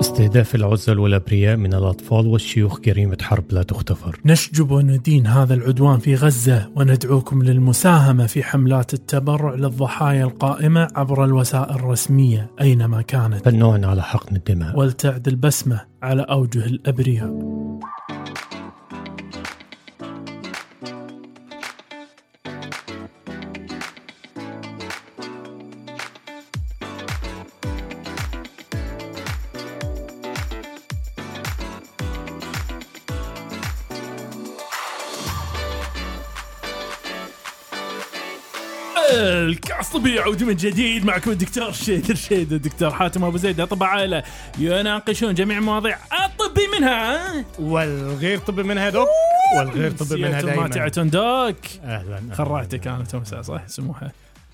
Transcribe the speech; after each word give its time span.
استهداف 0.00 0.54
العزل 0.54 0.98
والأبرياء 0.98 1.56
من 1.56 1.74
الأطفال 1.74 2.26
والشيوخ 2.26 2.80
جريمة 2.80 3.16
حرب 3.22 3.44
لا 3.50 3.62
تغتفر 3.62 4.20
نشجب 4.24 4.70
وندين 4.70 5.26
هذا 5.26 5.54
العدوان 5.54 5.98
في 5.98 6.14
غزة 6.14 6.70
وندعوكم 6.76 7.42
للمساهمة 7.42 8.26
في 8.26 8.42
حملات 8.42 8.94
التبرع 8.94 9.54
للضحايا 9.54 10.24
القائمة 10.24 10.88
عبر 10.94 11.24
الوسائل 11.24 11.74
الرسمية 11.74 12.50
أينما 12.60 13.02
كانت. 13.02 13.44
فالنوع 13.44 13.86
على 13.86 14.02
حقن 14.02 14.36
الدماء. 14.36 14.78
ولتعد 14.78 15.28
البسمة 15.28 15.80
على 16.02 16.22
أوجه 16.22 16.66
الأبرياء. 16.66 17.48
الكاس 39.98 40.10
طبي 40.10 40.14
يعود 40.14 40.44
من 40.44 40.56
جديد 40.56 41.04
معكم 41.04 41.30
الدكتور 41.30 41.72
شيد 41.72 42.10
الشيد 42.10 42.52
الدكتور 42.52 42.90
حاتم 42.90 43.24
أبو 43.24 43.36
زيد. 43.36 43.60
اطباء 43.60 43.88
عائلة 43.88 44.22
يناقشون 44.58 45.34
جميع 45.34 45.58
المواضيع 45.58 45.98
الطبي 46.24 46.66
منها. 46.78 47.44
والغير 47.58 48.38
طبي 48.38 48.62
منها 48.62 48.90
دوك 48.90 49.08
والغير 49.56 49.90
طبي 49.90 50.22
منها 50.22 50.40
دائما 50.40 50.68
تعتون 50.68 51.10
دوك. 51.10 51.56
أهلا. 51.84 52.34
خرعتك 52.34 52.86
أنا 52.86 53.04
تمسا 53.04 53.42
صح 53.42 53.64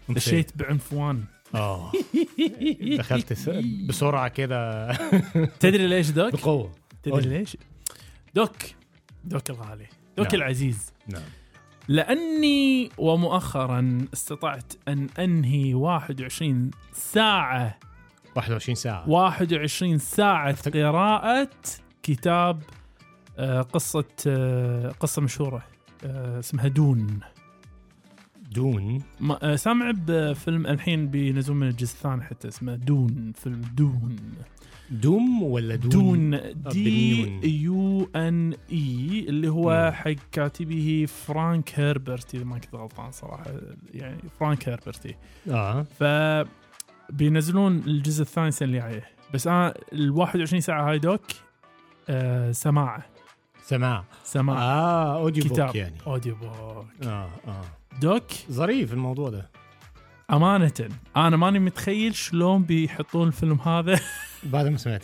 أنت 0.08 0.18
دشيت 0.18 0.50
بعنفوان. 0.56 1.24
آه. 1.54 1.92
دخلت 2.98 3.50
بسرعة 3.88 4.28
كده 4.28 4.92
تدري 5.60 5.86
ليش 5.86 6.10
دوك؟ 6.10 6.32
بقوة. 6.32 6.72
تدري. 7.02 7.38
ليش؟ 7.38 7.56
دوك. 8.34 8.56
دوك 9.24 9.51
الغالي. 9.51 9.86
دوك 10.16 10.26
نعم. 10.26 10.42
العزيز. 10.42 10.92
نعم. 11.08 11.23
لأني 11.88 12.90
ومؤخرا 12.99 13.99
استطعت 14.15 14.73
أن 14.88 15.09
أنهي 15.18 15.74
21 15.74 16.71
ساعة. 16.93 17.79
21 18.37 18.74
ساعة. 18.74 19.09
21 19.10 19.99
ساعة 19.99 20.71
قراءة 20.71 21.51
كتاب 22.02 22.63
آه، 23.38 23.63
قصة 23.63 24.04
آه، 24.26 24.91
قصة 25.01 25.23
مشهورة 25.23 25.63
آه، 26.04 26.38
اسمها 26.38 26.68
دون. 26.68 27.21
دون. 28.52 29.02
سامع 29.57 29.93
بفيلم 29.95 30.66
الحين 30.66 31.09
بينزلون 31.09 31.60
من 31.60 31.69
الجزء 31.69 31.95
الثاني 31.95 32.23
حتى 32.23 32.48
اسمه 32.48 32.74
دون 32.74 33.32
فيلم 33.37 33.60
دون. 33.60 34.16
دوم 34.90 35.43
ولا 35.43 35.77
دون, 35.77 36.30
دون. 36.30 36.59
دي 36.73 37.63
U 37.62 38.10
N 38.16 38.52
E 38.73 39.24
اللي 39.29 39.49
هو. 39.49 39.93
حق 39.95 40.10
كاتبه 40.32 41.07
فرانك 41.09 41.71
هيربرت 41.74 42.37
إذا 42.37 42.45
ما 42.45 42.59
كنت 42.59 42.74
غلطان 42.74 43.13
صراحة. 43.13 43.45
يعني 43.95 44.18
فرانك 44.41 44.68
هيربرت 44.68 45.15
آه. 45.51 45.82
ف 45.82 46.04
بينزلون 47.13 47.76
الجزء 47.87 48.23
الثاني 48.23 48.49
السنة 48.49 48.68
اللي 48.68 48.79
جاية. 48.79 49.04
بس 49.35 49.46
أنا 49.46 49.74
ال 49.93 50.10
21 50.10 50.60
ساعة 50.60 50.91
هاي 50.91 50.98
doc 50.98 51.23
آه 52.09 52.52
سماعة. 52.52 53.07
سماع 53.63 54.04
سماعة. 54.24 54.59
آه 54.59 55.16
audio 55.18 55.45
كتاب. 55.45 55.66
book 55.66 55.74
يعني. 55.76 55.95
audio 56.07 56.34
book 56.34 56.87
آه 57.02 57.29
آه. 57.46 57.65
doc؟ 58.01 58.24
ظريف 58.51 58.93
الموضوع 58.93 59.30
ده. 59.30 59.51
أمانة 60.32 60.72
أنا 61.16 61.36
ماني 61.36 61.58
متخيل 61.58 62.14
شلون 62.14 62.62
بيحطون 62.62 63.28
الفيلم 63.28 63.60
هذا. 63.60 64.00
بعد 64.53 64.66
ما 64.66 64.76
سمعت 64.76 65.03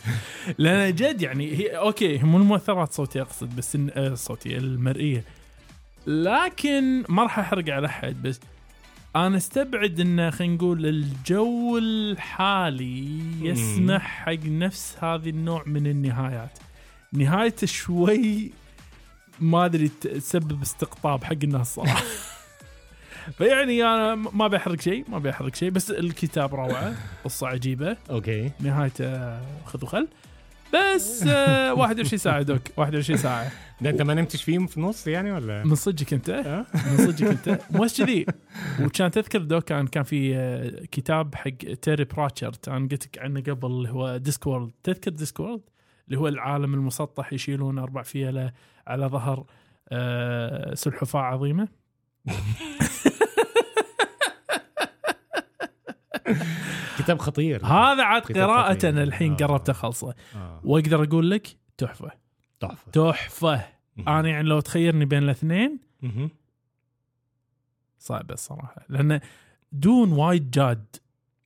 لأن 0.57 0.95
جد 0.95 1.21
يعني 1.21 1.55
هي 1.57 1.67
أوكي 1.77 2.17
مو 2.17 2.37
المؤثرات 2.37 2.89
الصوتيه 2.89 3.21
أقصد 3.21 3.55
بس 3.55 3.77
إن- 3.77 3.79
آه، 3.93 4.07
الصوتيه 4.07 4.57
المرئية. 4.57 5.23
لكن 6.07 7.03
ما 7.09 7.23
راح 7.23 7.39
أحرق 7.39 7.69
على 7.69 7.87
أحد 7.87 8.21
بس 8.21 8.39
أنا 9.15 9.37
أستبعد 9.37 9.99
انه 9.99 10.29
خلينا 10.29 10.55
نقول 10.55 10.85
الجو 10.85 11.77
الحالي 11.77 13.21
يسمح 13.41 14.01
حق 14.25 14.45
نفس 14.45 14.95
هذه 15.01 15.29
النوع 15.29 15.63
من 15.65 15.87
النهايات. 15.87 16.59
نهايته 17.13 17.67
شوي 17.67 18.51
ما 19.39 19.65
أدري 19.65 19.87
تسبب 20.01 20.61
استقطاب 20.61 21.23
حق 21.23 21.35
الناس 21.43 21.75
صراحة. 21.75 22.03
فيعني 23.37 23.83
أنا 23.83 24.15
ما 24.15 24.47
بحرق 24.47 24.81
شيء 24.81 25.05
ما 25.09 25.19
بحرق 25.19 25.55
شيء 25.55 25.69
بس 25.69 25.91
الكتاب 25.91 26.55
روعة 26.55 26.93
قصة 27.23 27.47
عجيبة. 27.47 27.97
okay. 28.09 28.51
نهايته 28.59 29.39
خذ 29.65 29.83
وخل. 29.83 30.07
بس 30.73 31.23
آه 31.27 31.73
21 31.79 32.17
ساعة 32.17 32.41
doc 32.41 32.61
21 32.77 33.17
ساعة. 33.19 33.51
ده 33.81 33.89
أنت 33.89 34.01
ما 34.01 34.13
نمتش 34.13 34.43
فيهم 34.43 34.67
في 34.67 34.77
النص 34.77 35.07
يعني 35.07 35.31
ولا؟ 35.31 35.63
من 35.63 35.75
صدقك 35.75 36.13
أنت؟ 36.13 36.29
آه؟ 36.29 36.65
من 36.91 36.97
صدقك 36.97 37.27
أنت. 37.47 37.59
مو 37.71 37.83
بس 37.83 38.01
كذي. 38.01 38.25
وكان 38.81 39.11
تذكر 39.11 39.39
doc 39.39 39.63
كان 39.63 39.87
كان 39.87 40.03
في 40.03 40.35
آه، 40.35 40.85
كتاب 40.91 41.35
حق 41.35 41.49
تيري 41.81 42.03
براتشيت 42.03 42.55
أنا 42.67 42.87
قلت 42.91 43.05
لك 43.05 43.19
عنه 43.19 43.41
قبل 43.41 43.67
اللي 43.67 43.89
هو 43.89 44.17
Discworld 44.17 44.71
تذكر 44.83 45.11
Discworld 45.11 45.61
اللي 46.07 46.19
هو 46.19 46.27
العالم 46.27 46.73
المسطح 46.73 47.33
يشيلون 47.33 47.79
أربع 47.79 48.01
فيلة 48.01 48.51
على 48.87 49.05
ظهر 49.05 49.45
آه، 49.89 50.73
سلحفاة 50.73 51.19
عظيمة. 51.19 51.67
كتاب 56.99 57.19
خطير. 57.19 57.65
هذا 57.65 58.03
عاد 58.03 58.21
قراءة 58.21 58.89
الحين 58.89 59.31
آه. 59.31 59.35
قربت 59.35 59.69
أخلصه. 59.69 60.13
آه. 60.35 60.61
وأقدر 60.63 61.03
أقول 61.03 61.31
لك 61.31 61.47
تحفة. 61.77 62.11
تحفة. 62.59 62.91
تحفة. 62.91 63.65
أنا 64.07 64.29
يعني 64.29 64.49
لو 64.49 64.59
تخيرني 64.59 65.05
بين 65.05 65.23
الاثنين 65.23 65.79
مهم. 66.01 66.29
صعبه 67.99 68.33
الصراحة. 68.33 68.85
لأن 68.89 69.19
Dune 69.71 70.11
وايد 70.11 70.51
جاد. 70.51 70.95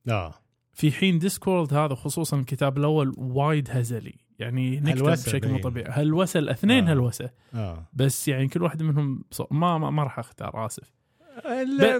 آه. 0.08 0.34
في 0.72 0.92
حين 0.92 1.18
Discworld 1.18 1.74
هذا 1.74 1.94
خصوصا 1.94 2.38
الكتاب 2.38 2.78
الأول 2.78 3.14
وايد 3.18 3.70
هزلي. 3.70 4.14
يعني 4.38 4.80
نكتب 4.80 5.04
بشكل 5.04 5.48
مو. 5.48 5.58
طبيعي 5.58 5.90
هلوسه 5.90 6.38
الاثنين 6.38 6.88
آه. 6.88 6.92
هلوسه 6.92 7.30
آه. 7.54 7.86
بس 7.92 8.28
يعني 8.28 8.48
كل 8.48 8.62
واحد 8.62 8.82
منهم 8.82 9.24
ما 9.50 9.78
ما, 9.78 9.90
ما 9.90 10.02
راح 10.02 10.18
أختار 10.18 10.66
آسف. 10.66 10.95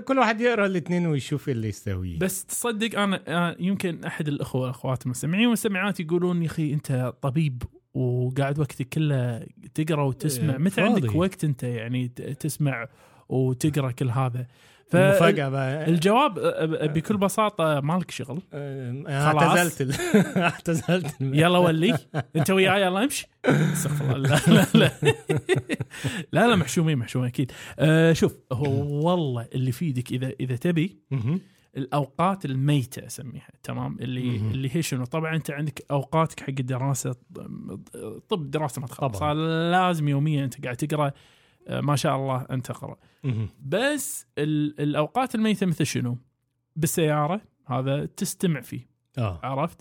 كل 0.04 0.18
واحد 0.18 0.40
يقرأ 0.40 0.66
الاثنين 0.66 1.06
ويشوف 1.06 1.48
اللي 1.48 1.68
يستهويه 1.68 2.18
بس 2.18 2.44
تصدق 2.44 2.98
أنا 2.98 3.22
أنا 3.28 3.56
يمكن 3.58 4.04
أحد 4.04 4.28
الأخوة 4.28 4.60
والاخوات 4.60 5.06
المستمعين 5.06 5.44
والمستمعات 5.44 6.00
يقولون 6.00 6.42
يا 6.42 6.46
أخي 6.46 6.72
أنت 6.72 7.12
طبيب 7.22 7.62
وقاعد 7.94 8.58
وقتك 8.58 8.88
كله 8.88 9.46
تقرأ 9.74 10.02
وتسمع. 10.02 10.52
إيه، 10.52 10.58
متى. 10.58 10.80
عندك 10.80 11.14
وقت 11.14 11.44
أنت 11.44 11.62
يعني 11.62 12.08
تسمع 12.40 12.88
وتقرأ 13.28 13.90
كل 13.90 14.10
هذا. 14.10 14.46
ف 14.88 14.96
مفاجاه 14.96 15.48
بقى. 15.48 15.88
الجواب 15.88 16.34
بكل 16.94 17.16
بساطة 17.16 17.80
مالك 17.80 18.10
شغل. 18.10 18.42
آه،. 18.52 19.04
اعتزلت 19.08 20.00
اعتزلت 20.36 21.14
يلا 21.20 21.58
ولي. 21.58 21.98
أنت 22.36 22.50
وياي 22.50 22.82
يلا 22.82 23.04
امشي. 23.04 23.28
استغفر 23.46 24.16
الله. 24.16 24.40
لا 24.48 24.66
لا 24.74 24.92
لا. 26.32 26.46
لا 26.46 26.56
محشومين 26.56 26.98
محشومين 26.98 27.28
أكيد. 27.28 27.52
أه 27.78 28.12
شوف 28.12 28.34
هو 28.52 29.10
والله 29.10 29.48
اللي 29.54 29.68
يفيدك 29.68 30.12
إذا 30.12 30.32
إذا 30.40 30.56
تبي. 30.56 30.98
الأوقات 31.76 32.44
الميتة 32.44 33.06
أسميها 33.06 33.48
تمام؟ 33.62 33.96
اللي 34.00 34.38
مهم. 34.38 34.50
اللي 34.50 34.76
هي 34.76 34.82
شنو؟ 34.82 35.04
طبعا 35.04 35.36
أنت 35.36 35.50
عندك 35.50 35.84
أوقاتك 35.90 36.40
حق 36.40 36.48
الدراسة 36.48 37.14
طب 38.28 38.50
دراسة 38.50 38.80
ما 38.80 38.86
تخلص. 38.86 39.22
لازم 39.72 40.08
يوميا 40.08 40.44
أنت 40.44 40.64
قاعد 40.64 40.76
تقرأ 40.76 41.06
آه، 41.06 41.12
ما 41.70 41.96
شاء 41.96 42.16
الله 42.16 42.46
أنت 42.50 42.72
مهم. 43.24 43.48
بس 43.66 44.26
ال- 44.38 44.80
الأوقات 44.80 45.34
الميتة 45.34 45.66
مثل 45.66 45.86
شنو؟ 45.86 46.18
بالسيارة 46.76 47.40
هذا 47.66 48.06
تستمع 48.06 48.60
فيه 48.60 48.88
آه 49.18 49.40
عرفت؟ 49.42 49.80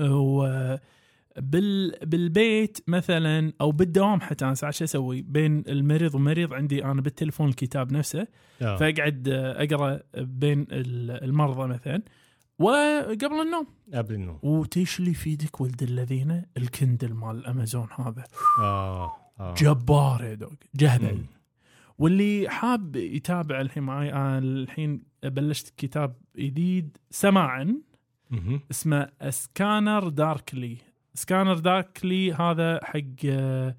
و 0.00 0.46
بال 1.38 1.98
بالبيت 2.06 2.78
مثلا 2.86 3.52
أو 3.60 3.72
بالدوام 3.72 4.20
حتى 4.20 4.44
أنا 4.44 4.54
ساعات 4.54 4.74
شو 4.74 4.84
أسوي 4.84 5.22
بين 5.22 5.64
المريض 5.68 6.14
ومريض 6.14 6.54
عندي 6.54 6.84
أنا 6.84 7.00
بالتليفون 7.00 7.48
الكتاب 7.48 7.92
نفسه 7.92 8.26
آه. 8.62 8.76
فأقعد 8.76 9.28
أقرأ 9.28 10.00
بين 10.16 10.60
ال- 10.60 11.24
المرضى 11.24 11.68
مثلا 11.68 12.02
وقبل 12.58 13.40
النوم 13.42 13.66
قبل 13.94 14.14
النوم 14.14 14.38
وتيش 14.42 14.98
اللي 15.00 15.10
يفيدك 15.10 15.60
ولد 15.60 15.82
الذين 15.82 16.42
الكندل 16.56 17.14
مال 17.14 17.36
الامازون 17.36 17.88
هذا 17.98 18.24
آه 18.60 19.12
آه. 19.40 19.54
جبار 19.54 20.24
يا 20.24 20.34
دوغ 20.34 20.52
جهبل. 20.74 21.14
مم. 21.14 21.26
واللي 21.98 22.48
حاب 22.48 22.96
يتابع 22.96 23.60
الحين 23.60 23.82
معي 23.82 24.12
أنا 24.12 24.38
الحين 24.38 25.02
بلشت 25.22 25.74
كتاب 25.76 26.16
جديد 26.36 26.96
سماعا. 27.10 27.76
اسمه 28.70 29.08
Scanner 29.30 30.08
Darkly 30.08 30.76
Scanner 31.14 31.58
Darkly 31.58 32.32
هذا 32.32 32.80
حق 32.84 33.00
آه، 33.26 33.76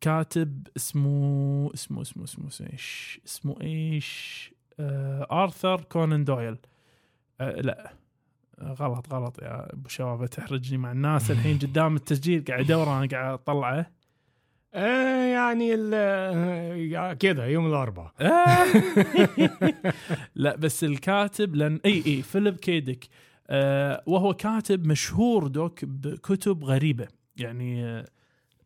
كاتب 0.00 0.68
اسمه 0.76 1.70
اسمه 1.74 2.02
اسمه 2.02 2.24
اسمه 2.24 2.46
اسمه 2.48 2.68
إيش؟ 2.72 3.20
اسمه 3.26 3.56
إيش؟ 3.62 4.52
آه، 4.80 5.42
ارثر 5.42 5.80
كونان 5.80 6.24
دويل 6.24 6.56
آه، 7.40 7.60
لا. 7.60 7.92
غلط 8.62 9.12
غلط 9.12 9.42
يا 9.42 9.72
أبو 9.72 9.88
شباب 9.88 10.26
تحرجني 10.26 10.78
مع 10.78 10.92
الناس. 10.92 11.30
الحين 11.30 11.58
قدام 11.58 11.96
التسجيل 11.96 12.44
قاعد 12.44 12.60
أدور 12.60 12.98
أنا 12.98 13.06
قاعد 13.06 13.32
أطلعه. 13.32 13.90
آه 14.74 15.24
يعني 15.24 15.74
ال- 15.74 15.94
آه، 16.96 17.12
كده 17.14 17.46
يوم 17.46 17.66
الأربعاء. 17.66 18.12
لا 20.34 20.56
بس 20.56 20.84
الكاتب 20.84 21.54
لأن 21.54 21.80
إي 21.84 22.02
إي 22.06 22.22
فيليب 22.22 22.56
كي 22.56 22.75
ديك 22.75 23.04
آه 23.46 24.02
وهو 24.06 24.34
كاتب 24.34 24.86
مشهور 24.86 25.46
doc 25.46 25.84
بكتب 25.84 26.64
غريبة. 26.64 27.08
يعني 27.36 27.84
آه 27.86 28.04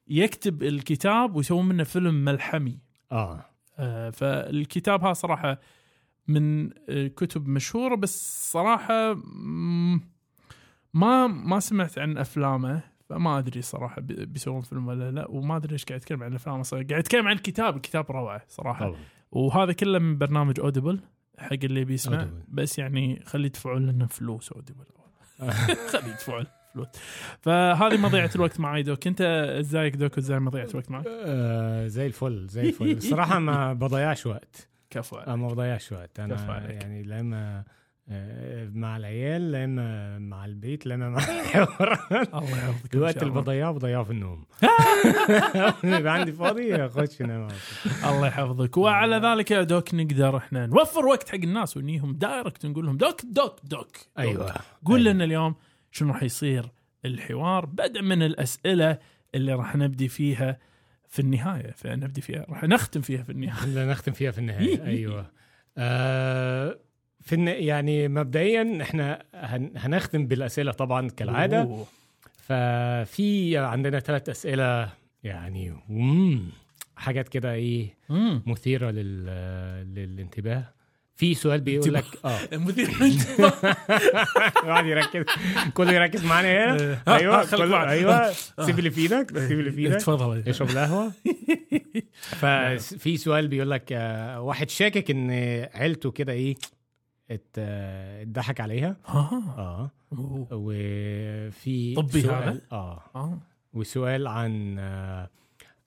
يكتب 0.09 0.63
الكتاب 0.63 1.37
ويسوون 1.37 1.69
منه 1.69 1.85
فيلم 1.85 2.25
ملحمي. 2.25 2.79
آه. 3.13 3.45
آه 3.79 4.11
فالكتاب 4.11 5.05
ها 5.05 5.13
صراحة 5.13 5.61
من 6.29 6.71
آه 6.89 7.07
كتب 7.07 7.49
مشهورة 7.49 7.95
بس 7.95 8.51
صراحة 8.53 9.15
ما 10.95 11.27
ما 11.27 11.61
سمعت 11.61 11.99
عن 11.99 12.19
أفلامه. 12.19 12.81
فما 13.13 13.39
أدري 13.39 13.63
صراحة 13.63 14.01
بي- 14.01 14.27
بيسوون 14.27 14.61
فيلم 14.61 14.87
ولا 14.89 15.11
لا 15.11 15.29
وما 15.31 15.57
أدري 15.57 15.73
إيش 15.73 15.85
قاعد 15.85 16.01
يتكلم 16.01 16.23
عن 16.23 16.31
الأفلام. 16.31 16.63
قاعد 16.63 16.91
يتكلم 16.91 17.29
عن 17.29 17.37
الكتاب 17.37 17.77
الكتاب 17.77 18.11
روعة 18.11 18.43
صراحة. 18.49 18.87
طبعا. 18.89 19.01
وهذا 19.33 19.73
كله 19.73 19.99
من 19.99 20.19
برنامج 20.19 20.61
Audible 20.61 21.01
حق 21.39 21.53
اللي 21.65 21.85
بيسمع. 21.85 22.25
Audible. 22.25 22.45
بس 22.49 22.79
يعني 22.79 23.23
خلي 23.27 23.47
يدفعون 23.47 23.87
لنا 23.87 24.07
فلوس 24.07 24.53
Audible 24.53 24.85
خلي 25.93 26.11
يدفعون 26.11 26.45
فلوس. 26.75 26.87
فهذه 27.41 27.97
مضيعة 27.97 28.31
الوقت 28.35 28.61
معي 28.61 28.83
doc. 28.83 29.07
أنت 29.07 29.21
ازيك 29.59 29.97
doc 29.97 30.17
وإزاي 30.17 30.39
مضيعة 30.41 30.69
الوقت 30.71 30.91
معك 30.91 31.05
آه 31.09 31.87
زي 31.87 32.07
الفل 32.07 32.47
زي 32.49 32.69
الفل. 32.69 32.91
الصراحه 32.97 33.39
ما 33.39 33.73
بضيعش 33.73 34.27
وقت. 34.27 34.69
كفو 34.91 35.17
عليك. 35.17 35.29
ما 35.29 35.49
بضيعش 35.49 35.93
وقت. 35.93 36.21
أنا. 36.21 36.71
يعني 36.71 37.35
آه، 37.35 37.65
مع 38.75 38.97
العيال 38.97 39.53
لا 39.53 39.65
إما 39.65 40.19
مع 40.19 40.45
البيت 40.45 40.87
لا 40.87 40.95
إما 40.95 41.09
مع 41.11 41.19
إن 41.29 42.75
الوقت 42.95 43.23
اللي. 43.23 43.35
بضيعه 43.35 43.73
بضيعه 43.73 44.05
في 44.05 44.11
النوم. 44.11 44.45
يبقى 45.85 46.15
عندي 46.15 46.33
فاضي 46.33 46.75
أخش 46.77 47.21
انام. 47.23 47.49
الله 48.05 48.27
يحفظك. 48.27 48.77
وعلى 48.77 49.17
ذلك 49.17 49.51
يا 49.51 49.63
doc 49.63 49.95
نقدر 49.95 50.37
إحنا 50.37 50.67
نوفر 50.67 51.07
وقت 51.07 51.29
حق 51.29 51.35
الناس 51.35 51.77
ونجيهم 51.77 52.13
direct 52.13 52.67
نقول 52.67 52.87
لهم 52.87 52.97
doc 52.97 53.21
doc 53.25 53.57
doc 53.65 53.97
أيوه. 54.19 54.55
قول 54.85 55.01
أيوة. 55.01 55.13
لنا 55.13 55.25
اليوم 55.25 55.55
شنو 55.91 56.13
راح 56.13 56.23
يصير 56.23 56.69
الحوار 57.05 57.67
بدء 57.67 58.03
من 58.03 58.23
الأسئلة 58.23 58.99
اللي 59.35 59.55
راح 59.55 59.77
نبدي 59.77 60.09
فيها 60.09 60.59
في 61.09 61.19
النهاية. 61.19 61.71
فنبدي 61.71 62.21
فيها 62.21 62.47
راح 62.49 62.65
نختم 62.65 63.01
فيها 63.01 63.23
في 63.23 63.33
النهاية. 63.33 63.85
نختم 63.91 64.13
فيها 64.13 64.31
في 64.31 64.39
النهاية. 64.39 64.85
أيوه. 64.85 65.31
آه 65.79 66.79
في 67.23 67.35
الن... 67.35 67.49
يعني 67.49 68.09
مبدئيا 68.09 68.79
إحنا 68.83 69.23
هن... 69.35 69.71
هنختم 69.77 70.27
بالأسئلة 70.27 70.73
طبعا 70.73 71.09
كالعادة. 71.09 71.63
أوه. 71.63 71.87
ففي 72.43 73.57
عندنا 73.57 74.01
ثلاث 74.01 74.29
أسئلة 74.29 74.89
يعني 75.25 75.75
مم، 75.89 76.43
حاجات 76.97 77.29
كده 77.29 77.53
إيه 77.53 77.95
مم. 78.09 78.43
مثيرة 78.47 78.91
لل... 78.91 79.27
للانتباه. 79.95 80.65
في 81.17 81.35
سؤال 81.35 81.61
بيقول 81.61 81.95
لك 81.95 82.05
آه. 82.25 82.39
مثير 82.57 82.89
الواحد 84.65 84.87
يركز. 84.93 85.25
كله 85.75 85.93
يركز 85.93 86.25
معانا 86.25 86.49
هنا. 86.75 86.93
ها، 87.09 87.17
أيوه 87.17 87.51
كله 87.51 87.67
معنا. 87.67 87.91
أيوه. 87.91 88.33
سيب 88.61 88.79
اللي 88.79 88.91
في 88.91 89.01
إيدك 89.01 89.39
سيب 89.39 89.61
اللي 89.61 89.73
في 89.73 89.81
إيدك. 89.81 89.97
تفضل 89.97 90.43
اشرب 90.49 90.71
القهوة. 90.71 91.13
ففي 92.41 93.17
سؤال 93.17 93.49
بيقول 93.49 93.71
لك 93.71 93.93
آه، 93.93 94.41
واحد 94.41 94.71
شاكك 94.71 95.11
إن 95.11 95.31
عيلته 95.75 96.11
كده 96.11 96.33
إيه 96.33 96.55
آه، 96.55 96.82
اتضحك 97.35 98.61
عليها. 98.61 98.97
ها 99.07 99.55
آه. 99.59 99.91
أوه. 100.13 100.47
وفي 100.53 101.95
طبي 101.95 102.21
سؤال 102.21 102.43
هذا؟ 102.43 102.61
آه. 102.73 103.03
آه. 103.15 103.39
وسؤال 103.75 104.27
عن 104.27 104.79
آه 104.79 105.31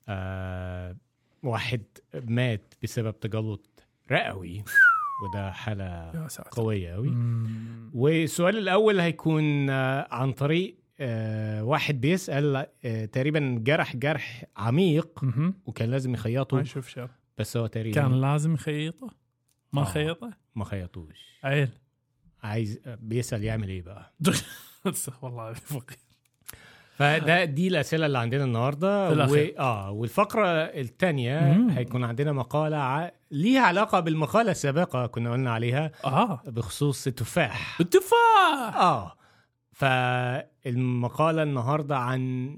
آه 0.08 0.96
واحد 1.42 1.82
مات 2.14 2.74
بسبب 2.82 3.20
تجلط 3.20 3.84
رئوي. 4.10 4.64
وده 5.22 5.52
حالة 5.52 6.12
قوية 6.50 6.94
أوي. 6.94 7.08
مم. 7.08 7.90
والسؤال 7.94 8.56
الأول 8.58 9.00
هيكون 9.00 9.70
آه 9.70 10.08
عن 10.10 10.32
طريق 10.32 10.76
آه 11.00 11.64
واحد 11.64 12.00
بيسأل 12.00 12.66
آه 12.84 13.04
تقريبا 13.04 13.58
جرح 13.62 13.96
جرح 13.96 14.44
عميق. 14.56 15.24
وكان 15.66 15.90
لازم 15.90 16.10
ما 16.10 16.16
يخيطه 16.16 16.60
يشوف 16.60 16.88
شر. 16.88 17.10
بس 17.38 17.56
هو 17.56 17.66
تقريبا 17.66 18.00
كان 18.00 18.20
لازم 18.20 18.54
يخيطه. 18.54 19.25
ما 19.76 19.82
آه. 19.82 19.84
خيطه؟ 19.84 20.30
ما 20.54 20.64
خيطوش. 20.64 21.38
عيل. 21.44 21.68
عايز 22.42 22.80
بيسأل 22.86 23.44
يعمل 23.44 23.68
إيه 23.68 23.82
بقى؟ 23.82 24.12
والله 25.22 25.52
فقير. 25.52 25.98
فده 26.96 27.44
دي 27.44 27.68
الأسئلة 27.68 28.06
اللي 28.06 28.18
عندنا 28.18 28.44
النهارده. 28.44 29.10
و... 29.10 29.34
آه 29.58 29.90
والفقرة 29.90 30.46
الثانية. 30.48 31.52
هيكون 31.70 32.04
عندنا 32.04 32.32
مقالة 32.32 32.76
ع... 32.76 33.10
ليها 33.30 33.60
علاقة 33.60 34.00
بالمقالة 34.00 34.50
السابقة 34.50 35.06
كنا 35.06 35.32
قلنا 35.32 35.52
عليها. 35.52 35.92
آه. 36.04 36.42
بخصوص 36.46 37.06
التفاح 37.06 37.80
التفاح! 37.80 38.76
آه 38.76 39.16
فالمقالة 39.72 41.42
النهارده 41.42 41.98
عن 41.98 42.56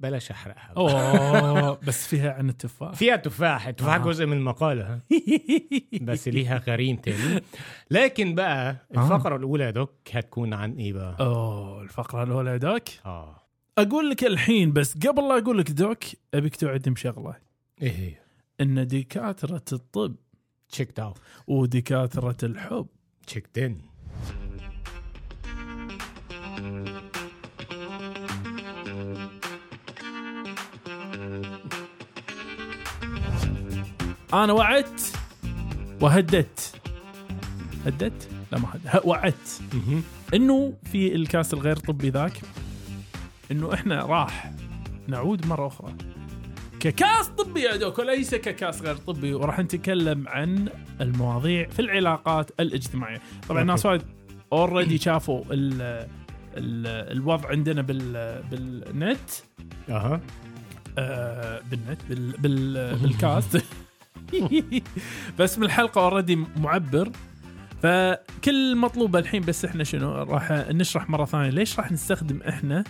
بلاش 0.00 0.30
أحرقها. 0.30 0.72
أوه 0.76 1.78
بس 1.86 2.06
فيها 2.06 2.32
عن 2.32 2.48
التفاح. 2.48 2.92
فيها 2.94 3.16
تفاح. 3.16 3.66
التفاح 3.66 3.94
آه. 3.94 3.98
جزء 3.98 4.26
من 4.26 4.36
المقالة 4.36 5.00
بس 6.02 6.28
ليها 6.28 6.58
غريم 6.58 6.96
تاني. 6.96 7.42
لكن 7.90 8.34
بقى 8.34 8.86
الفقرة 8.96 9.36
الأولى 9.36 9.64
يا 9.64 9.70
doc 9.70 9.92
هتكون 10.12 10.54
عن 10.54 10.72
إيه 10.72 10.92
بقى؟ 10.92 11.16
أوه 11.20 11.82
الفقرة 11.82 12.22
الأولى 12.22 12.50
يا 12.50 12.56
doc. 12.56 12.82
آه. 13.06 13.42
أقول 13.78 14.10
لك 14.10 14.24
الحين 14.24 14.72
بس 14.72 14.94
قبل 14.98 15.28
لا 15.28 15.38
أقول 15.38 15.58
لك 15.58 15.70
doc 15.70 16.04
أبيك 16.34 16.56
توعدني 16.56 16.94
بشغله 16.94 17.34
إيه 17.82 17.90
هي؟ 17.92 18.14
إن 18.60 18.86
دكاترة 18.86 19.64
الطب 19.72 20.14
check 20.68 21.00
out 21.00 21.18
ودكاترة 21.46 22.36
الحب. 22.42 22.86
check 23.26 23.48
أنا 34.34 34.52
وعدت 34.52 35.12
وهددت. 36.00 36.80
هددت؟ 37.86 38.28
لا 38.52 38.58
ما 38.58 38.68
هددت 38.74 39.06
وعدت. 39.06 39.60
إنه 40.34 40.74
في 40.92 41.14
ال 41.14 41.22
cast 41.22 41.54
الغير 41.54 41.76
طبي 41.76 42.10
ذاك 42.10 42.40
إنه 43.50 43.74
إحنا 43.74 44.06
راح 44.06 44.52
نعود 45.08 45.46
مرة 45.46 45.66
أخرى. 45.66 45.92
ك 46.80 46.90
cast 46.90 47.28
طبي 47.28 47.60
يا 47.60 47.76
doc 47.76 47.98
وليس 47.98 48.34
ك 48.34 48.44
cast 48.44 48.82
غير 48.82 48.96
طبي. 48.96 49.34
وراح 49.34 49.58
نتكلم 49.60 50.28
عن 50.28 50.68
المواضيع 51.00 51.68
في 51.68 51.80
العلاقات 51.80 52.50
الاجتماعية. 52.60 53.20
طبعا. 53.48 53.62
الناس 53.62 53.86
وايد 53.86 54.02
already 54.52 54.98
شافوا 54.98 55.44
ال 55.50 55.82
ال 56.56 56.86
الوضع 57.16 57.48
عندنا 57.48 57.82
بال 57.82 58.42
بالنت. 58.50 59.30
أها. 59.88 60.20
آه 60.98 61.60
بالنت 61.70 62.00
بال 62.08 62.32
بال 62.32 62.96
بالكاست. 63.02 63.64
بس 65.38 65.58
من 65.58 65.64
الحلقة 65.64 66.00
اوريدي 66.04 66.36
معبر. 66.56 67.10
فكل 67.82 68.76
مطلوب 68.76 69.16
الحين 69.16 69.42
بس 69.42 69.64
إحنا 69.64 69.84
شنو 69.84 70.12
راح 70.12 70.50
نشرح 70.52 71.10
مرة 71.10 71.24
ثانية. 71.24 71.50
ليش 71.50 71.78
راح 71.78 71.92
نستخدم 71.92 72.40
إحنا؟ 72.48 72.84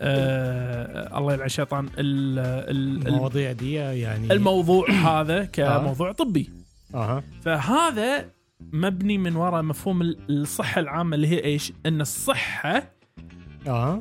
آه 0.00 1.18
الله 1.18 1.32
يلعن 1.32 1.46
الشيطان. 1.46 1.84
ال- 1.86 2.38
ال- 2.70 3.08
المواضيع 3.08 3.52
دي 3.52 3.72
يعني 3.72 4.32
الموضوع 4.32 4.90
هذا 5.20 5.44
كموضوع 5.44 6.12
طبي. 6.12 6.50
أها. 6.94 7.22
فهذا 7.42 8.24
مبني 8.72 9.18
من 9.18 9.36
وراء 9.36 9.62
مفهوم 9.62 10.02
ال- 10.02 10.18
الصحة 10.30 10.80
العامة 10.80 11.14
اللي 11.16 11.26
هي 11.28 11.44
إيش؟ 11.44 11.72
إن 11.86 12.00
الصحة 12.00 12.92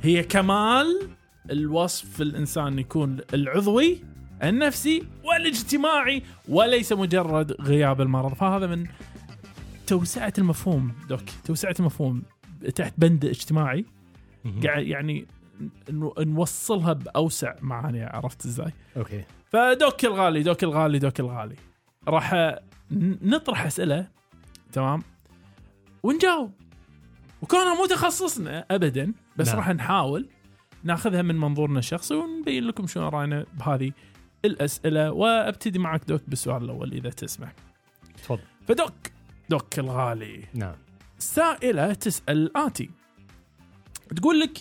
هي 0.03 0.23
كمال 0.23 0.87
الوصف 1.51 2.21
الإنسان 2.21 2.79
يكون 2.79 3.17
العضوي 3.33 4.03
النفسي 4.43 5.03
والاجتماعي 5.23 6.23
وليس 6.47 6.93
مجرد 6.93 7.61
غياب 7.61 8.01
المرض. 8.01 8.33
فهذا 8.33 8.67
من 8.67 8.87
توسعة 9.87 10.33
المفهوم 10.37 10.93
دوك. 11.09 11.21
توسعة 11.45 11.75
المفهوم 11.79 12.23
تحت 12.75 12.93
بند 12.97 13.25
اجتماعي. 13.25 13.85
قاعد 14.63 14.87
يعني 14.87 15.25
نوصلها 16.19 16.93
بأوسع 16.93 17.55
معاني 17.61 18.03
عرفت 18.03 18.45
إزاي؟ 18.45 18.73
أوكي. 18.97 19.23
فدوك 19.49 20.05
الغالي 20.05 20.43
دوك 20.43 20.63
الغالي 20.63 20.99
دوك 20.99 21.19
الغالي. 21.19 21.55
راح 22.07 22.55
نطرح 23.21 23.65
أسئلة 23.65 24.07
تمام؟ 24.71 25.03
ونجاوب. 26.03 26.51
وكونها 27.41 27.75
مو 27.75 27.85
تخصصنا 27.85 28.65
ابدا 28.71 29.13
بس 29.37 29.47
نعم. 29.47 29.57
راح 29.57 29.69
نحاول 29.69 30.29
ناخذها 30.83 31.21
من 31.21 31.35
منظورنا 31.35 31.79
الشخصي 31.79 32.13
ونبين 32.13 32.63
لكم 32.63 32.87
شنو 32.87 33.09
رأينا 33.09 33.45
بهذه 33.59 33.91
الأسئلة 34.45 35.11
وأبتدي 35.11 35.79
معك 35.79 36.05
دوك 36.05 36.21
بالسؤال 36.27 36.63
الأول 36.63 36.91
إذا 36.91 37.09
تسمح. 37.09 37.53
تفضل. 38.17 38.41
فدوك 38.67 38.93
دوك 39.49 39.79
الغالي. 39.79 40.45
نعم. 40.53 40.75
سائلة 41.17 41.93
تسأل 41.93 42.37
الاتي 42.37 42.89
تقول 44.15 44.39
لك 44.39 44.57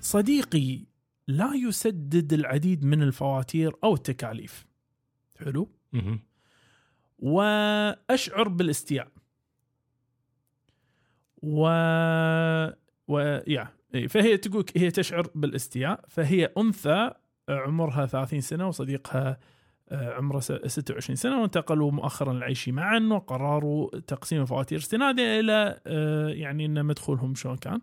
صديقي 0.00 0.80
لا 1.28 1.50
يسدد 1.54 2.32
العديد 2.32 2.84
من 2.84 3.02
الفواتير 3.02 3.72
أو 3.84 3.94
التكاليف. 3.94 4.66
حلو. 5.38 5.68
مهم. 5.92 6.20
وأشعر 7.18 8.48
بالاستياء. 8.48 9.08
و 11.42 11.68
و 13.08 13.18
يا 13.46 13.68
إي، 13.94 14.08
فهي 14.08 14.36
تقول 14.36 14.64
هي 14.76 14.90
تشعر 14.90 15.30
بالاستياء 15.34 16.04
فهي 16.08 16.44
أنثى 16.58 17.10
عمرها 17.48 18.06
30 18.06 18.40
سنة 18.40 18.68
وصديقها 18.68 19.38
آه، 19.90 20.12
عمره 20.14 20.40
س- 20.40 20.52
26 20.52 21.16
سنة 21.16 21.40
وانتقلوا 21.42 21.90
مؤخرا 21.90 22.32
العيش 22.32 22.68
معا 22.68 22.98
وقرروا 23.12 23.90
تقسيم 24.06 24.42
الفواتير 24.42 24.78
استنادا 24.78 25.40
إلى 25.40 25.80
آه، 25.86 26.28
يعني 26.28 26.64
إن 26.66 26.84
مدخولهم 26.84 27.34
شلون 27.34 27.56
كان. 27.56 27.80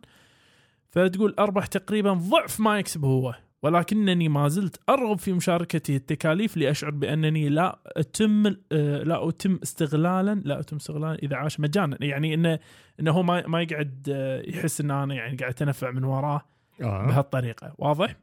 فتقول 0.90 1.36
أربح 1.40 1.66
تقريبا 1.66 2.14
ضعف 2.14 2.60
ما 2.60 2.80
يكسب 2.80 3.06
هو 3.06 3.36
ولكنني 3.64 4.30
ما 4.30 4.48
زلت 4.48 4.80
أرغب 4.90 5.18
في 5.18 5.34
مشاركته 5.34 5.96
التكاليف 5.96 6.58
لأشعر 6.58 6.90
بأنني 6.92 7.50
لا 7.50 7.80
أتم 7.88 8.46
آه، 8.72 9.04
لا 9.04 9.30
أتم 9.30 9.60
استغلالا 9.64 10.42
لا 10.46 10.60
أتم 10.60 10.76
استغلالا 10.76 11.16
إذا 11.24 11.36
عاش 11.36 11.60
مجانا. 11.60 11.98
يعني 12.02 12.34
إنه 12.34 12.60
إنه 13.00 13.12
هو 13.12 13.24
ما 13.24 13.48
ما 13.48 13.62
يقعد 13.62 14.08
آه، 14.12 14.42
يحس 14.50 14.82
إن 14.82 14.92
أنا 14.92 15.14
يعني 15.16 15.38
قاعد 15.38 15.52
أتنفع 15.52 15.92
من 15.92 16.04
وراه 16.04 16.42
آه. 16.82 17.06
بهالطريقة. 17.08 17.76
واضح؟ 17.78 18.16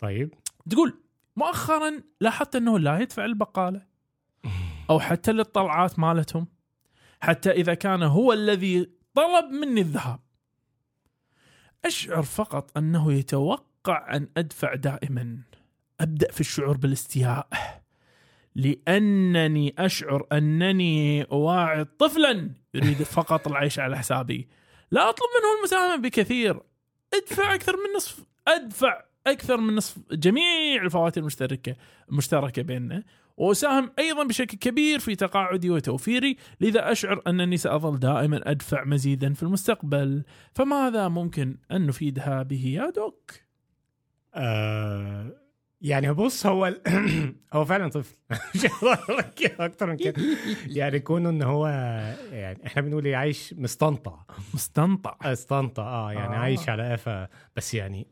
طيب. 0.00 0.34
تقول 0.70 1.02
مؤخرا 1.36 2.02
لاحظت 2.20 2.56
إنه 2.56 2.78
لا 2.78 2.98
يدفع 2.98 3.24
البقالة. 3.24 3.86
أو 4.90 5.00
حتى 5.00 5.32
للطلعات 5.32 5.98
مالتهم. 5.98 6.46
حتى 7.20 7.50
إذا 7.50 7.74
كان 7.74 8.02
هو 8.02 8.32
الذي 8.32 8.90
طلب 9.14 9.44
مني 9.44 9.80
الذهاب. 9.80 10.20
أشعر 11.84 12.22
فقط 12.22 12.78
أنه 12.78 13.12
يتوقع 13.12 14.16
أن 14.16 14.28
أدفع 14.36 14.74
دائما. 14.74 15.38
أبدأ 16.00 16.32
في 16.32 16.40
الشعور 16.40 16.76
بالاستياء. 16.76 17.48
لأنني 18.54 19.74
أشعر 19.78 20.26
أنني 20.32 21.22
اواعد 21.22 21.86
طفلا 21.86 22.50
يريد 22.74 23.02
فقط 23.16 23.48
العيش 23.48 23.78
على 23.78 23.98
حسابي. 23.98 24.48
لا 24.90 25.08
أطلب 25.08 25.28
منه 25.38 25.58
المساهمة 25.58 26.02
بكثير. 26.02 26.60
أدفع 27.14 27.54
أكثر 27.54 27.76
من 27.76 27.96
نصف. 27.96 28.24
أدفع. 28.48 29.11
أكثر 29.26 29.56
من 29.56 29.76
نصف 29.76 29.98
جميع 30.12 30.82
الفواتير 30.82 31.20
المشتركة 31.20 31.76
المشتركه 32.08 32.62
بيننا 32.62 33.02
وأساهم 33.36 33.90
أيضا 33.98 34.24
بشكل 34.24 34.58
كبير 34.58 34.98
في 34.98 35.14
تقاعدي 35.14 35.70
وتوفيري 35.70 36.36
لذا 36.60 36.92
أشعر 36.92 37.22
أنني 37.26 37.56
سأظل 37.56 37.98
دائما 37.98 38.50
أدفع 38.50 38.84
مزيدا 38.84 39.34
في 39.34 39.42
المستقبل. 39.42 40.24
فماذا 40.54 41.08
ممكن 41.08 41.56
أن 41.72 41.86
نفيدها 41.86 42.42
به 42.42 42.66
يا 42.66 42.90
دوك؟ 42.90 43.32
آه 44.34 45.42
يعني 45.80 46.12
بص 46.12 46.46
هو. 46.46 46.74
هو 47.54 47.64
فعلا 47.64 47.88
طفل. 47.88 48.16
مش 48.54 48.66
أكتر 49.60 49.86
من 49.86 49.96
كده. 49.96 50.22
يعني 50.66 51.00
كونه 51.00 51.28
إن 51.28 51.42
هو 51.42 51.66
يعني 52.32 52.66
إحنا 52.66 52.82
بنقول 52.82 53.04
إيه 53.04 53.16
عايش 53.16 53.54
مستنطع. 53.58 54.18
مستنطع. 54.54 55.16
استنطع 55.22 55.82
آه 55.82 56.12
يعني 56.12 56.34
آه. 56.36 56.38
عايش 56.38 56.68
على 56.68 56.92
قفا. 56.92 57.28
بس 57.56 57.74
يعني 57.74 58.06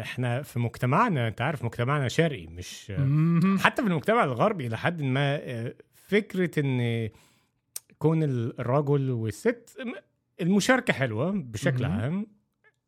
إحنا 0.00 0.42
في 0.42 0.58
مجتمعنا 0.58 1.28
انت 1.28 1.40
عارف 1.40 1.64
مجتمعنا 1.64 2.08
شرقي 2.08 2.46
مش. 2.46 2.92
حتى 3.58 3.82
في 3.82 3.88
المجتمع 3.88 4.24
الغربي 4.24 4.68
لحد 4.68 5.02
ما 5.02 5.36
آه، 5.42 5.74
فكرة 5.94 6.60
إن 6.60 7.08
كون 7.98 8.22
الرجل 8.22 9.10
والست 9.10 9.78
المشاركة 10.40 10.92
حلوة 10.92 11.30
بشكل. 11.30 11.84
عام 11.84 12.26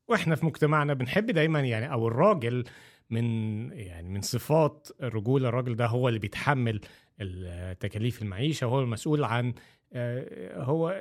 وإحنا 0.08 0.34
في 0.34 0.46
مجتمعنا 0.46 0.94
بنحب 0.94 1.26
دايما 1.26 1.61
يعني 1.61 1.92
أو 1.92 2.08
الراجل 2.08 2.64
من 3.11 3.25
يعني 3.72 4.08
من 4.08 4.20
صفات 4.20 4.88
الرجوله 5.02 5.49
الراجل 5.49 5.76
ده 5.76 5.87
هو 5.87 6.08
اللي 6.08 6.18
بيتحمل 6.18 6.80
ال- 7.20 7.78
تكاليف 7.78 8.22
المعيشة 8.22 8.64
هو 8.64 8.80
المسؤول 8.80 9.25
عن 9.25 9.54
آه، 9.92 10.62
هو 10.62 11.00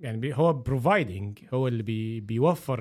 يعني 0.00 0.36
هو 0.38 0.52
providing 0.52 1.38
هو 1.54 1.68
اللي 1.68 1.82
بي 1.82 2.20
بيوفر 2.20 2.78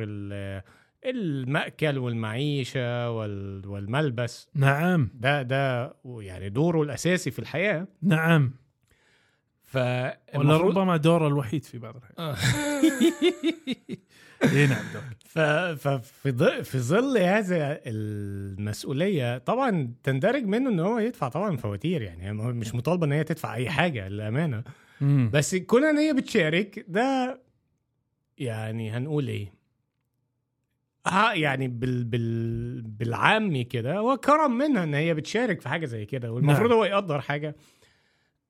المأكل 1.10 1.98
والمعيشة 1.98 3.12
وال- 3.12 3.68
والملبس. 3.68 4.48
نعم. 4.56 5.10
ده 5.14 5.42
ده 5.42 5.94
يعني 6.06 6.50
دوره 6.50 6.82
الأساسي 6.82 7.32
في 7.32 7.40
الحياة. 7.40 7.88
نعم. 8.02 8.54
ف 9.64 9.78
ولا 10.36 10.58
ربما 10.58 10.98
دوره 10.98 11.28
الوحيد 11.28 11.64
في 11.64 11.78
بعض 11.78 11.96
الأحيان 11.96 12.36
اي 14.54 14.68
نعم. 14.68 14.86
ففي 15.76 16.32
ظل 16.32 16.64
في 16.66 16.80
ظل 16.80 17.18
هذا 17.18 17.80
المسؤولية 17.86 19.38
طبعا 19.38 19.94
تندرج 20.04 20.44
منه 20.46 20.70
إن 20.70 20.80
هو 20.80 21.00
يدفع 21.00 21.30
طبعا 21.30 21.58
فواتير 21.58 22.02
يعني 22.02 22.34
مش 22.34 22.76
مطالبة 22.76 23.06
إن 23.06 23.12
هي 23.12 23.24
تدفع 23.24 23.56
أي 23.56 23.70
حاجة 23.70 24.08
للأمانة. 24.08 24.64
بس 25.34 25.56
كون 25.56 25.84
إن 25.84 25.98
هي 25.98 26.14
بتشارك 26.14 26.86
ده 26.88 27.40
يعني 28.38 28.92
هنقول 28.92 29.28
إيه؟ 29.28 29.54
يعني 31.34 31.68
بال 31.68 32.04
بال 32.04 32.82
بالعامي 32.82 33.64
كده 33.64 33.98
هو 33.98 34.18
كرم 34.18 34.52
منها 34.52 34.84
إن 34.84 34.94
هي 34.94 35.14
بتشارك 35.14 35.62
في 35.62 35.70
حاجة 35.70 35.86
زي 35.86 36.06
كده 36.06 36.32
والمفروض 36.32 36.70
نعم. 36.70 36.78
هو 36.80 36.86
يقدر 36.86 37.22
حاجة 37.22 37.56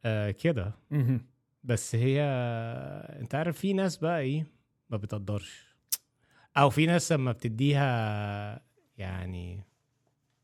آه 0.06 0.32
كده. 0.32 0.72
بس 1.64 1.96
هي 1.96 2.22
أنت 3.22 3.36
عارف 3.36 3.58
في 3.58 3.74
ناس 3.74 3.98
بقى 3.98 4.20
إيه 4.20 4.46
ما 4.90 4.98
بتقدرش 4.98 5.68
أو 6.58 6.70
في 6.70 6.86
ناس 6.86 7.12
لما 7.12 7.32
بتديها 7.32 8.62
يعني 8.98 9.64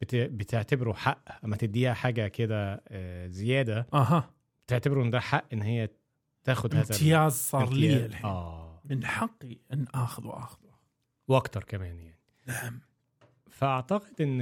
بت... 0.01 0.15
بتعتبره 0.15 0.93
حق 0.93 1.45
أما 1.45 1.55
تديها 1.55 1.93
حاجة 1.93 2.27
كده 2.27 2.83
آه، 2.87 3.27
زيادة 3.27 3.87
أها 3.93 4.29
بتعتبره 4.67 5.03
إن 5.03 5.09
ده 5.09 5.19
حق 5.19 5.45
إن 5.53 5.61
هي 5.61 5.89
تاخد 6.43 6.75
هذا 6.75 6.81
امتياز 6.93 7.31
صار 7.33 7.73
لي. 7.73 8.05
الحين 8.05 8.25
آه 8.25 8.81
من 8.85 9.05
حقي 9.05 9.57
إن 9.73 9.85
آخذ 9.93 10.27
وآخذ 10.27 10.57
وأكتر 11.27 11.63
كمان 11.63 11.99
يعني. 11.99 12.19
نعم. 12.47 12.79
فأعتقد 13.49 14.21
إن 14.21 14.41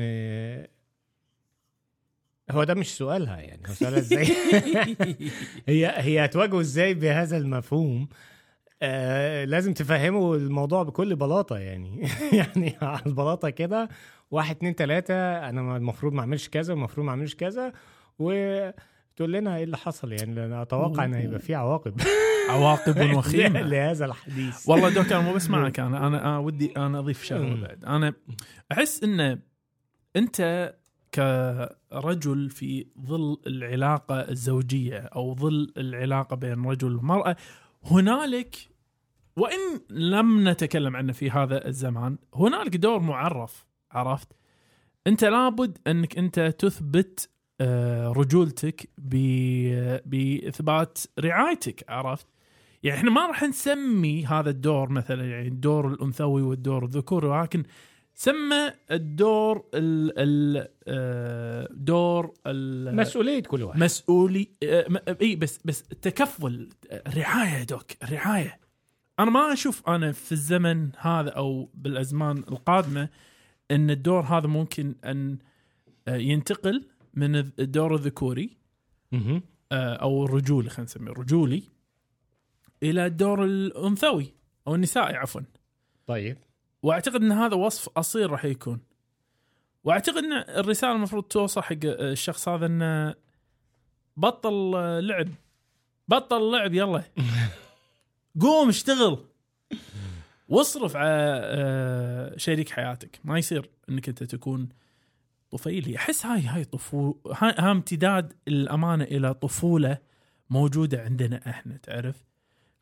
هو 2.52 2.64
ده 2.64 2.74
مش 2.74 2.98
سؤالها 2.98 3.38
يعني 3.38 3.70
هو 3.70 3.74
سؤالها 3.74 4.00
إزاي؟ 4.00 4.26
هي 5.68 5.94
هي 5.98 6.26
هتواجهه 6.26 6.60
إزاي 6.60 6.94
بهذا 6.94 7.38
المفهوم؟ 7.38 8.10
آه 8.82 9.46
لازم 9.46 9.74
تفهموا 9.74 10.36
الموضوع 10.36 10.84
بكل 10.84 11.16
بلاطة 11.16 11.58
يعني. 11.58 12.08
يعني 12.34 12.78
على 12.82 13.02
البلاطة 13.06 13.50
كده 13.50 13.90
واحد 14.32 14.56
اتنين 14.56 14.76
تلاتة 14.76 15.50
أنا 15.50 15.78
المفروض 15.78 16.14
ما 16.14 16.20
أعملش 16.20 16.50
كذا 16.50 16.74
المفروض 16.74 17.06
ما 17.06 17.12
أعملش 17.12 17.36
كذا 17.36 17.74
وتقول 19.14 19.34
لنا 19.34 19.58
إيه 19.58 19.64
اللي 19.64 19.78
حصل؟ 19.78 20.12
يعني 20.12 20.36
لأن 20.36 20.54
أتوقع 20.54 21.06
إن 21.06 21.14
هيبقى 21.14 21.40
في 21.40 21.56
عواقب. 21.56 22.02
عواقب 22.50 23.14
وخيمه 23.18 23.62
لهذا 23.62 24.06
الحديث؟ 24.06 24.70
والله 24.70 25.02
أنا 25.02 25.20
مو 25.20 25.34
بس 25.34 25.50
معك 25.50 25.80
أنا 25.80 26.08
أنا 26.08 26.38
ودي 26.38 26.72
أنا 26.78 27.00
أضيف 27.00 27.24
شغلة. 27.24 27.62
بعد. 27.68 27.86
أنا 27.86 28.14
أحس 28.72 29.04
إن 29.04 29.40
أنت 30.16 30.74
كرجل 31.14 32.50
في 32.50 32.88
ظل 33.02 33.38
العلاقة 33.48 34.16
الزوجية 34.16 34.98
أو 35.00 35.36
ظل 35.36 35.74
العلاقة 35.78 36.36
بين 36.36 36.66
رجل 36.66 36.96
ومرأة 36.96 37.36
هنالك 37.84 38.56
وإن 39.36 39.82
لم 39.90 40.50
نتكلم 40.50 40.96
عنه 40.96 41.14
في 41.14 41.32
هذا 41.32 41.68
الزمان 41.68 42.18
هنالك 42.36 42.76
دور 42.76 43.00
معرف 43.00 43.66
عرفت؟ 43.92 44.28
أنت 45.08 45.24
لابد 45.24 45.78
إنك 45.88 46.18
أنت 46.18 46.40
تثبت 46.40 47.30
رجولتك 48.12 48.90
ب- 48.98 49.98
باثبات 50.06 50.98
رعايتك 51.20 51.84
عرفت؟ 51.90 52.28
يعني 52.84 53.00
إحنا 53.00 53.12
ما 53.12 53.28
راح 53.28 53.44
نسمي 53.44 54.26
هذا 54.26 54.50
الدور 54.50 54.90
مثلا 54.90 55.30
يعني 55.30 55.48
الدور 55.48 55.88
الأنثوي 55.88 56.42
والدور 56.42 56.86
الذكوري 56.86 57.28
ولكن 57.28 57.64
سمى 58.14 58.72
الدور 58.92 59.66
ال 59.74 60.14
ال 60.18 60.68
آه، 60.88 61.68
دور 61.72 62.34
ال- 62.48 62.96
مسؤولية 62.96 63.40
كل 63.44 63.64
واحد. 63.64 63.80
مسؤولي 63.80 64.48
آه، 64.64 64.86
إي 65.22 65.36
بس 65.36 65.60
بس 65.66 65.84
التكفل 65.92 66.70
آه، 66.92 67.04
رعاية 67.18 67.50
يا 67.60 67.64
دوك 67.64 67.92
رعاية. 68.12 68.60
أنا 69.20 69.32
ما 69.32 69.54
أشوف 69.54 69.90
أنا 69.90 70.12
في 70.12 70.32
الزمن 70.32 70.90
هذا 70.98 71.30
أو 71.30 71.70
بالأزمان 71.74 72.38
القادمة 72.38 73.10
إن 73.72 73.90
الدور 73.90 74.22
هذا 74.22 74.48
ممكن 74.48 74.96
أن 75.06 75.38
آه، 76.08 76.16
ينتقل 76.16 76.84
من 77.14 77.36
الدور 77.36 77.96
الذكوري. 77.96 78.58
آه، 79.72 79.96
أو 79.96 80.26
الرجولي 80.26 80.70
خلينا 80.70 80.84
نسميه 80.84 81.12
الرجولي 81.12 81.64
إلى 82.84 83.06
الدور 83.06 83.46
الأنثوي 83.46 84.34
أو 84.68 84.76
النسائي 84.76 85.16
عفوا. 85.16 85.42
طيب. 86.08 86.38
وأعتقد 86.84 87.22
إن 87.22 87.32
هذا 87.32 87.56
وصف 87.56 87.90
أصيل 87.90 88.32
راح 88.32 88.46
يكون. 88.46 88.80
وأعتقد 89.84 90.18
إن 90.18 90.34
الرسالة 90.34 90.94
المفروض 90.96 91.24
توصل 91.24 91.62
حق 91.62 91.78
الشخص 91.84 92.48
هذا 92.48 92.66
إنه 92.66 93.16
بطل 94.18 94.72
لعب. 95.08 95.30
بطل 96.08 96.52
لعب 96.52 96.74
يلا. 96.74 97.04
قوم 98.42 98.70
اشتغل. 98.70 99.18
واصرف 100.50 100.96
على 100.96 101.42
آه، 101.44 102.38
شريك 102.38 102.70
حياتك. 102.70 103.20
ما 103.24 103.40
يصير 103.40 103.70
إنك 103.90 104.10
أنت 104.10 104.24
تكون 104.24 104.70
طفيلي 105.52 105.96
أحس 105.98 106.26
هاي 106.26 106.42
هاي 106.42 106.64
طفو 106.66 107.16
هاي 107.38 107.54
ها 107.58 107.72
امتداد 107.72 108.34
الأمانة 108.48 109.04
إلى 109.04 109.34
طفولة 109.34 109.98
موجودة 110.50 111.02
عندنا 111.04 111.50
إحنا 111.50 111.78
تعرف 111.78 112.26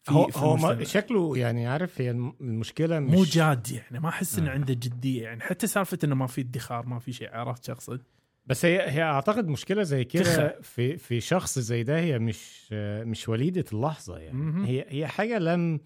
في 0.04 0.12
هو 0.12 0.28
في 0.28 0.40
هو 0.40 0.56
ما. 0.58 0.84
شكله 0.84 1.38
يعني 1.38 1.68
عارف 1.68 2.02
هي 2.02 2.12
الم- 2.12 2.34
المشكلة 2.42 3.00
مش 3.00 3.14
مو 3.14 3.24
جاد 3.24 3.72
يعني 3.72 4.00
ما 4.00 4.10
أحس 4.10 4.40
إنه 4.40 4.50
آه. 4.50 4.54
عنده 4.54 4.74
جدية 4.74 5.24
يعني 5.24 5.42
حتى 5.42 5.68
سالفة 5.68 5.98
إنه 6.04 6.16
ما 6.16 6.28
في 6.28 6.42
ادخار 6.42 6.86
ما 6.86 7.00
في 7.00 7.14
شيء 7.14 7.30
عرفت 7.36 7.66
شو 7.66 7.72
أقصد؟ 7.72 8.02
بس 8.46 8.66
هي 8.66 8.90
هي 8.92 9.04
أعتقد 9.04 9.48
مشكلة 9.48 9.84
زي 9.84 10.04
كده. 10.04 10.60
في 10.62 10.98
في 10.98 11.20
شخص 11.22 11.60
زي 11.60 11.84
ده 11.84 12.00
هي 12.00 12.20
مش 12.20 12.68
مش 13.04 13.30
وليدة 13.30 13.66
اللحظة 13.74 14.18
يعني 14.18 14.38
مهم. 14.38 14.64
هي 14.66 14.86
هي 14.90 15.08
حاجة 15.08 15.40
لم 15.40 15.80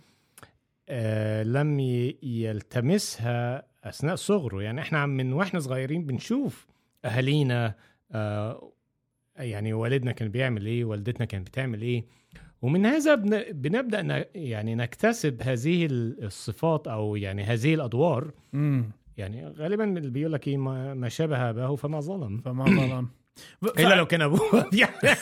آه 0.90 1.44
لم 1.44 1.80
يلتمسها 2.24 3.64
أثناء 3.84 4.16
صغره 4.16 4.62
يعني 4.64 4.82
إحنا 4.82 5.06
من 5.06 5.34
وإحنا 5.34 5.60
صغيرين 5.60 6.06
بنشوف 6.06 6.68
أهالينا 7.06 7.76
آه 8.12 8.72
يعني 9.36 9.74
والدنا 9.74 10.12
كان 10.12 10.30
بيعمل 10.30 10.66
إيه 10.66 10.86
والدتنا 10.86 11.26
كانت 11.26 11.48
بتعمل 11.48 11.82
إيه. 11.82 12.06
ومن 12.62 12.86
هذا 12.86 13.16
بن- 13.16 13.44
بنبدأ 13.52 14.02
ن- 14.02 14.26
يعني 14.36 14.76
نكتسب 14.76 15.42
هذه 15.42 15.88
الصفات 15.92 16.88
أو 16.88 17.16
يعني 17.16 17.44
هذه 17.44 17.74
الأدوار. 17.74 18.32
امم 18.54 18.92
يعني 19.18 19.48
غالبا 19.48 19.84
اللي 19.98 20.10
بيقول 20.10 20.34
لك 20.34 20.48
إيه 20.48 20.58
ما 20.58 21.10
شابه 21.10 21.50
أباه 21.50 21.76
فما 21.76 22.00
ظلم. 22.00 22.38
فما 22.38 22.66
ظلم. 22.66 23.10
ف- 23.62 23.80
إلا 23.80 23.96
لو 23.96 24.06
كان 24.06 24.22
أبوه 24.22 24.70
يعني. 24.74 25.18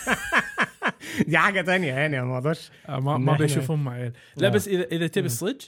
دي 1.27 1.37
حاجة 1.37 1.61
تانية 1.61 1.93
يعني 1.93 2.21
ما 2.21 2.37
أقدرش. 2.37 2.71
آه، 2.89 2.99
ما 2.99 3.17
ما 3.17 3.33
بيشوفون 3.37 3.83
معي. 3.83 4.13
لا 4.37 4.47
آه. 4.47 4.51
بس 4.51 4.67
اذا 4.67 4.83
إذا 4.83 5.07
تبي 5.07 5.21
مم. 5.21 5.25
الصج 5.25 5.61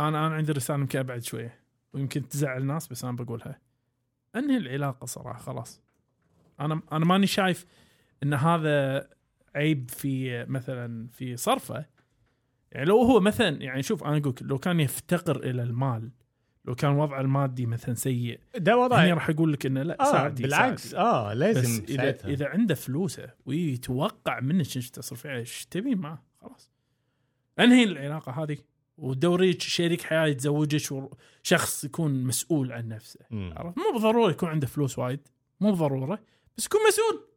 أنا 0.00 0.26
أنا 0.26 0.34
عندي 0.34 0.52
رسالة 0.52 0.80
يمكن 0.80 0.98
أبعد 0.98 1.22
شوية. 1.22 1.54
ويمكن 1.92 2.28
تزعل 2.28 2.62
الناس 2.62 2.88
بس 2.88 3.04
أنا 3.04 3.16
بقولها. 3.16 3.58
انهي 4.36 4.56
العلاقة 4.56 5.04
صراحة 5.04 5.38
خلاص. 5.38 5.82
أنا 6.60 6.82
أنا 6.92 7.04
ماني 7.04 7.26
شايف 7.26 7.66
إن 8.22 8.34
هذا 8.34 9.08
عيب 9.54 9.90
في 9.90 10.44
مثلا 10.44 11.08
في 11.08 11.36
صرفه. 11.36 11.84
يعني 12.72 12.86
لو 12.86 13.02
هو 13.02 13.20
مثلا 13.20 13.62
يعني 13.62 13.82
شوف 13.82 14.04
أنا 14.04 14.16
أقول 14.16 14.34
لو 14.40 14.58
كان 14.58 14.80
يفتقر 14.80 15.36
إلى 15.36 15.62
المال 15.62 16.10
لو 16.64 16.74
كان 16.74 16.90
وضعه 16.90 17.20
المادي 17.20 17.66
مثلا 17.66 17.94
سيء 17.94 18.40
ده 18.56 18.72
هني 18.72 18.80
وضع 18.80 19.04
راح 19.04 19.30
أقول 19.30 19.52
لك 19.52 19.66
إنه 19.66 19.82
لا 19.82 20.00
آه 20.00 20.12
ساعدي 20.12 20.42
بالعكس. 20.42 20.90
ساعدي. 20.90 21.08
آه 21.08 21.30
بس 21.30 21.36
لازم 21.36 21.84
إذا 21.88 21.96
ساعتها. 21.96 22.28
إذا 22.28 22.48
عنده 22.48 22.74
فلوسه 22.74 23.30
ويتوقع 23.46 24.40
منك 24.40 24.76
إنك 24.76 24.88
تصرف 24.88 25.26
عليه 25.26 25.38
إيش 25.38 25.66
تبي 25.66 25.94
معه؟ 25.94 26.22
خلاص. 26.40 26.70
أنهي 27.58 27.84
العلاقة 27.84 28.42
هذه؟ 28.42 28.58
ودوريك 28.98 29.62
شريك 29.62 30.02
حياة 30.02 30.26
يتزوجك 30.26 31.08
شخص 31.42 31.84
يكون 31.84 32.24
مسؤول 32.24 32.72
عن 32.72 32.88
نفسه. 32.88 33.20
عرفت؟ 33.32 33.78
مو 33.78 33.84
بالضروره 33.92 34.30
يكون 34.30 34.48
عنده 34.48 34.66
فلوس 34.66 34.98
وايد. 34.98 35.20
مو 35.60 35.70
بالضروره 35.70 36.18
بس 36.56 36.66
يكون 36.66 36.80
مسؤول. 36.88 37.28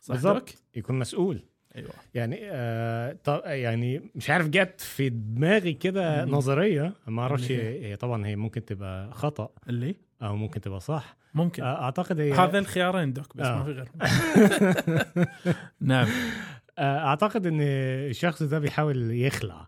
صح 0.00 0.14
بالضبط. 0.14 0.54
يكون 0.74 0.98
مسؤول. 0.98 1.42
أيوه. 1.76 1.90
يعني 2.14 2.38
آه 2.42 3.16
يعني 3.44 4.10
مش 4.14 4.30
عارف 4.30 4.48
جت 4.48 4.80
في 4.80 5.08
دماغي 5.08 5.72
كده. 5.72 6.24
نظرية 6.24 6.92
ما 7.06 7.22
أعرفش 7.22 7.50
هي؟ 7.50 7.96
طبعا 7.96 8.26
هي 8.26 8.36
ممكن 8.36 8.64
تبقى 8.64 9.12
خطأ 9.12 9.48
اللي؟ 9.68 9.94
أو 10.22 10.36
ممكن 10.36 10.60
تبقى 10.60 10.80
صح. 10.80 11.16
ممكن. 11.34 11.62
آه 11.62 11.82
أعتقد 11.82 12.20
هي 12.20 12.32
هذا 12.32 12.58
الخيارين 12.58 13.12
دوك 13.12 13.36
بس 13.36 13.46
آه. 13.46 13.56
ما 13.58 13.64
في 13.64 13.70
غير 13.72 13.88
نعم. 15.80 16.08
أعتقد 16.78 17.46
إن 17.46 17.58
الشخص 17.60 18.42
ده 18.42 18.58
بيحاول 18.58 19.10
يخلع. 19.10 19.66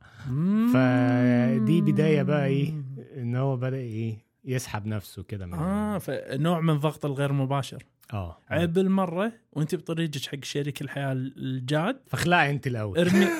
فدي 0.74 1.80
بداية 1.80 2.22
بقى 2.22 2.46
إيه 2.46 2.74
إن 3.16 3.36
هو 3.36 3.56
بدأ 3.56 3.76
إيه 3.76 4.24
يسحب 4.44 4.86
نفسه 4.86 5.22
كده 5.22 5.46
من 5.46 5.54
آه 5.54 5.98
فنوع 5.98 6.60
من 6.60 6.78
ضغط 6.78 7.04
الغير 7.04 7.32
مباشر. 7.32 7.82
آه. 8.12 8.38
عيب 8.50 8.72
بالمرة 8.72 9.32
وأنت 9.52 9.75
بطريقك 9.75 10.26
حق 10.26 10.44
شريك 10.44 10.82
الحياة 10.82 11.12
الجاد. 11.12 12.00
فاخلعي 12.06 12.50
أنت 12.50 12.66
الأول. 12.66 12.99
ارمي. 12.99 13.26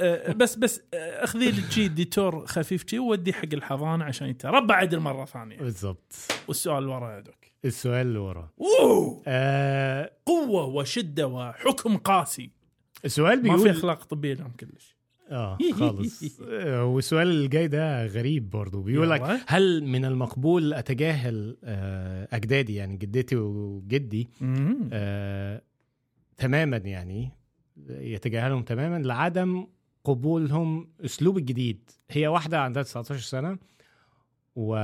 آه، 0.00 0.32
بس 0.32 0.54
بس 0.56 0.82
آه، 0.94 1.24
أخذي 1.24 1.50
لك 1.50 1.70
شي 1.70 1.88
ديتور 1.88 2.46
خفيف 2.46 2.84
شي 2.86 2.98
وودي 2.98 3.32
حق 3.32 3.48
الحضانة 3.52 4.04
عشان 4.04 4.28
يتربى 4.28 4.72
عدل 4.72 4.98
مرة 5.00 5.24
ثانية. 5.24 5.58
بالظبط 5.58 6.12
والسؤال 6.48 6.78
اللي 6.78 6.94
ورا 6.94 7.14
يا 7.14 7.20
دوك. 7.20 7.34
السؤال 7.64 8.06
اللي 8.06 8.18
وراه 8.18 8.50
أوه! 8.60 9.22
آه 9.26 10.10
قوة 10.26 10.64
وشدة 10.64 11.26
وحكم 11.26 11.96
قاسي. 11.96 12.50
السؤال 13.04 13.36
ما 13.36 13.42
في 13.42 13.48
بيقول 13.50 13.68
أخلاق 13.68 14.04
طبية 14.04 14.34
لهم 14.34 14.50
كلش. 14.60 14.96
آه 15.30 15.58
خالص. 15.78 16.40
آه، 16.50 16.84
والسؤال 16.84 17.28
الجاي 17.30 17.68
ده 17.68 18.06
غريب 18.06 18.50
برضو 18.50 18.82
بيقول 18.82 19.10
لك. 19.10 19.40
هل 19.46 19.84
من 19.84 20.04
المقبول 20.04 20.74
أتجاهل 20.74 21.56
آه 21.64 22.28
أجدادي 22.32 22.74
يعني 22.74 22.96
جدتي 22.96 23.36
وجدي. 23.36 24.28
آه 24.92 25.62
تماما 26.36 26.76
يعني 26.76 27.30
يتجاهلهم 27.88 28.62
تماما 28.62 28.98
لعدم 29.02 29.66
قبولهم 30.04 30.88
أسلوب 31.04 31.38
الجديد؟ 31.38 31.90
هي 32.10 32.26
واحدة 32.26 32.60
عندها 32.60 32.82
19 32.82 33.20
سنة 33.20 33.58
و 34.56 34.74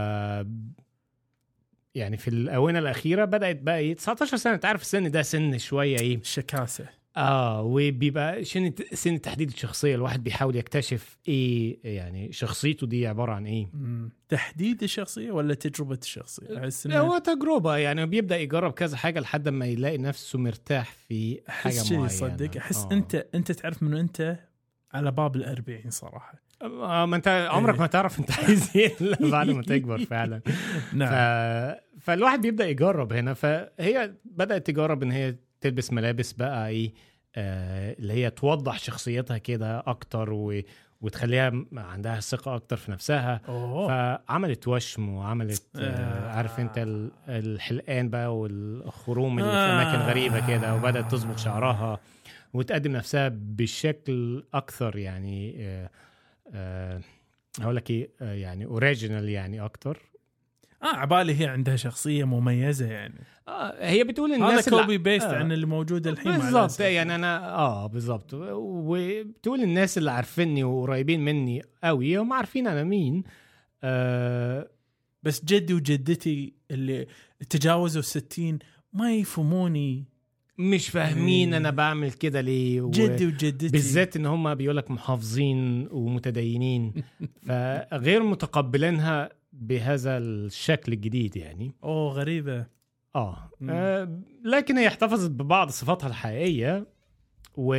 يعني 1.94 2.16
في 2.16 2.28
الآونة 2.28 2.78
الأخيرة 2.78 3.24
بدأت 3.24 3.62
بقى 3.62 3.78
إيه 3.78 3.94
19 3.94 4.36
سنة. 4.36 4.54
أنت 4.54 4.64
عارف 4.64 4.82
السن 4.82 5.10
ده 5.10 5.22
سن 5.22 5.58
شوية 5.58 5.98
إيه؟ 5.98 6.20
شكاسة. 6.22 6.86
آه 7.18 7.62
وبيبقى 7.62 8.44
سن 8.44 8.72
سن 8.92 9.20
تحديد 9.20 9.48
الشخصية 9.50 9.94
الواحد 9.94 10.24
بيحاول 10.24 10.56
يكتشف 10.56 11.18
إيه 11.28 11.78
يعني 11.96 12.32
شخصيته 12.32 12.86
دي 12.86 13.06
عبارة 13.06 13.32
عن 13.32 13.46
إيه. 13.46 13.70
مم. 13.74 14.10
تحديد 14.28 14.82
الشخصية 14.82 15.30
ولا 15.30 15.54
تجربة 15.54 15.98
الشخصية؟ 16.02 16.58
أحس 16.58 16.88
إنه- 16.88 16.92
هو 16.94 17.18
تجربة 17.18 17.76
يعني 17.76 18.06
بيبدأ 18.06 18.36
يجرب 18.38 18.72
كذا 18.72 18.96
حاجة 18.96 19.20
لحد 19.20 19.48
ما 19.48 19.66
يلاقي 19.66 19.98
نفسه 19.98 20.38
مرتاح 20.38 20.92
في 21.08 21.40
حاجة 21.48 21.72
أحس 21.78 21.84
شي 21.88 21.94
معينة. 21.94 22.08
صدق 22.08 22.56
أحس 22.56 22.76
آه. 22.84 22.92
أنت 22.92 23.26
أنت 23.34 23.52
تعرف 23.52 23.82
منو 23.82 24.00
أنت 24.00 24.38
على 24.92 25.10
باب 25.10 25.36
الأربعين 25.36 25.90
صراحة. 25.90 26.34
آه 26.62 27.06
ما 27.06 27.16
أنت 27.16 27.48
عمرك. 27.50 27.80
ما 27.80 27.86
تعرف 27.86 28.18
أنت 28.20 28.30
عايز 28.32 28.70
إيه 28.76 28.92
بعد 29.20 29.50
ما 29.50 29.62
تكبر 29.62 29.98
فعلا. 30.04 30.40
ف... 30.90 30.94
نعم 30.94 31.74
فالواحد 32.00 32.40
بيبدأ 32.40 32.68
يجرب 32.68 33.12
هنا. 33.12 33.34
فهي 33.34 34.14
بدأت 34.24 34.66
تجرب 34.66 35.02
إن 35.02 35.12
هي 35.12 35.36
تلبس 35.60 35.92
ملابس 35.92 36.32
بقى 36.32 36.68
إيه 36.68 36.92
آه 37.36 37.92
اللي 37.98 38.12
هي 38.12 38.30
توضح 38.30 38.78
شخصيتها 38.78 39.38
كده 39.38 39.78
أكتر 39.86 40.32
و... 40.32 40.60
وتخليها 41.00 41.52
عندها 41.72 42.20
ثقة 42.20 42.54
أكتر 42.54 42.76
في 42.76 42.90
نفسها. 42.90 43.40
أوه. 43.48 43.88
فعملت 43.88 44.68
وشم 44.68 45.08
وعملت 45.08 45.62
آه 45.76 45.80
آه. 45.80 46.30
عارف 46.30 46.60
أنت 46.60 46.78
ال- 46.78 47.10
الحلقان 47.28 48.08
بقى 48.08 48.36
والخروم 48.38 49.38
اللي 49.38 49.50
في 49.50 49.56
أماكن 49.56 49.98
غريبة 49.98 50.46
كده 50.46 50.74
وبدأت 50.74 51.10
تظبط 51.10 51.38
شعرها 51.38 52.00
وتقدم 52.54 52.92
نفسها 52.92 53.28
بشكل 53.34 54.44
أكثر 54.54 54.96
يعني 54.96 55.54
آه 55.58 55.90
آه 56.54 57.00
هقول 57.60 57.76
لك 57.76 57.90
إيه 57.90 58.10
آه 58.20 58.32
يعني 58.34 58.64
original 58.64 59.28
يعني 59.28 59.60
أكتر. 59.64 60.07
آه 60.82 60.86
عبالي 60.96 61.40
هي 61.40 61.46
عندها 61.46 61.76
شخصية 61.76 62.24
مميزة 62.24 62.86
يعني 62.86 63.20
آه 63.48 63.88
هي 63.90 64.04
بتقول 64.04 64.32
هذا 64.32 64.48
الناس 64.48 64.68
اللي- 64.68 64.80
copy 64.80 64.98
paste 64.98 65.26
آه. 65.26 65.36
عن 65.38 65.52
اللي 65.52 65.66
موجود 65.66 66.06
الحين 66.06 66.32
الأسف. 66.34 66.80
يعني 66.80 67.14
أنا 67.14 67.48
آه 67.54 67.86
بالظبط 67.86 68.30
وبتقول 68.34 69.60
الناس 69.62 69.98
اللي 69.98 70.10
عارفيني 70.10 70.64
وقريبين 70.64 71.24
مني 71.24 71.62
قوي 71.84 72.16
هم 72.16 72.32
عارفين 72.32 72.66
أنا 72.66 72.84
مين 72.84 73.22
آه 73.82 74.68
بس 75.22 75.44
جدي 75.44 75.74
وجدتي 75.74 76.54
اللي 76.70 77.06
تجاوزوا 77.50 78.00
الستين 78.00 78.58
ما 78.92 79.14
يفهموني 79.14 80.04
مش 80.58 80.88
فاهمين. 80.88 81.54
أنا 81.54 81.70
بعمل 81.70 82.12
كده 82.12 82.40
ليه 82.40 82.80
و- 82.80 82.90
جدي 82.90 83.26
وجدتي 83.26 83.68
بالذات 83.68 84.16
إن 84.16 84.26
هم 84.26 84.54
بيقول 84.54 84.76
لك 84.76 84.90
محافظين 84.90 85.88
ومتدينين 85.90 86.92
فغير 87.48 88.22
متقبلينها 88.22 89.28
بهذا 89.60 90.18
الشكل 90.18 90.92
الجديد 90.92 91.36
يعني. 91.36 91.74
أوه 91.84 92.12
غريبة. 92.12 92.66
آه, 93.16 93.50
مم. 93.60 93.70
آه 93.70 94.20
لكن 94.44 94.78
هي 94.78 94.86
احتفظت 94.88 95.30
ببعض 95.30 95.68
صفاتها 95.70 96.08
الحقيقية 96.08 96.86
و 97.56 97.74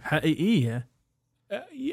حقيقية؟ 0.00 0.88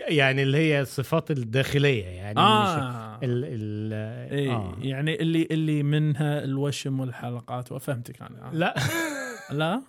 يعني 0.08 0.44
اللي 0.44 0.58
هي 0.58 0.82
الصفات 0.82 1.32
الداخلية 1.32 2.06
يعني 2.06 2.40
مش 2.40 2.46
آه 2.46 3.20
ال 3.24 3.46
ال 3.46 3.94
إيه 4.34 4.52
آه. 4.52 4.76
يعني 4.82 5.22
اللي 5.22 5.48
اللي 5.52 5.84
منها 5.84 6.44
الوشم 6.44 7.00
والحلقات 7.00 7.72
وفهمتك 7.72 8.22
أنا. 8.22 8.48
آه. 8.48 8.52
لا. 8.54 8.76
لا؟ 9.52 9.84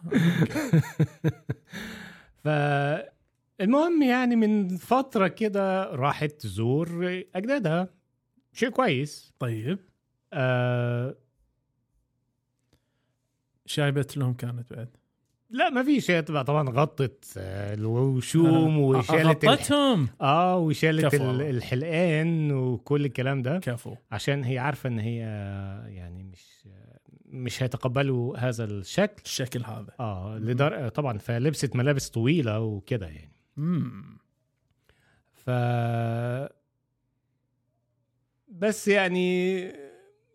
فالمهم 2.45 4.03
يعني 4.03 4.37
من 4.37 4.77
فترة 4.77 5.29
كده 5.29 5.85
راحت 5.95 6.31
تزور 6.31 7.23
أجدادها. 7.35 7.89
شيء 8.55 8.69
كويس 8.69 9.33
طيب 9.39 9.79
آه 10.33 11.17
شايبت 13.67 14.17
لهم 14.17 14.35
كانت 14.35 14.73
بعد 14.73 14.89
لا 15.51 15.71
ما 15.71 15.83
هي 15.89 16.23
تبقى 16.23 16.45
طبعا 16.45 16.71
غطت 16.71 17.25
الوشوم 17.37 18.79
وشالت. 18.79 19.45
غطتهم 19.47 20.09
آه 20.21 20.59
وشالت. 20.59 21.15
الحلقان 21.15 22.53
وكل 22.53 23.05
الكلام 23.05 23.43
ده 23.43 23.59
كفو 23.59 23.95
عشان 24.13 24.45
هي 24.45 24.59
عارفه 24.59 24.89
ان 24.89 24.99
هي 24.99 25.19
يعني 25.89 26.23
مش 26.23 26.69
مش 27.27 27.63
هيتقبلوا 27.63 28.37
هذا 28.39 28.65
الشكل 28.65 29.23
الشكل 29.25 29.65
هذا 29.65 29.93
آه 30.01 30.39
لدر... 30.39 30.89
طبعا 30.89 31.19
فلبست 31.19 31.77
ملابس 31.77 32.09
طويله 32.09 32.61
وكده 32.61 33.07
يعني 33.07 33.33
امم 33.59 34.19
ف 35.33 35.51
بس 38.59 38.89
يعني 38.89 39.69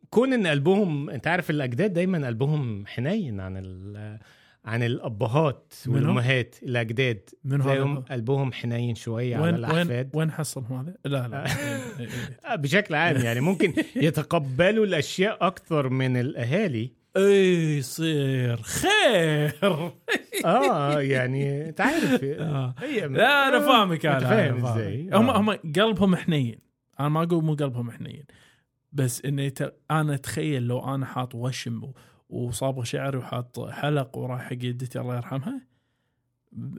كون 0.09 0.33
إن 0.33 0.47
قلبهم 0.47 1.09
أنت 1.09 1.27
عارف 1.27 1.49
الأجداد 1.49 1.93
دايما 1.93 2.27
قلبهم 2.27 2.85
حنين 2.87 3.39
عن 3.39 3.57
ال... 3.57 4.19
عن 4.65 4.83
الأبهات؟ 4.83 5.73
والأمهات 5.87 6.55
الأجداد 6.63 7.29
من 7.43 7.61
تلاقيهم 7.61 8.01
قلبهم 8.01 8.53
حنين 8.53 8.95
شوية 8.95 9.35
على 9.35 9.43
وين 9.43 9.53
وين 9.53 9.65
الأحفاد 9.65 10.09
وين 10.13 10.31
حصلهم 10.31 10.79
هذا؟ 10.79 10.95
لا 11.05 11.27
لا 11.27 11.45
إيه، 11.45 11.51
إيه، 11.99 11.99
إيه. 11.99 12.39
آه، 12.45 12.55
بشكل 12.55 12.95
عام 12.95 13.17
يعني 13.17 13.39
ممكن 13.39 13.73
يتقبلوا 13.95 14.85
الأشياء 14.85 15.47
أكثر 15.47 15.89
من 15.89 16.17
الأهالي 16.17 16.91
اي 17.17 17.77
يصير 17.77 18.61
خير 18.61 19.53
آه 20.45 21.01
يعني 21.01 21.69
انت 21.69 21.81
عارف 21.81 22.23
آه. 22.23 22.75
لا 23.07 23.47
أنا 23.47 23.59
فاهمك 23.59 24.05
أنت 24.05 24.23
أنا 24.23 24.29
فاهم 24.29 24.61
فاهمك. 24.61 24.77
إزاي؟ 24.77 25.09
هم 25.13 25.29
آه. 25.29 25.39
هم 25.39 25.51
قلبهم 25.51 26.15
حنين 26.15 26.68
أنا 26.99 27.09
ما 27.09 27.23
أقول 27.23 27.43
مو 27.43 27.53
قلبهم 27.53 27.91
حنين 27.91 28.23
بس 28.91 29.25
إني 29.25 29.45
يت... 29.45 29.75
أنا 29.91 30.13
أتخيل 30.13 30.63
لو 30.63 30.95
أنا 30.95 31.05
حاط 31.05 31.35
وشم 31.35 31.83
و- 31.83 31.93
وصابغ 32.29 32.83
شعري 32.83 33.17
وحاط 33.17 33.59
حلق 33.69 34.17
ورايح 34.17 34.41
حق 34.41 34.53
جدتي 34.53 34.99
الله 34.99 35.15
يرحمها 35.15 35.61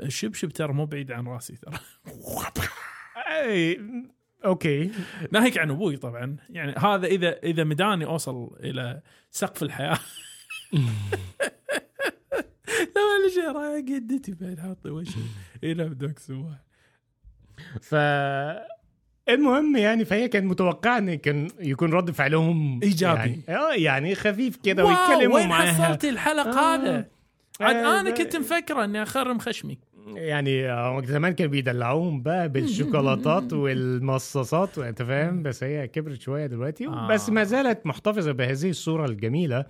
الشبشب 0.02 0.48
ترى 0.48 0.72
مو 0.72 0.86
بعيد 0.86 1.12
عن 1.12 1.26
راسي 1.26 1.56
ترى. 1.56 1.78
أي، 3.30 3.80
أوكي. 4.44 4.90
ناهيك 5.32 5.58
عن 5.58 5.70
أبوي 5.70 5.96
طبعا. 5.96 6.36
يعني 6.50 6.72
هذا 6.72 7.06
إذا 7.06 7.38
إذا 7.38 7.64
مداني 7.64 8.04
أوصل 8.04 8.56
إلى 8.60 9.02
سقف 9.30 9.62
الحياة. 9.62 9.98
لا 12.96 13.02
ولا 13.02 13.28
شيء 13.34 13.52
رايح 13.52 13.84
جدتي 13.84 14.32
بعد 14.34 14.58
حاطه 14.60 14.90
وش 14.90 15.08
إلى 15.64 15.84
بدك 15.88 16.18
سواه 16.18 16.60
ف 17.80 17.94
المهم 19.28 19.76
يعني 19.76 20.04
فهي 20.04 20.28
كانت 20.28 20.50
متوقعة 20.50 20.98
إن 20.98 21.14
كان 21.14 21.48
يكون 21.60 21.92
رد 21.92 22.10
فعلهم 22.10 22.80
إيجابي. 22.82 23.18
يعني 23.18 23.40
آه 23.48 23.72
يعني 23.74 24.14
خفيف 24.14 24.56
كده 24.56 24.84
ويتكلموا 24.84 25.36
وين 25.36 25.48
معاها 25.48 25.72
حصلت 25.72 26.04
الحلق 26.04 26.46
آه. 26.46 26.74
هذا 26.74 27.06
عاد 27.60 27.76
آه، 27.76 28.00
أنا 28.00 28.10
كنت 28.10 28.36
مفكرة 28.36 28.84
إني 28.84 29.02
أخرم 29.02 29.38
خشمي 29.38 29.78
يعني 30.16 30.70
آه، 30.70 31.02
زمان 31.04 31.32
كانوا 31.32 31.50
بيدلعوهم 31.50 32.22
بقى 32.22 32.48
بالشوكولاتات 32.48 33.52
والمصاصات 33.62 34.78
أنت 34.78 35.02
فاهم؟ 35.02 35.42
بس 35.42 35.64
هي 35.64 35.88
كبرت 35.88 36.20
شوية 36.20 36.46
دلوقتي 36.46 36.86
آه. 36.86 37.08
بس 37.08 37.30
ما 37.30 37.44
زالت 37.44 37.86
محتفظة 37.86 38.32
بهذه 38.32 38.70
الصورة 38.70 39.06
الجميلة. 39.06 39.64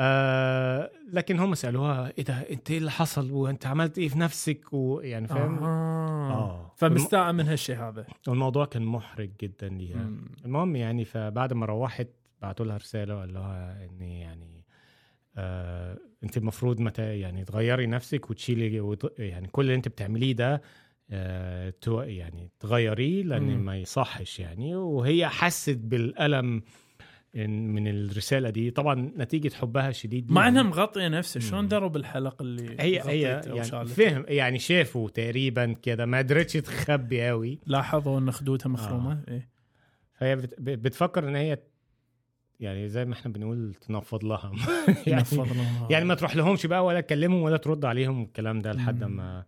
آه 0.00 0.90
لكن 1.12 1.38
هم 1.38 1.54
سألوها 1.54 2.12
إيه 2.18 2.24
ده 2.24 2.34
إنت 2.50 2.70
إيه 2.70 2.78
اللي 2.78 2.90
حصل؟ 2.90 3.30
وأنت 3.32 3.66
عملت 3.66 3.98
إيه 3.98 4.08
في 4.08 4.18
نفسك؟ 4.18 4.72
ويعني 4.72 5.28
فاهم؟ 5.28 5.64
آه. 5.64 6.32
آه. 6.32 6.74
فمستاء 6.76 7.32
من 7.32 7.48
هالشيء 7.48 7.76
هذا. 7.76 8.06
الموضوع 8.28 8.64
كان 8.64 8.82
محرج 8.82 9.30
جدا 9.42 9.68
ليها. 9.68 10.10
المهم 10.44 10.76
يعني 10.76 11.04
فبعد 11.04 11.52
ما 11.52 11.66
روحت 11.66 12.08
بعتوا 12.42 12.66
لها 12.66 12.76
رسالة 12.76 13.16
وقال 13.16 13.34
لها 13.34 13.84
ان 13.84 14.02
يعني 14.02 14.64
آه 15.36 15.98
انت 16.24 16.36
المفروض 16.36 16.80
متى 16.80 17.18
يعني 17.20 17.44
تغيري 17.44 17.86
نفسك 17.86 18.30
وتشيلي 18.30 18.80
وت... 18.80 19.12
يعني 19.18 19.48
كل 19.48 19.62
اللي 19.62 19.74
انت 19.74 19.88
بتعمليه 19.88 20.32
ده 20.32 20.62
آه 21.10 21.74
تو... 21.80 22.00
يعني 22.00 22.50
تغيريه 22.60 23.22
لأن. 23.22 23.58
ما 23.58 23.76
يصحش 23.76 24.40
يعني 24.40 24.76
وهي 24.76 25.28
حست 25.28 25.78
بالألم 25.78 26.62
من 27.34 27.88
الرسالة 27.88 28.50
دي 28.50 28.70
طبعا 28.70 29.12
نتيجة 29.16 29.54
حبها 29.54 29.88
الشديد 29.88 30.32
مع. 30.32 30.48
إنها 30.48 30.62
مغطية 30.62 31.08
نفسه 31.08 31.40
شلون 31.40 31.62
مم. 31.62 31.68
دروا 31.68 31.88
بالحلق 31.88 32.42
اللي 32.42 32.76
هي 32.80 33.00
هي 33.04 33.20
يعني؟ 33.20 33.84
فهم 33.84 34.24
يعني 34.28 34.58
شافوا 34.58 35.10
تقريبا 35.10 35.72
كده 35.72 36.06
ما 36.06 36.18
قدرتش 36.18 36.52
تخبي 36.52 37.28
قوي 37.28 37.58
لاحظوا 37.66 38.18
إن 38.18 38.30
خدودها 38.30 38.68
مخرومة 38.68 39.12
آه. 39.12 39.30
إيه؟ 39.30 39.48
فهي 40.12 40.36
بت... 40.36 40.54
بتفكر 40.60 41.28
إن 41.28 41.36
هي 41.36 41.58
يعني 42.60 42.88
زي 42.88 43.04
ما 43.04 43.14
إحنا 43.14 43.32
بنقول 43.32 43.74
تنفض 43.74 44.24
لها. 44.24 44.52
يعني. 45.06 45.24
يعني 45.90 46.04
ما 46.04 46.14
تروح 46.14 46.36
لهمش 46.36 46.66
بقى 46.66 46.84
ولا 46.84 47.00
تكلمهم 47.00 47.42
ولا 47.42 47.56
ترد 47.56 47.84
عليهم 47.84 48.22
الكلام 48.22 48.58
ده 48.58 48.72
لحد. 48.72 49.04
ما 49.04 49.44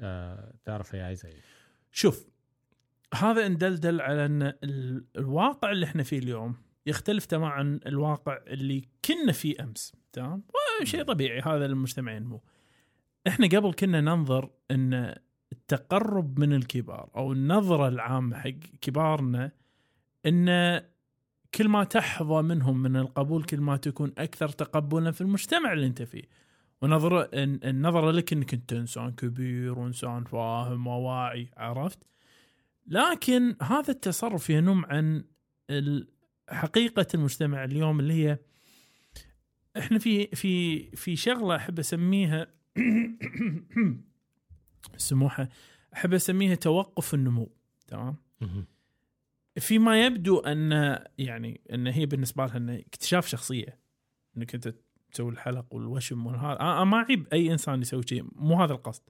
آه 0.00 0.54
تعرف 0.64 0.94
هي 0.94 1.00
عايزة 1.00 1.28
إيه. 1.28 1.40
شوف 1.92 2.26
هذا 3.14 3.48
ندلدل 3.48 4.00
على 4.00 4.26
إن 4.26 4.42
ال- 4.42 5.04
الواقع 5.16 5.70
اللي 5.70 5.86
إحنا 5.86 6.02
فيه 6.02 6.18
اليوم 6.18 6.54
يختلف 6.86 7.26
تماما 7.26 7.48
عن 7.48 7.80
الواقع 7.86 8.38
اللي 8.46 8.88
كنا 9.04 9.32
فيه 9.32 9.54
أمس 9.64 9.92
تمام؟ 10.12 10.42
شيء 10.84 11.02
طبيعي 11.02 11.40
هذا 11.40 11.66
المجتمعين 11.66 12.22
مو. 12.22 12.42
إحنا 13.26 13.46
قبل 13.46 13.72
كنا 13.72 14.00
ننظر 14.00 14.50
إن 14.70 15.14
التقرب 15.52 16.38
من 16.40 16.52
الكبار 16.52 17.10
أو 17.16 17.32
النظرة 17.32 17.88
العامة 17.88 18.36
حق 18.38 18.50
كبارنا 18.80 19.52
إن 20.26 20.80
كل 21.56 21.68
ما 21.68 21.84
تحظى 21.84 22.42
منهم 22.42 22.82
من 22.82 22.96
القبول 22.96 23.44
كل 23.44 23.60
ما 23.60 23.76
تكون 23.76 24.12
أكثر 24.18 24.48
تقبلا 24.48 25.10
في 25.10 25.20
المجتمع 25.20 25.72
اللي 25.72 25.86
أنت 25.86 26.02
فيه 26.02 26.22
ونظرة 26.82 27.30
الن- 27.34 27.60
النظرة 27.64 28.10
لك 28.10 28.32
إنك 28.32 28.54
أنت 28.54 28.72
إنسان 28.72 29.12
كبير 29.12 29.78
وإنسان 29.78 30.24
فاهم 30.24 30.86
وواعي 30.86 31.50
عرفت؟ 31.56 31.98
لكن 32.86 33.56
هذا 33.62 33.90
التصرف 33.90 34.50
ينم 34.50 34.84
عن 34.84 35.24
حقيقة 36.48 37.06
المجتمع 37.14 37.64
اليوم 37.64 38.00
اللي 38.00 38.14
هي 38.14 38.38
إحنا 39.78 39.98
في 39.98 40.26
في 40.26 40.82
في 40.96 41.16
شغلة 41.16 41.56
أحب 41.56 41.78
أسميها 41.78 42.46
سموحة 44.96 45.48
أحب 45.94 46.14
أسميها 46.14 46.54
توقف 46.54 47.14
النمو 47.14 47.50
تمام؟ 47.86 48.16
فيما 49.58 50.06
يبدو 50.06 50.38
أن 50.38 50.98
يعني 51.18 51.60
أن 51.72 51.86
هي 51.86 52.06
بالنسبة 52.06 52.46
لها 52.46 52.56
انه 52.56 52.78
اكتشاف 52.78 53.26
شخصية 53.26 53.78
أنك 54.36 54.54
أنت 54.54 54.74
تسوي 55.12 55.32
الحلق 55.32 55.74
والوشم 55.74 56.26
والهذا. 56.26 56.60
أنا 56.60 56.84
ما 56.84 56.96
اعيب 56.96 57.26
أي 57.32 57.52
إنسان 57.52 57.80
يسوي 57.80 58.02
شيء 58.08 58.24
مو 58.32 58.62
هذا 58.62 58.72
القصد. 58.72 59.02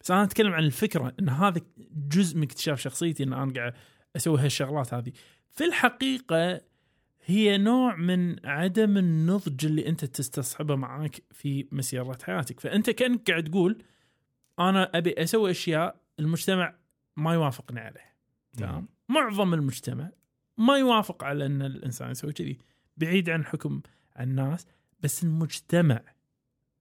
بس 0.00 0.10
أنا 0.10 0.22
أتكلم 0.22 0.52
عن 0.52 0.64
الفكرة 0.64 1.14
أن 1.20 1.28
هذا 1.28 1.60
جزء 2.08 2.36
من 2.36 2.42
اكتشاف 2.42 2.80
شخصيتي 2.80 3.22
أن 3.22 3.32
أنا 3.32 3.52
قاعد 3.52 3.74
أسوي 4.16 4.40
هالشغلات 4.40 4.94
هذه. 4.94 5.12
في 5.50 5.64
الحقيقة 5.64 6.60
هي 7.24 7.58
نوع 7.58 7.96
من 7.96 8.46
عدم 8.46 8.96
النضج 8.96 9.66
اللي 9.66 9.88
أنت 9.88 10.04
تستصحبه 10.04 10.74
معاك 10.74 11.22
في 11.30 11.68
مسيرة 11.72 12.18
حياتك. 12.22 12.60
فأنت 12.60 12.90
كأنك 12.90 13.30
قاعد 13.30 13.44
تقول 13.44 13.82
أنا 14.58 14.90
أبي 14.94 15.22
أسوي 15.22 15.50
أشياء 15.50 16.00
المجتمع 16.18 16.74
ما 17.16 17.34
يوافقني 17.34 17.80
عليها 17.80 18.12
تمام؟ 18.56 18.88
معظم 19.12 19.54
المجتمع 19.54 20.10
ما 20.58 20.78
يوافق 20.78 21.24
على 21.24 21.46
إن 21.46 21.62
الإنسان 21.62 22.10
يسوي 22.10 22.32
كذي 22.32 22.58
بعيد 22.96 23.30
عن 23.30 23.44
حكم 23.44 23.80
الناس 24.20 24.66
بس 25.00 25.24
المجتمع 25.24 26.00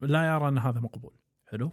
لا 0.02 0.36
يرى 0.36 0.48
إن 0.48 0.58
هذا 0.58 0.80
مقبول. 0.80 1.14
حلو؟ 1.48 1.72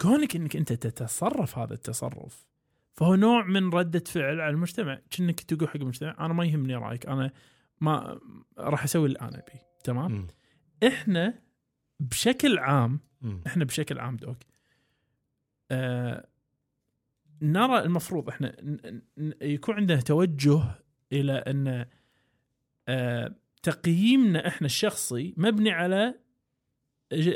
كونك 0.00 0.36
إنك 0.36 0.56
أنت 0.56 0.72
تتصرف 0.72 1.58
هذا 1.58 1.74
التصرف 1.74 2.46
فهو 2.94 3.14
نوع 3.14 3.44
من 3.44 3.70
ردة 3.70 4.04
فعل 4.06 4.40
على 4.40 4.50
المجتمع. 4.50 5.00
كأنك 5.10 5.40
تقول 5.40 5.68
حق 5.68 5.76
المجتمع 5.76 6.16
أنا 6.20 6.34
ما 6.34 6.44
يهمني 6.44 6.74
رأيك 6.74 7.06
أنا 7.06 7.30
ما 7.80 8.20
راح 8.58 8.84
أسوي 8.84 9.06
اللي 9.06 9.20
أنا 9.20 9.38
أبي. 9.38 9.60
تمام؟ 9.84 10.12
مم. 10.12 10.26
إحنا 10.86 11.42
بشكل 12.00 12.58
عام 12.58 13.00
مم. 13.20 13.40
إحنا 13.46 13.64
بشكل 13.64 13.98
عام 13.98 14.16
دوك 14.16 14.36
آه 15.70 16.26
نرى 17.42 17.78
المفروض 17.82 18.28
إحنا 18.28 18.56
يكون 19.42 19.74
عندنا 19.74 20.00
توجه 20.00 20.62
إلى 21.12 21.32
أن 21.32 21.86
آه 22.88 23.34
تقييمنا 23.62 24.48
إحنا 24.48 24.66
الشخصي 24.66 25.34
مبني 25.36 25.70
على 25.70 26.14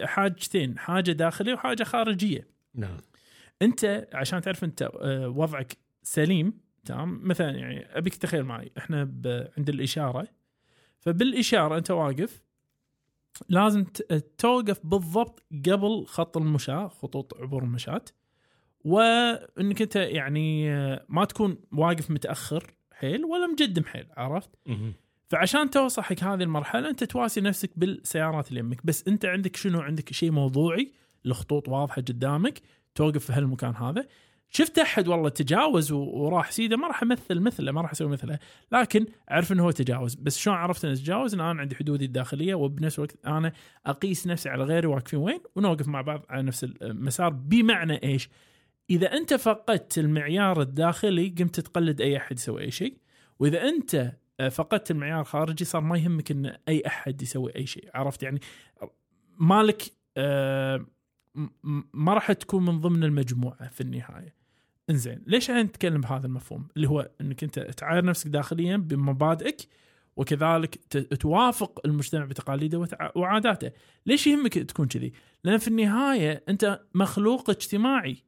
حاجتين 0.03 0.79
حاجة 0.79 1.13
داخلية 1.13 1.55
وحاجة 1.55 1.85
خارجية. 1.85 2.49
نعم. 2.75 2.97
أنت 3.63 4.09
عشان 4.15 4.41
تعرف 4.41 4.65
أنت 4.65 4.83
آه، 4.83 5.29
وضعك 5.29 5.77
سليم 6.03 6.61
تمام؟ 6.85 7.21
مثلا 7.23 7.51
يعني 7.51 7.99
أبيك 7.99 8.15
تخيل 8.15 8.43
معي 8.43 8.73
إحنا 8.79 9.01
عند 9.59 9.69
الإشارة. 9.69 10.29
فبالإشارة 10.99 11.79
أنت 11.79 11.91
واقف 11.91 12.43
لازم 13.49 13.85
توقف 14.39 14.87
بالضبط 14.87 15.43
قبل 15.67 16.07
خط 16.07 16.37
المشاة 16.37 16.89
خطوط 16.89 17.41
عبور 17.41 17.63
المشاة. 17.63 18.05
وإنك 18.85 19.83
أنت 19.83 19.97
يعني 19.97 20.73
آه، 20.73 21.05
ما 21.09 21.25
تكون 21.25 21.59
واقف 21.73 22.11
متأخر 22.11 22.65
حيل 22.93 23.25
ولا 23.25 23.47
مقدم 23.47 23.85
حيل 23.85 24.07
عرفت؟ 24.17 24.51
فعشان 25.29 25.71
توصل 25.71 26.03
حق 26.03 26.23
هذه 26.23 26.43
المرحلة 26.43 26.89
أنت 26.91 27.05
تواسي 27.05 27.41
نفسك 27.41 27.71
بالسيارات 27.77 28.49
اللي 28.49 28.61
يمك 28.61 28.87
بس 28.87 29.09
أنت 29.09 29.25
عندك 29.25 29.57
شنو؟ 29.57 29.81
عندك 29.81 30.13
شيء 30.13 30.31
موضوعي 30.31 30.93
الخطوط 31.27 31.69
واضحة 31.69 32.03
قدامك 32.03 32.61
توقف 32.95 33.25
في 33.25 33.33
هالمكان 33.33 33.75
هذا. 33.75 34.07
شفت 34.51 34.79
أحد؟ 34.79 35.09
والله 35.09 35.29
تجاوز 35.29 35.93
وراح 35.93 36.51
سيده 36.51 36.77
ما 36.77 36.87
راح 36.87 37.03
أمثل 37.03 37.41
مثله 37.41 37.73
ما 37.73 37.81
راح 37.81 37.91
أسوي 37.91 38.09
مثله. 38.09 38.39
لكن 38.73 39.07
أعرف 39.31 39.53
إنه 39.53 39.65
هو 39.65 39.71
تجاوز. 39.71 40.15
بس 40.15 40.39
شلون 40.39 40.57
عرفت 40.57 40.85
إنه 40.85 40.95
تجاوز؟ 40.95 41.35
إن 41.35 41.41
أنا 41.41 41.61
عندي 41.61 41.77
حدودي 41.77 42.05
الداخلية 42.05 42.55
وبنفس 42.55 42.99
الوقت 42.99 43.17
أنا 43.27 43.53
أقيس 43.87 44.27
نفسي 44.27 44.49
على 44.49 44.65
غيري 44.65 44.87
واقفين 44.87 45.19
وين 45.19 45.41
ونوقف 45.57 45.89
مع 45.89 46.01
بعض 46.01 46.23
على 46.29 46.43
نفس 46.43 46.65
المسار. 46.65 47.29
بمعنى 47.29 48.03
إيش؟ 48.03 48.29
إذا 48.91 49.13
أنت 49.13 49.35
فقدت 49.35 49.99
المعيار 49.99 50.61
الداخلي 50.61 51.35
قمت 51.39 51.61
تقلد 51.61 52.01
أي 52.01 52.17
أحد 52.17 52.37
يسوي 52.37 52.63
أي 52.63 52.71
شيء. 52.71 52.97
وإذا 53.39 53.69
أنت 53.69 54.13
آه، 54.41 54.49
فقدت 54.49 54.91
المعيار 54.91 55.21
الخارجي 55.21 55.65
صار 55.65 55.81
ما 55.81 55.99
يهمك 55.99 56.31
إن 56.31 56.57
أي 56.69 56.83
أحد 56.87 57.23
يسوي 57.23 57.57
أي 57.57 57.67
شيء. 57.67 57.91
عرفت 57.95 58.23
يعني؟ 58.23 58.41
مالك 59.39 59.83
آه، 60.17 60.87
ما 61.95 62.15
راح 62.15 62.33
تكون 62.33 62.65
من 62.65 62.81
ضمن 62.81 63.05
المجموعة 63.05 63.69
في 63.69 63.81
النهاية. 63.81 64.35
إنزين 64.91 65.23
ليش 65.27 65.51
إحنا 65.51 65.63
نتكلم 65.63 66.01
بهذا 66.01 66.27
المفهوم؟ 66.27 66.69
اللي 66.77 66.89
هو 66.89 67.11
إنك 67.21 67.45
أنت 67.45 67.59
تعاير 67.59 68.05
نفسك 68.05 68.27
داخليا 68.27 68.77
بمبادئك 68.77 69.69
وكذلك 70.17 70.79
توافق 71.21 71.81
المجتمع 71.85 72.25
بتقاليده 72.25 72.89
وعاداته. 73.17 73.71
ليش 74.07 74.27
يهمك 74.27 74.55
تكون 74.55 74.89
كذي؟ 74.89 75.13
لأن 75.45 75.59
في 75.59 75.69
النهاية 75.69 76.45
أنت 76.49 76.81
مخلوق 76.95 77.51
اجتماعي. 77.51 78.28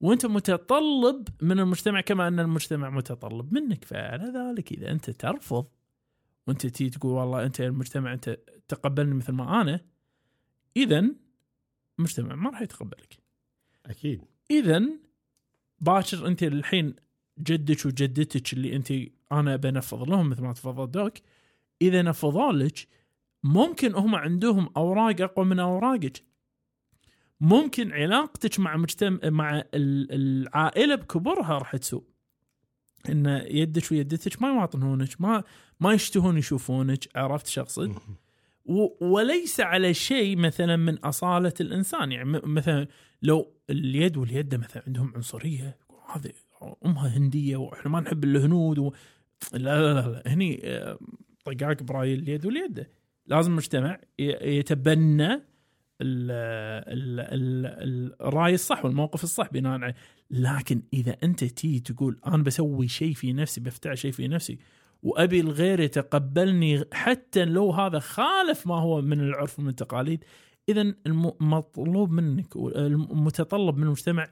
وانت 0.00 0.26
متطلب 0.26 1.28
من 1.42 1.60
المجتمع 1.60 2.00
كما 2.00 2.28
أن 2.28 2.40
المجتمع 2.40 2.90
متطلب 2.90 3.54
منك. 3.54 3.84
فعلى 3.84 4.24
ذلك 4.24 4.72
إذا 4.72 4.90
أنت 4.90 5.10
ترفض 5.10 5.66
وأنت 6.46 6.66
تي 6.66 6.90
تقول 6.90 7.12
والله 7.12 7.46
أنت 7.46 7.60
يا 7.60 7.66
المجتمع 7.66 8.12
أنت 8.12 8.38
تقبلني 8.68 9.14
مثل 9.14 9.32
ما 9.32 9.60
أنا 9.60 9.80
اذا 10.76 11.10
المجتمع 11.98 12.34
ما 12.34 12.50
راح 12.50 12.62
يتقبلك. 12.62 13.18
أكيد. 13.86 14.22
اذا 14.50 14.82
باكر 15.80 16.26
أنت 16.26 16.42
الحين 16.42 16.94
جدك 17.38 17.86
وجدتك 17.86 18.52
اللي 18.52 18.76
أنت 18.76 18.92
أنا 19.32 19.56
بنفض 19.56 20.10
لهم 20.10 20.28
مثل 20.30 20.42
ما 20.42 20.52
تفضل 20.52 20.90
دوك 20.90 21.14
إذا 21.82 22.02
نفضوا 22.02 22.52
لك 22.52 22.88
ممكن 23.44 23.94
هم 23.94 24.14
عندهم 24.14 24.70
أوراق 24.76 25.20
أقوى 25.20 25.44
من 25.44 25.58
أوراقك. 25.60 26.24
ممكن 27.40 27.92
علاقتك 27.92 28.60
مع 28.60 28.76
مجتمع 28.76 29.18
مع 29.24 29.58
ال- 29.58 30.12
العائلة 30.12 30.94
بكبرها 30.94 31.58
راح 31.58 31.76
تسوء 31.76 32.04
إن 33.08 33.26
يدك 33.50 33.92
ويدتك 33.92 34.42
ما 34.42 34.48
يواطنونك 34.48 35.20
ما 35.20 35.42
ما 35.80 35.92
يشتهون 35.92 36.38
يشوفونك 36.38 37.08
عرفت؟ 37.16 37.46
و- 38.64 39.06
وليس 39.06 39.60
على 39.60 39.94
شيء 39.94 40.36
مثلا 40.36 40.76
من 40.76 40.98
أصالة 40.98 41.52
الإنسان 41.60 42.12
يعني 42.12 42.40
مثلا 42.44 42.88
لو 43.22 43.52
اليد 43.70 44.16
واليد 44.16 44.54
مثلا 44.54 44.82
عندهم 44.86 45.12
عنصرية 45.14 45.78
هذه 46.14 46.32
أمها 46.86 47.16
هندية 47.16 47.56
وإحنا 47.56 47.90
ما 47.90 48.00
نحب 48.00 48.24
الهنود 48.24 48.78
و... 48.78 48.92
لا 49.52 49.58
لا 49.60 49.94
لا, 50.00 50.08
لا. 50.08 50.22
هني 50.26 50.60
آه، 50.64 50.98
طقاق 51.44 51.82
براي 51.82 52.14
اليد 52.14 52.46
واليد 52.46 52.86
لازم 53.26 53.50
المجتمع 53.50 54.00
يتبنى 54.42 55.42
ال- 56.00 56.30
ال- 56.92 57.66
ال- 57.66 58.22
الراي 58.28 58.54
الصح 58.54 58.84
والموقف 58.84 59.24
الصح 59.24 59.48
بناء 59.52 59.80
عليه. 59.80 59.94
لكن 60.30 60.82
إذا 60.92 61.16
أنت 61.22 61.44
تي 61.44 61.80
تقول 61.80 62.18
أنا 62.26 62.42
بسوي 62.42 62.88
شيء 62.88 63.14
في 63.14 63.32
نفسي 63.32 63.60
بفتعل 63.60 63.98
شيء 63.98 64.12
في 64.12 64.28
نفسي 64.28 64.58
وأبي 65.02 65.40
الغير 65.40 65.80
يتقبلني 65.80 66.84
حتى 66.92 67.44
لو 67.44 67.70
هذا 67.72 67.98
خالف 67.98 68.66
ما 68.66 68.74
هو 68.74 69.02
من 69.02 69.20
العرف 69.20 69.58
ومن 69.58 69.68
التقاليد 69.68 70.24
إذا 70.68 70.94
المطلوب 71.06 72.10
منك 72.10 72.56
المتطلب 72.56 73.76
من 73.76 73.82
المجتمع 73.82 74.28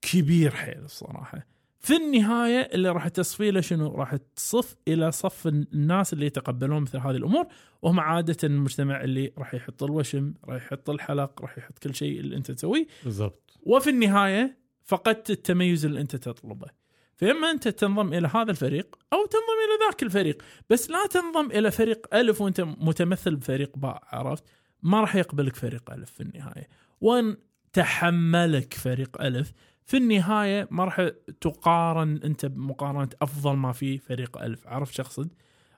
كبير 0.00 0.50
حيل 0.50 0.84
الصراحة. 0.84 1.46
في 1.86 1.96
النهاية 1.96 2.70
اللي 2.74 2.90
راح 2.90 3.08
تصفي 3.08 3.50
له 3.50 3.60
شنو؟ 3.60 3.94
راح 3.94 4.16
تصف 4.36 4.76
إلى 4.88 5.12
صف 5.12 5.46
الناس 5.46 6.12
اللي 6.12 6.26
يتقبلون 6.26 6.82
مثل 6.82 6.98
هذه 6.98 7.16
الأمور 7.16 7.46
وهم 7.82 8.00
عادة 8.00 8.36
المجتمع 8.44 9.04
اللي 9.04 9.32
راح 9.38 9.54
يحط 9.54 9.82
الوشم، 9.82 10.34
راح 10.44 10.56
يحط 10.62 10.90
الحلق، 10.90 11.42
راح 11.42 11.58
يحط 11.58 11.78
كل 11.78 11.94
شيء 11.94 12.20
اللي 12.20 12.36
أنت 12.36 12.50
تسويه 12.50 12.86
بالضبط 13.04 13.58
وفي 13.62 13.90
النهاية 13.90 14.58
فقدت 14.84 15.30
التميز 15.30 15.84
اللي 15.84 16.00
أنت 16.00 16.16
تطلبه. 16.16 16.66
فإما 17.16 17.50
أنت 17.50 17.68
تنضم 17.68 18.12
إلى 18.12 18.28
هذا 18.34 18.50
الفريق 18.50 18.96
أو 19.12 19.26
تنضم 19.26 19.58
إلى 19.66 19.86
ذاك 19.86 20.02
الفريق، 20.02 20.42
بس 20.70 20.90
لا 20.90 21.06
تنضم 21.06 21.50
إلى 21.50 21.70
فريق 21.70 22.14
ألف 22.14 22.40
وأنت 22.40 22.60
متمثل 22.60 23.36
بفريق 23.36 23.78
باء 23.78 24.02
عرفت؟ 24.06 24.44
ما 24.82 25.00
راح 25.00 25.16
يقبلك 25.16 25.56
فريق 25.56 25.90
ألف 25.90 26.10
في 26.10 26.20
النهاية، 26.20 26.68
وإن 27.00 27.36
تحملك 27.72 28.74
فريق 28.74 29.22
ألف 29.22 29.52
في 29.86 29.96
النهاية 29.96 30.68
ما 30.70 30.84
راح 30.84 31.10
تقارن 31.40 32.20
أنت 32.24 32.46
بمقارنة 32.46 33.08
أفضل 33.22 33.56
ما 33.56 33.72
في 33.72 33.98
فريق 33.98 34.38
ألف، 34.42 34.66
عرفت 34.66 34.94
شو 34.94 35.02
أقصد؟ 35.02 35.28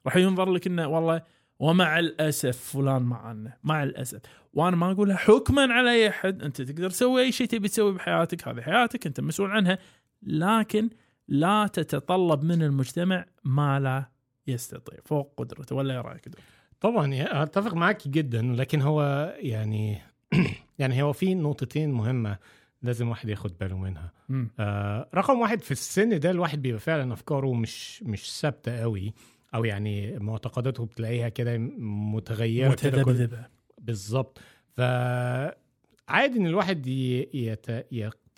راح 0.07 0.17
ينظر 0.17 0.51
لك 0.51 0.67
إنه 0.67 0.89
والله 0.89 1.23
ومع 1.59 1.99
الأسف 1.99 2.59
فلان 2.59 3.03
معنا 3.03 3.57
مع 3.65 3.83
الأسف. 3.83 4.21
وأنا 4.55 4.77
ما 4.77 4.91
أقولها 4.91 5.17
حكما 5.17 5.73
على 5.73 5.91
أي 5.91 6.09
أحد 6.09 6.43
أنت 6.43 6.63
تقدر 6.63 6.91
تسوي 6.91 7.23
أي 7.23 7.33
شيء 7.33 7.47
تبي 7.47 7.69
تسوي 7.69 7.93
بحياتك 7.93 8.49
هذه 8.49 8.61
حياتك 8.61 9.07
أنت 9.07 9.21
مسؤول 9.21 9.51
عنها. 9.51 9.79
لكن 10.23 10.91
لا 11.29 11.67
تتطلب 11.67 12.45
من 12.45 12.63
المجتمع 12.63 13.27
ما 13.45 13.81
لا 13.81 14.05
يستطيع. 14.47 14.99
فوق 15.05 15.35
قدرته 15.37 15.77
ولا 15.77 15.95
إيه 15.95 16.01
رأيك؟ 16.01 16.29
طبعا 16.81 17.15
أتفق 17.43 17.75
معك 17.75 18.09
جدا 18.09 18.43
لكن 18.43 18.83
هو 18.83 19.03
يعني 19.39 19.99
يعني 20.79 21.03
هو 21.03 21.13
في 21.13 21.35
نقطتين 21.35 21.93
مهمة. 21.93 22.39
لازم 22.83 23.09
واحد 23.09 23.29
ياخد 23.29 23.59
باله 23.61 23.79
منها. 23.79 24.13
مم. 24.29 24.51
آه 24.61 25.09
رقم 25.15 25.41
واحد 25.41 25.61
في 25.63 25.71
السن 25.71 26.19
ده 26.19 26.31
الواحد 26.31 26.63
بيبقى 26.63 26.81
فعلا 26.81 27.13
أفكاره 27.13 27.55
مش 27.55 28.03
مش 28.03 28.41
ثابتة 28.41 28.81
قوي 28.81 29.15
أو 29.55 29.65
يعني 29.65 30.19
معتقداته 30.19 30.85
بتلاقيها 30.87 31.29
كده 31.29 31.59
متغيرة 31.79 32.69
متذبذبة. 32.69 33.47
بالظبط. 33.79 34.41
فعادي 34.77 36.39
إن 36.39 36.47
الواحد 36.47 36.87
يت... 36.87 37.67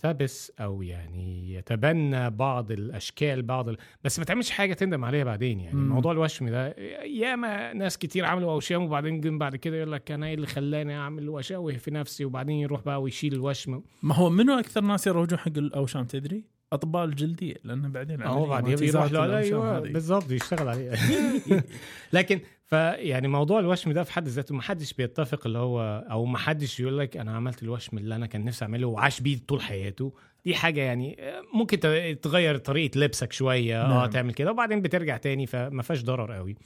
يقتبس 0.05 0.53
أو 0.61 0.83
يعني 0.83 1.55
يتبنى 1.55 2.31
بعض 2.31 2.71
الأشكال 2.73 3.43
بعض 3.43 3.69
ال... 3.69 3.77
بس 4.05 4.19
ما 4.19 4.25
تعملش 4.25 4.51
حاجة 4.51 4.75
تندم 4.75 5.05
عليها 5.05 5.25
بعدين 5.25 5.61
يعني 5.61 5.77
مم. 5.77 5.89
موضوع 5.89 6.13
الوشم 6.13 6.49
ده 6.49 6.69
ياما 7.05 7.73
ناس 7.73 7.99
كتير 7.99 8.25
عملوا 8.25 8.53
أوشام 8.53 8.83
وبعدين 8.83 9.21
جم 9.21 9.39
بعد 9.39 9.57
كده 9.57 9.77
يقول 9.77 9.93
لك 9.93 10.11
أنا 10.11 10.27
إيه 10.27 10.35
اللي 10.35 10.47
خلاني 10.47 10.97
أعمل 10.97 11.29
وأشوه 11.29 11.73
في 11.77 11.91
نفسي 11.91 12.25
وبعدين 12.25 12.57
يروح 12.57 12.83
بقى 12.83 13.03
ويشيل 13.03 13.33
الوشم 13.35 13.83
ما 14.03 14.15
هو 14.15 14.31
منو 14.31 14.59
أكثر 14.59 14.81
ناس 14.81 15.07
يروجون 15.07 15.39
حق 15.39 15.53
الأوشام 15.57 16.05
تدري؟ 16.05 16.45
اطباء 16.73 17.05
الجلديه 17.05 17.55
لأنه 17.65 17.89
بعدين 17.89 18.23
هو 18.23 18.47
بعدين 18.47 18.75
ما 18.75 18.81
بيروح 18.81 19.07
تزال 19.07 19.31
له 19.31 19.39
أيوه 19.39 19.79
هذه. 19.79 19.93
بالظبط 19.93 20.31
يشتغل 20.31 20.69
عليه 20.69 20.93
لكن 22.13 22.41
فيعني 22.67 23.29
موضوع 23.29 23.61
الوشم 23.61 23.93
ده 23.93 24.03
في 24.03 24.13
حد 24.13 24.29
ذاته 24.29 24.55
ما 24.55 24.63
حدش 24.63 24.93
بيتفق 24.93 25.47
اللي 25.47 25.59
هو 25.59 26.05
أو 26.11 26.25
ما 26.25 26.39
حدش 26.39 26.81
يقول 26.81 26.99
لك 26.99 27.17
أنا 27.17 27.37
عملت 27.37 27.63
الوشم 27.63 27.99
اللي 27.99 28.15
أنا 28.15 28.27
كان 28.27 28.45
نفسي 28.45 28.65
أعمله 28.65 28.87
وعاش 28.87 29.21
بيه 29.21 29.39
طول 29.49 29.61
حياته 29.63 30.13
دي 30.45 30.55
حاجة 30.55 30.81
يعني 30.81 31.19
ممكن 31.55 31.81
ت- 31.81 32.19
تغير 32.23 32.57
طريقة 32.59 32.99
لبسك 33.01 33.33
شوية 33.33 33.85
آه 33.85 33.89
نعم. 33.89 34.07
تعمل 34.11 34.33
كده 34.35 34.51
وبعدين 34.51 34.83
بترجع 34.83 35.17
تاني 35.17 35.47
فما 35.47 35.83
فيهاش 35.83 36.05
ضرر 36.05 36.33
قوي. 36.33 36.57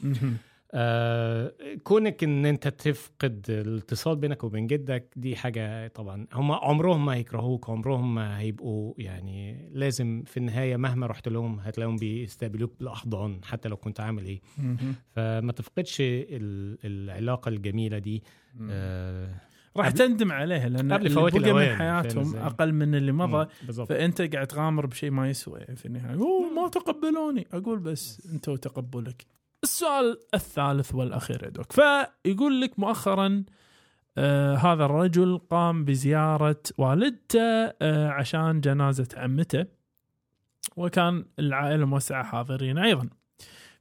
آه 0.76 1.52
كونك 1.84 2.24
إن 2.24 2.46
أنت 2.46 2.68
تفقد 2.68 3.46
الاتصال 3.48 4.16
بينك 4.16 4.44
وبين 4.44 4.66
جدك 4.66 5.12
دي 5.16 5.37
حاجة 5.37 5.88
طبعا 5.88 6.26
هم 6.32 6.52
عمرهم 6.52 7.04
ما 7.04 7.14
هيكرهوك 7.14 7.70
عمرهم 7.70 8.14
ما 8.14 8.38
هيبقوا 8.40 8.94
يعني 8.98 9.68
لازم 9.72 10.22
في 10.26 10.37
النهاية 10.37 10.76
مهما 10.76 11.06
رحت 11.06 11.28
لهم 11.28 11.60
هتلاقيهم 11.60 11.96
بيستقبلوك 11.96 12.72
بالأحضان 12.78 13.40
حتى 13.44 13.68
لو 13.68 13.76
كنت 13.76 14.00
عامل 14.00 14.24
إيه. 14.26 14.40
فما 15.10 15.52
تفقدش 15.52 15.96
ال- 16.00 16.78
العلاقة 16.84 17.48
الجميلة 17.48 17.98
دي. 17.98 18.22
آه 18.70 19.28
راح 19.76 19.90
تندم 19.90 20.32
عليها 20.32 20.68
لأن 20.68 20.92
قبل 20.92 21.10
فوات 21.10 21.34
من 21.34 21.76
حياتهم؟ 21.76 22.37
أقل 22.37 22.72
من 22.72 22.94
اللي 22.94 23.12
مضى 23.12 23.46
فأنت 23.87 24.22
قاعد 24.34 24.46
تغامر 24.46 24.87
بشيء 24.87 25.10
ما 25.10 25.30
يسوى 25.30 25.60
في 25.76 25.87
النهاية. 25.87 26.14
أوه 26.14 26.50
ما 26.62 26.68
تقبلوني. 26.68 27.46
أقول 27.52 27.78
بس 27.78 28.26
انت 28.32 28.48
وتقبلك 28.48 29.26
السؤال 29.64 30.18
الثالث 30.35 30.94
والأخير 30.94 31.44
يا 31.44 31.48
دوك. 31.48 31.72
فيقول 31.72 32.61
لك 32.61 32.79
مؤخرا 32.79 33.44
آه 34.18 34.55
هذا 34.55 34.85
الرجل 34.85 35.40
قام 35.50 35.85
بزيارة 35.85 36.62
والدته 36.79 37.72
آه 37.83 38.09
عشان 38.09 38.61
جنازة 38.61 39.09
عمته 39.16 39.66
وكان 40.77 41.24
العائلة 41.38 41.83
الموسعه 41.83 42.24
حاضرين 42.24 42.79
أيضا. 42.79 43.09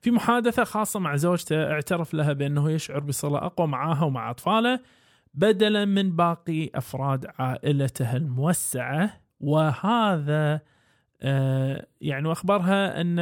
في 0.01 0.11
محادثة 0.11 0.63
خاصة 0.63 0.99
مع 0.99 1.15
زوجته 1.15 1.71
اعترف 1.71 2.13
لها 2.13 2.33
بأنه 2.33 2.71
يشعر 2.71 2.99
بصلة 2.99 3.37
أقوى 3.37 3.67
معها 3.67 4.05
ومع 4.05 4.29
أطفاله 4.29 4.79
بدلا 5.33 5.85
من 5.85 6.15
باقي 6.15 6.69
أفراد 6.75 7.25
عائلته 7.39 8.15
الموسعة. 8.15 9.21
وهذا 9.39 10.61
آه، 11.21 11.87
يعني 12.01 12.27
واخبرها 12.27 13.01
أن 13.01 13.15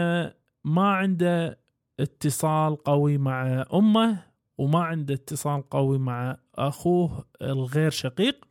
ما 0.63 0.91
عنده 0.91 1.61
اتصال 2.01 2.83
قوي 2.83 3.17
مع 3.17 3.65
أمه 3.73 4.23
وما 4.57 4.83
عنده 4.83 5.13
اتصال 5.13 5.69
قوي 5.69 5.97
مع 5.97 6.37
أخوه 6.55 7.25
الغير 7.41 7.91
شقيق 7.91 8.45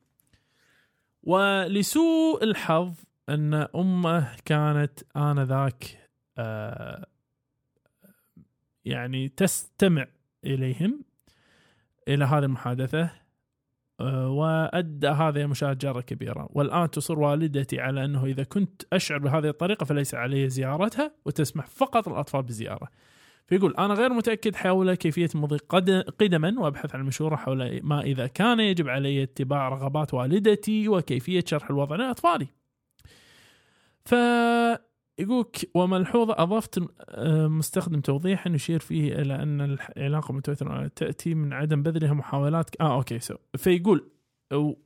ولسوء 1.22 2.44
الحظ 2.44 2.94
أن 3.28 3.54
أمه 3.54 4.36
كانت 4.44 5.00
آنذاك 5.16 6.08
آه 6.38 7.06
يعني 8.84 9.28
تستمع 9.28 10.06
إليهم 10.44 11.04
إلى 12.08 12.24
هذه 12.24 12.44
المحادثة 12.44 13.10
آه، 14.00 14.28
وأدى 14.28 15.08
هذا 15.08 15.46
مشاجرة 15.46 16.00
كبيرة 16.00 16.48
والآن 16.50 16.90
تصر 16.90 17.18
والدتي 17.18 17.80
على 17.80 18.04
أنه 18.04 18.24
إذا 18.24 18.42
كنت 18.42 18.82
أشعر 18.92 19.18
بهذه 19.18 19.48
الطريقة 19.48 19.84
فليس 19.84 20.14
علي 20.14 20.48
زيارتها 20.48 21.12
وتسمح 21.24 21.66
فقط 21.66 22.08
للأطفال 22.08 22.42
بالزياره. 22.42 22.88
فيقول 23.50 23.74
أنا 23.78 23.94
غير 23.94 24.12
متأكد 24.12 24.56
حول 24.56 24.94
كيفية 24.94 25.28
مضي 25.34 25.56
قد- 25.56 26.04
قدما 26.20 26.54
وأبحث 26.58 26.94
عن 26.94 27.02
مشوره 27.04 27.36
حول 27.36 27.80
ما 27.82 28.00
إذا 28.00 28.26
كان 28.26 28.60
يجب 28.60 28.88
علي 28.88 29.22
اتباع 29.22 29.68
رغبات 29.68 30.14
والدتي 30.14 30.88
وكيفية 30.88 31.44
شرح 31.46 31.70
الوضع 31.70 31.96
لأطفالي. 31.96 32.46
ف 34.04 34.14
يقولك 35.18 35.70
وملحوظة 35.74 36.34
أضفت 36.38 36.78
آه، 37.08 37.46
مستخدم 37.48 38.00
توضيحا 38.00 38.50
يشير 38.50 38.78
فيه 38.80 39.12
إلى 39.12 39.34
أن 39.42 39.60
العلاقة 39.96 40.30
المتوترة 40.32 40.86
تأتي 40.96 41.34
من 41.34 41.52
عدم 41.52 41.82
بذلها 41.82 42.12
محاولات 42.12 42.70
آه 42.80 42.94
okay 42.96 43.18
so 43.18 43.34
فيقول 43.56 44.10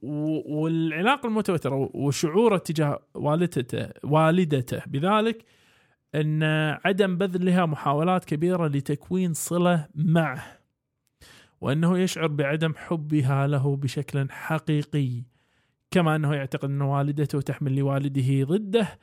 والعلاقة 0.03 1.27
المتوترة 1.27 1.90
وشعوره 1.94 2.57
تجاه 2.59 2.98
والدته 3.14 3.88
والدته 4.05 4.83
بذلك 4.87 5.44
أن 6.14 6.42
عدم 6.85 7.16
بذلها 7.18 7.66
محاولات 7.66 8.24
كبيرة 8.24 8.66
لتكوين 8.66 9.33
صلة 9.33 9.88
معه 9.94 10.44
وأنه 11.61 11.98
يشعر 11.98 12.27
بعدم 12.27 12.74
حبها 12.77 13.46
له 13.46 13.77
بشكل 13.77 14.31
حقيقي 14.31 15.22
كما 15.90 16.16
أنه 16.16 16.35
يعتقد 16.35 16.70
أن 16.70 16.83
والدته 16.83 17.40
تحمل 17.40 17.77
لوالده 17.77 18.44
ضده 18.44 18.98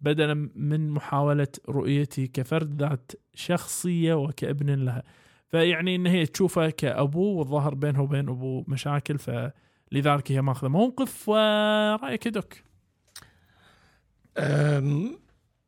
بدلا 0.00 0.50
من 0.54 0.90
محاولة 0.90 1.48
رؤيته 1.68 2.26
كفرد 2.26 2.82
ذات 2.82 3.12
شخصية 3.34 4.14
وكابن 4.14 4.84
لها. 4.84 5.02
فيعني 5.48 5.96
إن 5.96 6.06
هي 6.06 6.26
تشوفه 6.26 6.70
كابوه 6.70 7.38
والظاهر 7.38 7.74
بينه 7.74 8.02
وبين 8.02 8.28
ابوه 8.28 8.64
مشاكل 8.68 9.18
فلذلك 9.18 10.32
هي 10.32 10.42
ماخذة 10.42 10.68
موقف 10.68 11.28
ورأيك 11.28 12.28
دوك. 12.28 12.54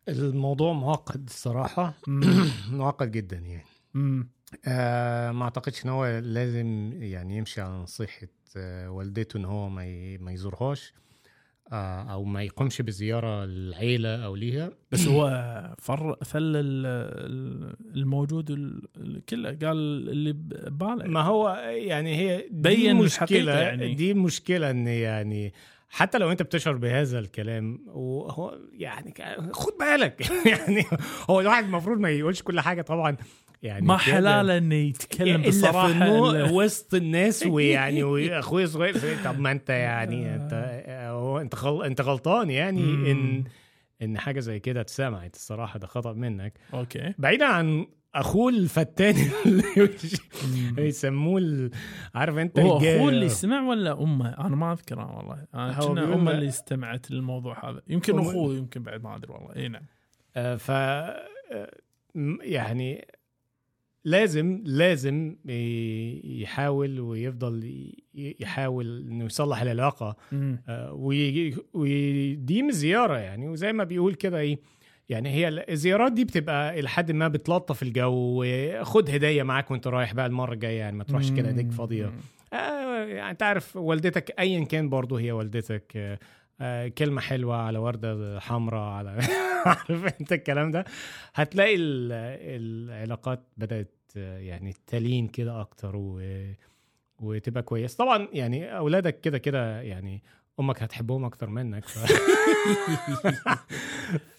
الموضوع 0.08 0.72
معقد 0.72 1.24
الصراحة. 1.28 1.94
معقد 2.72 3.10
جدا 3.12 3.36
يعني. 3.36 3.64
آه 4.66 5.30
ما 5.32 5.44
أعتقدش 5.44 5.84
إن 5.84 5.90
هو 5.90 6.18
لازم 6.24 6.92
يعني 7.02 7.36
يمشي 7.36 7.60
على 7.60 7.72
نصيحة 7.74 8.26
آه 8.56 8.90
والدته 8.90 9.36
إن 9.36 9.44
هو 9.44 9.68
ما 9.68 9.84
ي- 9.86 10.18
ما 10.18 10.32
يزورهاش 10.32 10.92
آه 11.72 12.02
أو 12.12 12.24
ما 12.24 12.42
يقومش 12.42 12.82
بزيارة 12.82 13.44
العيله 13.44 14.24
أو 14.24 14.36
ليها 14.36 14.70
بس 14.92 15.08
هو 15.08 15.28
فر 15.78 16.16
فل 16.24 16.42
ال- 16.42 16.56
ال- 16.86 17.76
الموجود 17.96 18.50
ال- 18.50 18.82
ال- 18.96 19.24
كله 19.24 19.48
قال 19.50 20.08
اللي 20.08 20.32
بباله 20.32 21.04
ما 21.06 21.20
هو 21.20 21.48
يعني 21.70 22.16
هي 22.16 22.38
دي 22.38 22.48
بين 22.50 22.96
مشكلة 22.96 23.52
يعني. 23.52 23.94
دي 23.94 24.14
مشكلة 24.14 24.70
إن 24.70 24.86
يعني 24.86 25.52
حتى 25.88 26.18
لو 26.18 26.30
انت 26.32 26.42
بتشعر 26.42 26.74
بهذا 26.74 27.18
الكلام 27.18 27.84
وهو 27.86 28.58
يعني 28.72 29.14
خد 29.52 29.72
بالك 29.80 30.30
يعني 30.46 30.84
هو 31.30 31.40
الواحد 31.40 31.64
المفروض 31.64 31.98
ما 31.98 32.10
يقولش 32.10 32.42
كل 32.42 32.60
حاجة 32.60 32.82
طبعا 32.82 33.16
يعني 33.62 33.86
ما 33.86 33.94
كده. 33.96 34.14
حلاله 34.14 34.58
انه 34.58 34.74
يتكلم 34.74 35.42
بصراحه. 35.42 35.92
إلا- 35.92 36.50
وسط 36.52 36.94
الناس 36.94 37.46
ويعني 37.46 38.02
واخويا 38.12 38.66
صغير 38.66 38.96
طب 39.24 39.38
ما 39.38 39.50
أنت 39.52 39.70
يعني 39.70 40.34
أنت 40.34 40.82
هو 41.10 41.38
أنت 41.40 41.54
غل... 41.54 41.84
أنت 41.84 42.00
غلطان 42.00 42.50
يعني. 42.50 43.12
ان 43.12 43.44
إن 44.02 44.18
حاجة 44.18 44.40
زي 44.40 44.60
كده 44.60 44.80
اتسمعت 44.80 45.34
الصراحة 45.34 45.78
ده 45.78 45.86
خطأ 45.86 46.12
منك 46.12 46.52
أوكي 46.74 47.14
بعيدا 47.18 47.46
عن 47.46 47.86
أخوه 48.20 48.48
الفتان 48.52 49.14
اللي 49.46 50.88
يسموه 50.88 51.70
عارف 52.14 52.36
أنت 52.38 52.58
هو 52.58 52.76
أخوه 52.76 53.08
اللي 53.08 53.28
سمع 53.28 53.68
ولا 53.68 54.02
أمه؟ 54.02 54.28
أنا 54.28 54.56
ما 54.56 54.72
أذكره 54.72 55.16
والله. 55.16 55.46
أنا 55.54 55.78
هو 55.80 55.88
كنا 55.88 56.14
أمه. 56.14 56.30
اللي 56.30 56.48
استمعت 56.48 57.10
للموضوع 57.10 57.70
هذا. 57.70 57.82
يمكن 57.88 58.18
أخوه 58.18 58.54
يمكن 58.54 58.82
بعد 58.82 59.02
ما 59.02 59.16
أدري 59.16 59.32
والله. 59.32 59.56
اي 59.56 59.68
نعم. 59.68 59.82
آه، 60.36 60.56
ف 60.56 60.70
آه، 60.70 61.70
يعني 62.42 63.06
لازم 64.04 64.62
لازم 64.64 65.36
يحاول 66.24 67.00
ويفضل 67.00 67.92
يحاول 68.14 69.06
إنه 69.10 69.24
يصلح 69.24 69.62
العلاقة. 69.62 70.16
آه، 70.32 70.92
وي- 70.92 71.56
ويديم 71.74 72.68
الزياره 72.68 73.18
يعني. 73.18 73.48
وزي 73.48 73.72
ما 73.72 73.84
بيقول 73.84 74.14
كده 74.14 74.38
إيه 74.38 74.58
يعني 75.08 75.28
هي 75.28 75.48
الزيارات 75.48 76.12
دي 76.12 76.24
بتبقى 76.24 76.78
إلى 76.80 76.88
حد 76.88 77.12
ما 77.12 77.28
بتلطف 77.28 77.82
الجو 77.82 78.44
خد 78.82 79.10
هدية 79.10 79.42
معاك 79.42 79.70
وأنت 79.70 79.86
رايح 79.86 80.14
بقى 80.14 80.26
المرة 80.26 80.52
الجاية 80.54 80.78
يعني 80.78 80.96
ما 80.96 81.04
تروحش 81.04 81.30
كده 81.30 81.48
ايديك 81.48 81.70
فاضية. 81.72 82.12
آه 82.52 83.04
يعني 83.04 83.30
أنت 83.30 83.42
عارف 83.42 83.76
والدتك 83.76 84.34
ايا 84.40 84.64
كان 84.64 84.88
برضه 84.88 85.20
هي 85.20 85.32
والدتك 85.32 85.92
آه 85.96 86.18
آه 86.60 86.88
كلمة 86.88 87.20
حلوة 87.20 87.56
على 87.56 87.78
وردة 87.78 88.40
حمراء 88.40 88.80
على 88.92 89.10
عارف 89.66 90.20
أنت 90.20 90.32
الكلام 90.32 90.70
ده. 90.70 90.84
هتلاقي 91.34 91.74
ال- 91.76 92.12
العلاقات 92.90 93.42
بدأت 93.56 93.92
آه، 94.16 94.38
يعني 94.38 94.74
تلين 94.86 95.28
كده 95.28 95.60
أكتر 95.60 95.96
و 95.96 96.20
وتبقى 97.20 97.62
كويس. 97.62 97.96
طبعا 97.96 98.28
يعني 98.32 98.76
أولادك 98.78 99.20
كده 99.20 99.38
كده 99.38 99.80
يعني 99.82 100.22
أمك 100.60 100.82
هتحبهم 100.82 101.24
أكتر 101.24 101.50
منك 101.50 101.84
ف... 101.84 101.98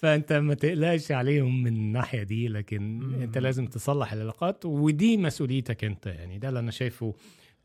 فأنت 0.00 0.32
ما 0.32 0.54
تقلقش 0.54 1.12
عليهم 1.12 1.62
من 1.62 1.76
الناحية 1.76 2.22
دي 2.22 2.48
لكن. 2.48 3.12
أنت 3.22 3.38
لازم 3.38 3.66
تصلح 3.66 4.12
العلاقات 4.12 4.66
ودي 4.66 5.16
مسؤوليتك 5.16 5.84
أنت 5.84 6.06
يعني. 6.06 6.38
ده 6.38 6.48
اللي 6.48 6.60
أنا 6.60 6.70
شايفه 6.70 7.14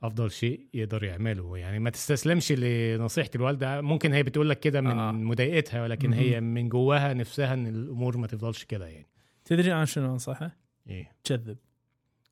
أفضل 0.03 0.31
شيء 0.31 0.65
يقدر 0.73 1.03
يعمله. 1.03 1.57
يعني 1.57 1.79
ما 1.79 1.89
تستسلمش 1.89 2.51
لنصيحة 2.51 3.29
الوالدة. 3.35 3.81
ممكن 3.81 4.13
هي 4.13 4.23
بتقول 4.23 4.49
لك 4.49 4.59
كده 4.59 4.81
من 4.81 4.99
آه. 4.99 5.11
مضايقتها 5.11 5.83
ولكن. 5.83 6.13
هي 6.13 6.41
من 6.41 6.69
جواها 6.69 7.13
نفسها 7.13 7.53
إن 7.53 7.67
الأمور 7.67 8.17
ما 8.17 8.27
تفضلش 8.27 8.63
كده 8.63 8.87
يعني. 8.87 9.07
تدري 9.45 9.73
أنا 9.73 9.85
شنو 9.85 10.13
أنصحه؟ 10.13 10.51
إيه. 10.89 11.11
كذب 11.23 11.57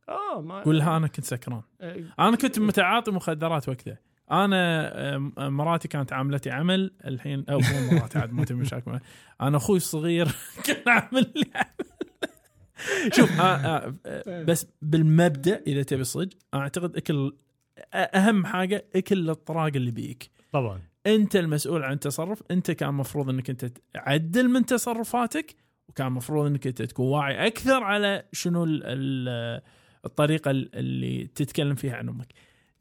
آه 0.09 0.41
ما 0.41 0.61
قول 0.63 0.77
لها 0.77 0.97
أنا 0.97 1.07
كنت 1.07 1.25
سكران. 1.25 1.61
آه، 1.81 2.03
أنا 2.19 2.37
كنت 2.37 2.59
متعاطي 2.59 3.11
مخدرات 3.11 3.69
وقتها. 3.69 4.10
أنا 4.31 5.17
مراتي 5.49 5.87
كانت 5.87 6.13
عاملتي 6.13 6.49
عمل 6.49 6.91
الحين 7.05 7.45
أو 7.49 7.59
مو 7.59 7.91
مراتي 7.91 8.19
عاد 8.19 8.33
ما 8.33 8.45
تبي 8.45 8.59
مشاكل 8.59 8.99
أنا 9.41 9.57
أخوي 9.57 9.77
الصغير 9.77 10.27
كان 10.65 10.89
عامل 10.89 11.31
لي 11.35 11.51
عمل. 11.55 11.91
شوف 13.13 13.39
آه 13.39 13.43
آه 13.43 13.95
آه، 14.05 14.43
بس 14.43 14.67
بالمبدأ 14.81 15.61
إذا 15.67 15.83
تبي 15.83 16.03
صدق 16.03 16.29
أعتقد 16.53 16.95
أكل 16.97 17.35
أهم 17.93 18.45
حاجة 18.45 18.85
أكل 18.95 19.29
الطراق 19.29 19.71
اللي 19.75 19.91
بيك. 19.91 20.29
طبعا. 20.51 20.81
أنت 21.07 21.35
المسؤول 21.35 21.83
عن 21.83 21.93
التصرف 21.93 22.43
أنت 22.51 22.71
كان 22.71 22.93
مفروض 22.93 23.29
إنك 23.29 23.49
أنت 23.49 23.65
تعدل 23.93 24.49
من 24.49 24.65
تصرفاتك 24.65 25.55
وكان 25.89 26.11
مفروض 26.11 26.45
إنك 26.45 26.67
أنت 26.67 26.81
تكون 26.81 27.07
واعي 27.07 27.47
أكثر 27.47 27.83
على 27.83 28.23
شنو 28.33 28.63
ال 28.63 28.81
ال 28.85 29.61
الطريقة 30.05 30.51
اللي 30.51 31.27
تتكلم 31.35 31.75
فيها 31.75 31.95
عن 31.95 32.09
أمك. 32.09 32.27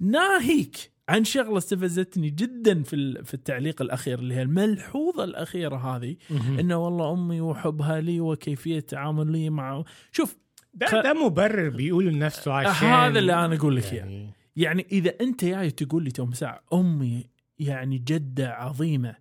ناهيك 0.01 0.93
عن 1.11 1.25
شغلة 1.25 1.59
استفزتني 1.59 2.31
جدا 2.31 2.83
في 2.83 3.25
في 3.25 3.35
التعليق 3.35 3.83
الأخير 3.83 4.19
اللي 4.19 4.35
هي 4.35 4.43
الملحوظة 4.43 5.25
الأخيرة 5.25 5.77
هذه 5.77 6.17
إنه 6.31 6.77
والله 6.77 7.13
أمي 7.13 7.41
وحبها 7.41 8.01
لي 8.01 8.21
وكيفية 8.21 8.81
تعاملي 8.81 9.51
مع 9.51 9.85
شوف 10.13 10.37
ده 10.75 10.87
خ- 10.87 10.95
ده 10.95 11.13
مبرر 11.13 11.69
بيقوله 11.69 12.11
لنفسه 12.11 12.53
عشان 12.53 12.89
هذا 12.89 13.19
اللي 13.19 13.33
أنا 13.35 13.55
أقول 13.57 13.77
لك 13.77 13.85
إياه. 13.93 13.95
يعني. 13.99 14.31
يعني 14.57 14.87
إذا 14.93 15.15
أنت 15.21 15.45
جاي 15.45 15.71
تقول 15.71 16.05
لي 16.05 16.11
تو 16.11 16.33
ساعه 16.33 16.61
أمي 16.73 17.25
يعني 17.59 17.99
جدة 17.99 18.49
عظيمة 18.55 19.17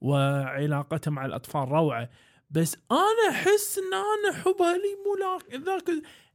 وعلاقتها 0.00 1.10
مع 1.10 1.24
الأطفال 1.26 1.68
روعة 1.68 2.08
بس 2.50 2.76
أنا 2.90 3.30
أحس 3.30 3.78
إن 3.78 3.94
أنا 3.94 4.42
حبها 4.42 4.72
لي 4.72 4.94
مو 5.04 5.64
ذاك 5.64 5.90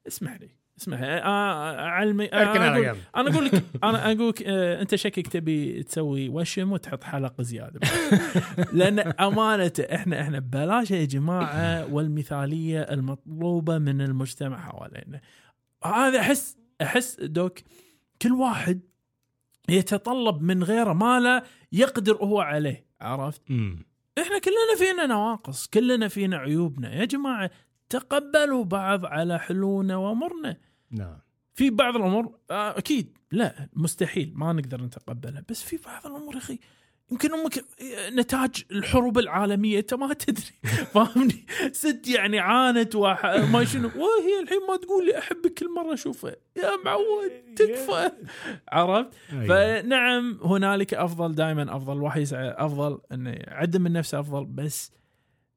اسمح 0.07 0.39
لي 0.41 0.49
آه، 0.87 0.95
آه، 0.95 1.99
أركن 2.01 2.61
على 2.61 2.71
أقول 2.71 2.83
جنب 2.85 2.97
أنا 3.15 3.29
أقول 3.29 3.45
لك 3.45 3.63
أنا 3.83 4.11
أقول 4.11 4.29
لك 4.29 4.43
آه، 4.43 4.81
أنت 4.81 4.95
شكلك 4.95 5.27
تبي 5.27 5.83
تسوي 5.83 6.29
وشم 6.29 6.71
وتحط 6.71 7.03
حلقة 7.03 7.43
زيادة. 7.43 7.79
لأن 8.73 8.99
أمانة 8.99 9.73
إحنا 9.93 10.21
إحنا 10.21 10.39
ببلاش 10.39 10.91
يا 10.91 11.05
جماعة 11.05 11.93
والمثالية 11.93 12.81
المطلوبة 12.81 13.77
من 13.77 14.01
المجتمع 14.01 14.59
حوالينا. 14.59 15.21
هذا 15.83 16.19
أحس 16.19 16.57
أحس 16.81 17.19
دوك 17.21 17.59
كل 18.21 18.31
واحد 18.31 18.79
يتطلب 19.69 20.41
من 20.41 20.63
غيره 20.63 20.93
ما 20.93 21.19
لا 21.19 21.43
يقدر 21.71 22.15
هو 22.15 22.39
عليه 22.39 22.85
عرفت. 23.01 23.41
إحنا 24.19 24.39
كلنا 24.39 24.75
فينا 24.77 25.05
نواقص 25.05 25.67
كلنا 25.67 26.07
فينا 26.07 26.37
عيوبنا. 26.37 26.95
يا 26.95 27.05
جماعة 27.05 27.49
تقبلوا 27.89 28.63
بعض 28.63 29.05
على 29.05 29.39
حلونا 29.39 29.95
وامرنا 29.95 30.57
نعم. 30.91 31.17
في 31.53 31.69
بعض 31.69 31.95
الأمور 31.95 32.39
آه، 32.51 32.77
أكيد. 32.77 33.17
لا 33.31 33.69
مستحيل. 33.73 34.33
ما 34.35 34.53
نقدر 34.53 34.81
نتقبلها. 34.81 35.43
بس 35.49 35.63
في 35.63 35.77
بعض 35.85 36.07
الأمور 36.07 36.33
يا 36.33 36.39
أخي 36.39 36.59
يمكن 37.11 37.33
أمك 37.33 37.65
نتاج 38.13 38.63
الحروب 38.71 39.17
العالمية. 39.17 39.79
أنت 39.79 39.93
ما 39.93 40.13
تدري. 40.13 40.53
فاهمني؟ 40.93 41.45
ست 41.71 42.07
يعني 42.07 42.39
عانت 42.39 42.95
وح... 42.95 43.25
ما 43.25 43.65
شنو. 43.65 43.87
وهي 43.87 44.39
الحين 44.43 44.59
ما 44.69 44.77
تقول 44.77 45.05
لي 45.05 45.17
احبك 45.17 45.53
كل 45.53 45.73
مرة 45.75 45.93
أشوفها. 45.93 46.35
يا 46.57 46.71
معود 46.85 47.31
تكفى. 47.57 48.11
عرفت؟ 48.67 49.09
أيوة. 49.31 49.47
فنعم 49.81 50.39
هنالك 50.43 50.93
أفضل 50.93 51.35
دائما 51.35 51.75
أفضل 51.75 51.93
الواحد 51.93 52.21
يسعى 52.21 52.49
أفضل 52.49 52.99
انه 53.11 53.29
يعدل 53.29 53.79
من 53.79 53.93
نفسه 53.93 54.19
أفضل. 54.19 54.45
بس 54.45 54.91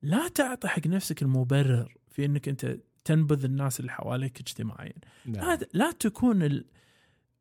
لا 0.03 0.29
تعطي 0.29 0.69
حق 0.69 0.87
نفسك 0.87 1.23
المبرر 1.23 1.97
في 2.11 2.25
إنك 2.25 2.49
أنت 2.49 2.77
تنبذ 3.05 3.45
الناس 3.45 3.81
اللي 3.81 3.93
حواليك 3.93 4.41
اجتماعيا 4.41 4.93
نعم. 5.27 5.45
لا 5.45 5.59
لا 5.75 5.93
تكون 5.93 6.43
ال... 6.43 6.65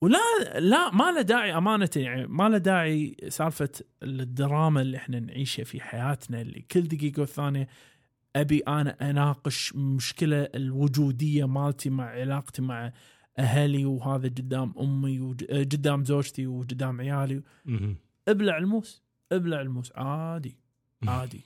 ولا 0.01 0.17
لا 0.59 0.91
ما 0.91 1.11
له 1.11 1.21
داعي 1.21 1.57
أمانة 1.57 1.89
يعني 1.95 2.27
ما 2.27 2.49
له 2.49 2.57
داعي 2.57 3.15
سالفة 3.27 3.69
الدراما 4.03 4.81
اللي 4.81 4.97
إحنا 4.97 5.19
نعيشها 5.19 5.63
في 5.63 5.81
حياتنا 5.81 6.41
اللي 6.41 6.65
كل 6.71 6.81
دقيقة 6.81 7.19
والثانية 7.19 7.67
أبي 8.35 8.59
أنا 8.59 9.09
أناقش 9.09 9.75
مشكلة 9.75 10.49
الوجودية 10.55 11.47
مالتي 11.47 11.89
مع 11.89 12.05
علاقتي 12.05 12.61
مع 12.61 12.91
أهلي 13.39 13.85
وهذا 13.85 14.27
قدام 14.27 14.73
أمي 14.79 15.19
وقدام 15.19 16.05
زوجتي 16.05 16.47
وقدام 16.47 17.01
عيالي. 17.01 17.41
ابلع 18.27 18.57
الموس 18.57 19.03
ابلع 19.31 19.61
الموس 19.61 19.91
عادي 19.95 20.57
عادي 21.07 21.41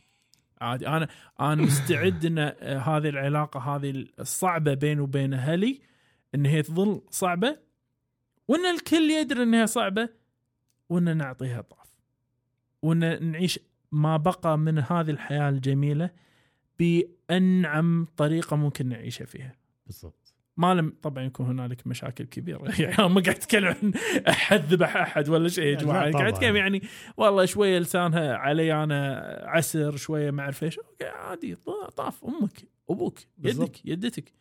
عادي. 0.61 0.87
أنا 0.87 1.07
أنا 1.39 1.61
مستعد 1.61 2.25
إن 2.25 2.39
آه، 2.39 2.77
هذه 2.77 3.09
العلاقة 3.09 3.59
هذه 3.59 4.05
الصعبة 4.19 4.73
بيني 4.73 5.01
وبين 5.01 5.33
أهلي 5.33 5.81
إن 6.35 6.45
هي 6.45 6.61
تظل 6.61 7.01
صعبة 7.09 7.57
وإن 8.47 8.65
الكل 8.65 9.11
يدري 9.11 9.43
انها 9.43 9.65
صعبة 9.65 10.09
وإن 10.89 11.17
نعطيها 11.17 11.61
طاف. 11.61 11.87
وإن 12.81 13.31
نعيش 13.31 13.59
ما 13.91 14.17
بقى 14.17 14.57
من 14.57 14.79
هذه 14.79 15.11
الحياة 15.11 15.49
الجميلة 15.49 16.09
بأنعم 16.79 18.07
طريقة 18.17 18.55
ممكن 18.55 18.89
نعيشها 18.89 19.25
فيها. 19.25 19.55
بالضبط. 19.85 20.24
ما 20.57 20.73
لم 20.73 20.93
طبعا 21.01 21.23
يكون 21.23 21.45
هنالك 21.45 21.87
مشاكل 21.87 22.25
كبيرة. 22.25 22.71
يعني 22.81 22.95
ما 22.97 23.21
قاعد 23.21 23.29
اتكلم 23.35 23.67
عن 23.67 23.93
احد 24.29 24.73
ذبح 24.73 24.97
أحد 24.97 25.29
ولا 25.29 25.49
شيء 25.49 25.65
يا 25.65 25.75
جماعة. 25.75 26.11
قاعد 26.11 26.33
اتكلم 26.33 26.55
يعني 26.55 26.81
والله 27.17 27.45
شوية 27.45 27.79
لسانها 27.79 28.35
علي 28.35 28.83
أنا 28.83 29.21
عسر 29.45 29.95
شوية 29.95 30.31
ما 30.31 30.41
أعرف 30.41 30.63
إيش. 30.63 30.79
عادي 31.01 31.55
طاف 31.95 32.25
أمك 32.25 32.67
أبوك. 32.89 33.19
يدك 33.43 33.85
يدتك. 33.85 34.33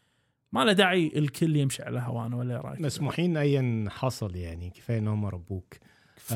ما 0.53 0.65
له 0.65 0.73
داعي 0.73 1.13
الكل 1.17 1.57
يمشي 1.57 1.83
على 1.83 2.01
هوانا 2.01 2.37
ولا 2.37 2.61
رأيك. 2.61 2.81
مسموحين 2.81 3.37
ايا 3.37 3.87
حصل 3.91 4.37
يعني 4.37 4.71
كفاية 4.71 4.99
ان 4.99 5.09
هم 5.09 5.27
ربوك 5.27 5.75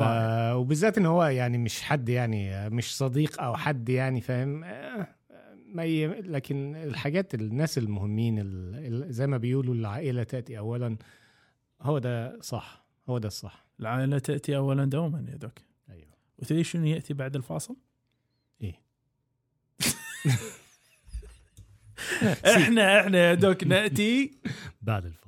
آه 0.01 0.57
وبالذات 0.57 0.99
إن 0.99 1.07
هو 1.07 1.25
يعني 1.25 1.59
مش 1.59 1.83
حد 1.83 2.09
يعني 2.09 2.71
مش 2.71 2.97
صديق 2.97 3.43
أو 3.43 3.57
حد 3.57 3.89
يعني 3.89 4.21
فاهم؟ 4.21 4.65
آه 4.65 5.18
ما 5.75 5.85
ي... 5.85 6.07
لكن 6.07 6.77
الحاجات 6.77 7.35
الناس 7.35 7.79
المهمين 7.79 8.39
ال... 8.39 9.13
زي 9.13 9.27
ما 9.27 9.37
بيقولوا 9.37 9.75
العائلة 9.75 10.23
تأتي 10.23 10.59
اولا. 10.59 10.97
هو 11.83 11.99
ده 11.99 12.41
صح 12.41 12.85
هو 13.09 13.19
ده 13.19 13.29
الصح. 13.29 13.67
العائلة 13.81 14.19
تأتي 14.19 14.57
اولا 14.57 14.85
دوما 14.85 15.25
يا 15.29 15.37
دوك. 15.37 15.59
أيوه. 15.91 16.13
وتدري 16.39 16.65
شنو 16.65 16.87
يأتي 16.87 17.15
بعد 17.15 17.37
الفاصل؟ 17.37 17.77
إيه. 18.63 18.81
إحنا 22.57 23.01
إحنا 23.01 23.19
يا 23.19 23.35
doc 23.35 23.65
نأتي 23.65 24.33
بعد 24.83 25.07
الفاصل. 25.07 25.28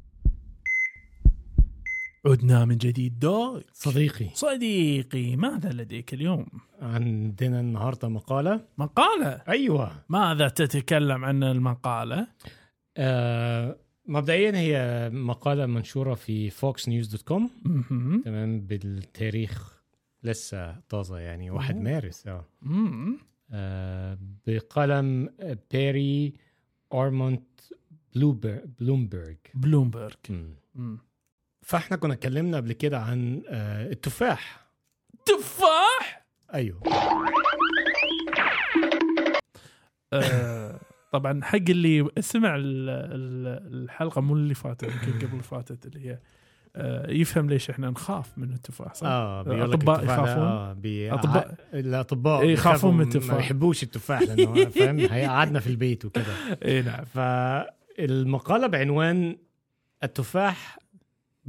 عدنا 2.25 2.65
من 2.65 2.77
جديد 2.77 3.19
doc 3.19 3.63
صديقي 3.73 4.29
صديقي 4.33 5.35
ماذا 5.35 5.69
لديك 5.69 6.13
اليوم؟ 6.13 6.45
عندنا 6.81 7.59
النهارده 7.59 8.07
مقالة 8.09 8.65
مقالة 8.77 9.41
أيوه 9.47 9.91
ماذا 10.09 10.47
تتكلم 10.47 11.25
عن 11.25 11.43
المقالة؟ 11.43 12.27
آه 12.97 13.77
مبدئيا 14.05 14.51
هي 14.57 15.09
مقالة 15.13 15.65
منشورة 15.65 16.13
في 16.13 16.49
Fox 16.49 16.89
News 16.89 17.07
dot 17.11 17.21
com. 17.21 17.49
تمام 18.25 18.61
بالتاريخ 18.61 19.81
لسه 20.23 20.79
طازة 20.89 21.17
يعني 21.19 21.51
1 21.51 21.75
أوه. 21.75 21.83
مارس 21.83 22.27
آه. 22.27 22.45
آه، 23.53 24.17
بقلم 24.47 25.29
بيري 25.71 26.33
بلوبر- 28.15 28.65
بلومبرج 28.79 29.37
بلومبرج. 29.53 30.15
مم. 30.75 30.97
فاحنا 31.61 31.97
كنا 31.97 32.13
اتكلمنا 32.13 32.57
قبل 32.57 32.73
كده 32.73 32.99
عن 32.99 33.41
آه، 33.49 33.91
التفاح 33.91 34.67
تفاح 35.25 36.25
أيوه 36.53 36.81
آه، 40.13 40.79
طبعا 41.11 41.43
حق 41.43 41.55
اللي 41.69 42.09
سمع 42.19 42.55
ال- 42.55 42.89
ال- 42.89 43.83
الحلقة 43.83 44.21
مو 44.21 44.33
اللي 44.33 44.53
فاتت 44.53 44.83
يمكن 44.83 45.17
قبل 45.19 45.31
اللي 45.31 45.43
فاتت 45.43 45.85
اللي 45.85 46.09
هي 46.09 46.19
آه، 46.75 47.11
يفهم 47.11 47.49
ليش 47.49 47.69
إحنا 47.69 47.89
نخاف 47.89 48.37
من 48.37 48.53
التفاح 48.53 48.93
صح؟ 48.93 49.07
آه 49.07 49.41
التفاح 49.41 49.97
ده- 49.97 50.03
يخافون؟ 50.13 50.73
بي... 50.81 51.09
ع- 51.09 51.45
الأطباء 51.73 52.41
إيه، 52.41 52.53
يخافون 52.53 52.91
من 52.91 52.97
ما 52.97 53.03
التفاح. 53.03 53.37
يحبوش 53.39 53.83
التفاح 53.83 54.21
لأنه 54.21 54.65
فاهم 54.65 54.99
هيقعدنا 55.13 55.59
في 55.59 55.67
البيت 55.67 56.05
وكده 56.05 56.33
اي 56.65 56.81
نعم 56.81 57.05
فالمقالة 57.05 58.67
بعنوان 58.67 59.37
التفاح 60.03 60.79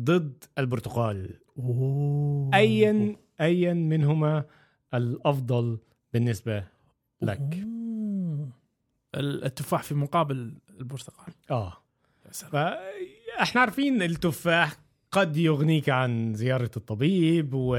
ضد 0.01 0.45
البرتقال 0.59 1.39
أوه. 1.59 2.51
ايا 2.55 3.17
ايا 3.41 3.73
منهما 3.73 4.45
الأفضل 4.95 5.79
بالنسبة 6.13 6.65
لك 7.23 7.41
أوه. 7.41 8.49
التفاح 9.15 9.83
في 9.83 9.95
مقابل 9.95 10.55
البرتقال 10.71 11.35
آه. 11.51 11.73
فاحنا 12.33 13.61
عارفين 13.61 14.03
التفاح 14.03 14.77
قد 15.11 15.37
يغنيك 15.37 15.89
عن 15.89 16.35
زيارة 16.35 16.71
الطبيب 16.77 17.51
و 17.55 17.77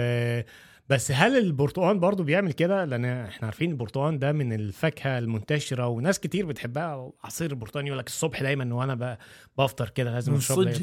بس 0.89 1.11
هل 1.11 1.37
البرتقال 1.37 1.99
برضو 1.99 2.23
بيعمل 2.23 2.53
كده؟ 2.53 2.85
لأن 2.85 3.05
إحنا 3.05 3.45
عارفين 3.45 3.71
البرتقال 3.71 4.19
ده 4.19 4.31
من 4.31 4.53
الفاكهة 4.53 5.17
المنتشرة 5.19 5.87
وناس 5.87 6.19
كتير 6.19 6.45
بتحبها 6.45 7.11
عصير 7.23 7.51
البرتقال 7.51 7.87
يقول 7.87 7.99
لك 7.99 8.07
الصبح 8.07 8.41
دايما 8.41 8.75
وأنا 8.75 9.17
بفطر 9.57 9.89
كده 9.89 10.13
لازم 10.13 10.33
أشرب 10.35 10.73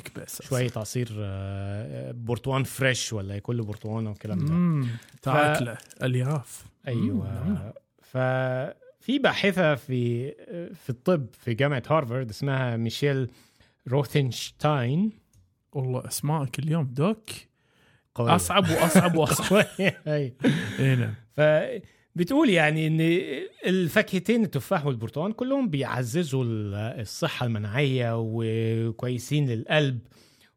شوية 0.49 0.71
عصير 0.77 1.09
آه، 1.19 2.13
برتقال 2.13 2.65
fresh 2.65 3.13
ولا 3.13 3.39
كله 3.39 3.65
برتقال 3.65 4.07
والكلام 4.07 4.39
ده. 4.39 4.89
تاكله 5.23 5.77
ألياف 6.03 6.65
مم، 6.65 6.71
أيوه 6.93 7.45
نعم. 7.49 7.73
ففي 8.03 9.19
باحثة 9.19 9.75
في 9.75 10.31
في 10.75 10.91
الطب 10.91 11.27
في 11.33 11.55
جامعة 11.55 11.83
هارفارد 11.91 12.31
اسمها 12.31 12.77
ميشيل 12.77 13.31
روثنشتاين 13.89 15.11
والله 15.73 16.07
أسمائك 16.09 16.59
اليوم 16.59 16.85
doc 16.85 17.31
قوية. 18.15 18.35
أصعب 18.35 18.71
وأصعب 18.71 19.17
وأصعب. 19.19 19.67
أي 20.07 20.35
نعم 20.79 21.15
فبتقول 21.33 22.51
يعني 22.51 22.87
إن 22.87 23.01
الفاكهتين 23.67 24.45
التفاح 24.45 24.87
والبرتقال 24.87 25.33
كلهم 25.33 25.69
بيعززوا 25.69 26.45
ال- 26.45 26.75
الصحة 27.01 27.47
المناعية 27.47 28.13
وكويسين 28.17 29.49
للقلب 29.49 29.99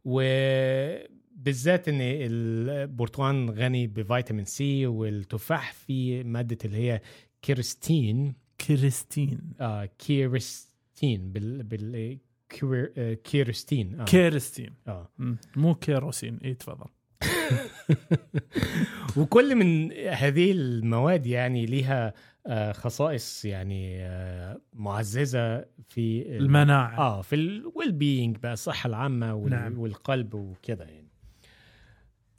وبالذات 0.05 1.87
إن 1.89 1.97
البرتقال 2.01 3.51
غني 3.51 3.87
بفيتامين 3.87 4.45
C 4.45 4.87
والتفاح 4.87 5.73
فيه 5.73 6.23
مادة 6.23 6.57
اللي 6.65 6.77
هي 6.77 7.01
quercetin 7.41 8.33
quercetin 8.67 9.39
آه 9.61 9.85
quercetin 9.99 11.31
بال 11.31 11.63
بال 11.63 12.17
آه، 12.63 13.13
quercetin 13.13 13.99
آه. 13.99 14.03
quercetin. 14.05 14.73
مم. 15.17 15.37
مو 15.55 15.75
كيروسين 15.75 16.37
اي 16.43 16.53
تفضل 16.53 16.85
وكل 19.17 19.55
من 19.55 19.91
هذه 19.93 20.51
المواد 20.51 21.25
يعني 21.27 21.65
ليها 21.65 22.13
آه، 22.47 22.71
خصائص 22.71 23.45
يعني 23.45 24.05
آه، 24.05 24.61
معززة 24.73 25.59
في 25.89 26.21
ال- 26.21 26.35
المناعة 26.41 26.97
آه 26.97 27.21
في 27.21 27.35
ال 27.35 27.91
well-being 27.91 28.37
بقى 28.37 28.53
الصحة 28.53 28.87
العامة 28.87 29.33
وال... 29.33 29.49
نعم. 29.51 29.79
والقلب 29.79 30.33
وكده 30.33 30.85
يعني 30.85 31.07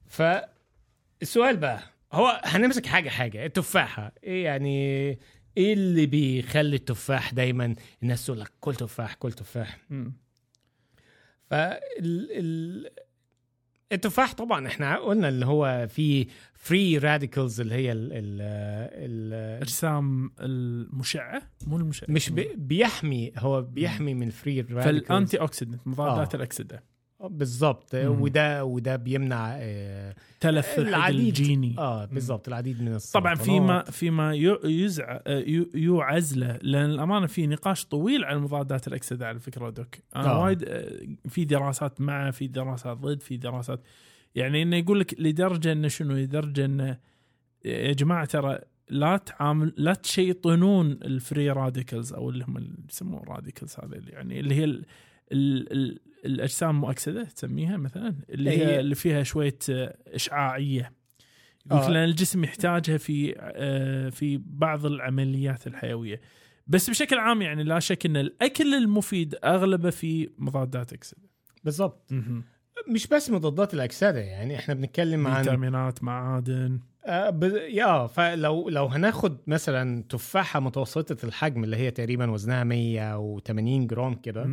فالسؤال 0.07 1.57
بقى 1.57 1.81
هو 2.13 2.41
هنمسك 2.45 2.87
حاجة 2.87 3.09
حاجة 3.09 3.47
التفاحة 3.47 4.13
إيه 4.25 4.45
يعني 4.45 4.79
إيه 5.57 5.73
اللي 5.75 6.07
بيخلي 6.07 6.77
التفاح 6.77 7.35
دايما 7.35 7.75
الناس 8.03 8.27
تقول 8.27 8.41
لك 8.41 8.53
كل 8.61 8.75
تفاح 8.75 9.15
كل 9.15 9.33
تفاح. 9.33 9.79
فال 11.51 11.81
ال... 12.31 12.91
التفاح 13.95 14.35
طبعا 14.35 14.67
إحنا 14.67 14.99
قلنا 14.99 15.29
اللي 15.29 15.47
هو 15.47 15.87
فيه 15.91 16.27
free 16.55 16.99
radicals 16.99 17.61
اللي 17.61 17.75
هي 17.75 17.93
ال 17.93 18.13
ال 18.13 18.41
ال 18.93 19.63
أجسام 19.63 20.31
المشعة 20.41 21.43
مو 21.67 21.77
المشعة. 21.77 22.07
مش 22.11 22.31
بي 22.31 22.49
بيحمي 22.57 23.33
هو 23.39 23.63
بيحمي 23.63 24.15
من 24.15 24.31
free 24.31 24.61
radicals 24.61 25.07
فال 25.07 25.41
antioxidant 25.41 25.87
مضادات 25.87 26.35
آه. 26.35 26.37
الأكسدة. 26.37 26.94
بالظبط. 27.29 27.95
وده 27.95 28.65
وده 28.65 28.97
بيمنع 28.97 29.55
آه 29.59 30.15
تلف 30.41 30.79
العديد. 30.79 31.21
الجيني. 31.21 31.75
آه 31.79 32.05
بالظبط 32.05 32.49
العديد 32.49 32.77
من 32.83 32.87
طبعا 32.87 32.97
السرطانات 32.97 33.39
فيما 33.43 33.83
فيما 33.85 34.35
يو- 34.35 34.61
يزع 34.65 35.19
يو- 35.27 35.71
يوعز 35.75 36.39
له 36.39 36.59
لأن 36.63 36.91
الأمانة 36.91 37.27
في 37.27 37.47
نقاش 37.47 37.85
طويل 37.87 38.25
عن 38.25 38.39
مضادات 38.39 38.89
الأكسدة 38.89 39.29
على 39.29 39.39
فكرة 39.39 39.71
doc. 39.71 39.95
أنا 40.17 40.31
آه. 40.31 40.43
وايد 40.43 40.65
آه، 40.69 41.07
في 41.29 41.45
دراسات 41.45 42.01
مع 42.01 42.31
في 42.31 42.47
دراسات 42.47 42.97
ضد 42.97 43.21
في 43.23 43.37
دراسات 43.37 43.81
يعني 44.35 44.63
إنه 44.63 44.77
يقول 44.77 45.01
لك 45.01 45.21
لدرجة 45.21 45.73
إنه 45.73 45.89
شنو؟ 45.89 46.15
لدرجة 46.15 46.65
إنه 46.65 46.99
يا 47.65 47.93
جماعة 47.93 48.25
ترى 48.25 48.59
لا 48.91 49.17
تعامل 49.17 49.73
لا 49.77 49.95
تشيطنون 49.95 50.91
ال 50.91 51.03
free 51.03 51.51
radicals 51.51 52.13
أو 52.13 52.31
اللي 52.31 52.45
هم 52.49 52.57
اللي 52.57 52.75
يسموه 52.91 53.23
radicals 53.25 53.77
هذا 53.83 53.97
اللي 53.97 54.11
يعني 54.13 54.41
اللي 54.41 54.55
هي 54.55 54.79
ال 55.33 55.73
ال 55.73 55.91
ال 55.93 56.01
الأجسام 56.25 56.71
المؤكسده 56.71 57.25
تسميها 57.25 57.77
مثلا 57.77 58.15
اللي 58.31 58.51
هي 58.51 58.67
هي- 58.67 58.81
اللي 58.81 58.95
فيها 58.95 59.23
شوية 59.23 59.59
آه، 59.71 59.97
إشعاعية. 60.07 60.93
يقول 61.67 61.81
آه. 61.81 61.89
لأن 61.91 62.05
الجسم 62.09 62.45
يحتاجها 62.45 62.97
في 62.97 63.35
آه، 63.39 64.09
في 64.09 64.41
بعض 64.47 64.87
العمليات 64.87 65.67
الحيوية. 65.67 66.21
بس 66.67 66.91
بشكل 66.91 67.19
عام 67.19 67.43
يعني 67.43 67.65
لا 67.65 67.79
شك 67.81 68.07
إن 68.07 68.17
الأكل 68.17 68.75
المفيد 68.75 69.35
أغلبه 69.45 69.91
في 69.91 70.31
مضادات 70.39 70.93
أكسدة. 70.93 71.29
بالظبط 71.65 72.11
مش 72.95 73.07
بس 73.07 73.31
مضادات 73.31 73.75
الأكسدة 73.75 74.19
يعني 74.21 74.57
إحنا 74.59 74.75
بنتكلم 74.75 75.27
عن 75.27 75.43
فيتامينات 75.43 76.03
معادن. 76.05 76.81
آه 77.07 77.31
ب... 77.31 77.43
يا 77.69 78.07
فلو 78.07 78.69
لو 78.69 78.87
هناخد 78.87 79.37
مثلا 79.47 80.03
تفاحة 80.09 80.61
متوسطة 80.61 81.27
الحجم 81.27 81.65
اللي 81.65 81.77
هي 81.77 81.91
تقريبا 81.91 82.31
وزنها 82.31 82.65
180 82.65 83.87
جرام 83.87 84.15
كده. 84.15 84.45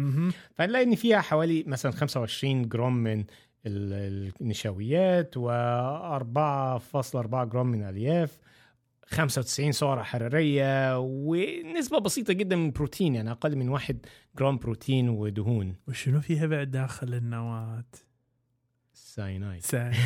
فنلاقي 0.55 0.85
إن 0.85 0.95
فيها 0.95 1.21
حوالي 1.21 1.63
مثلا 1.67 1.91
25 1.91 2.69
جرام 2.69 3.03
من 3.03 3.19
ال- 3.65 4.31
النشويات 4.41 5.35
و4.4 5.37 5.43
جرام 7.43 7.67
من 7.67 7.83
الالياف 7.83 8.37
95 9.07 9.71
سعرة 9.71 10.03
حرارية 10.03 10.99
ونسبة 10.99 11.99
بسيطة 11.99 12.33
جدا 12.33 12.55
من 12.55 12.65
البروتين 12.65 13.15
يعني 13.15 13.31
أقل 13.31 13.55
من 13.55 13.69
1 13.69 14.05
جرام 14.39 14.57
بروتين 14.57 15.09
ودهون. 15.09 15.75
وشنو 15.87 16.21
فيها 16.21 16.45
بعد 16.45 16.71
داخل 16.71 17.13
النواة؟ 17.13 17.83
ساينايد. 18.93 19.61
سا- 19.63 19.91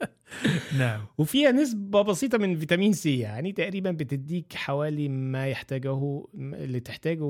نعم. 0.78 1.00
وفيها 1.18 1.52
نسبة 1.52 2.02
بسيطة 2.02 2.38
من 2.38 2.56
فيتامين 2.56 2.92
سي 2.92 3.18
يعني 3.18 3.52
تقريبا 3.52 3.90
بتديك 3.90 4.52
حوالي 4.54 5.08
ما 5.08 5.46
يحتاجه 5.48 6.22
اللي 6.34 6.80
تحتاجه 6.80 7.24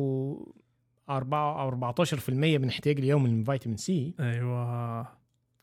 4 1.10 1.62
أو 1.62 1.70
14% 1.70 2.30
من 2.30 2.68
احتياج 2.68 2.98
اليوم 2.98 3.22
من 3.24 3.44
فيتامين 3.44 3.76
سي. 3.76 4.14
أيوه. 4.20 5.20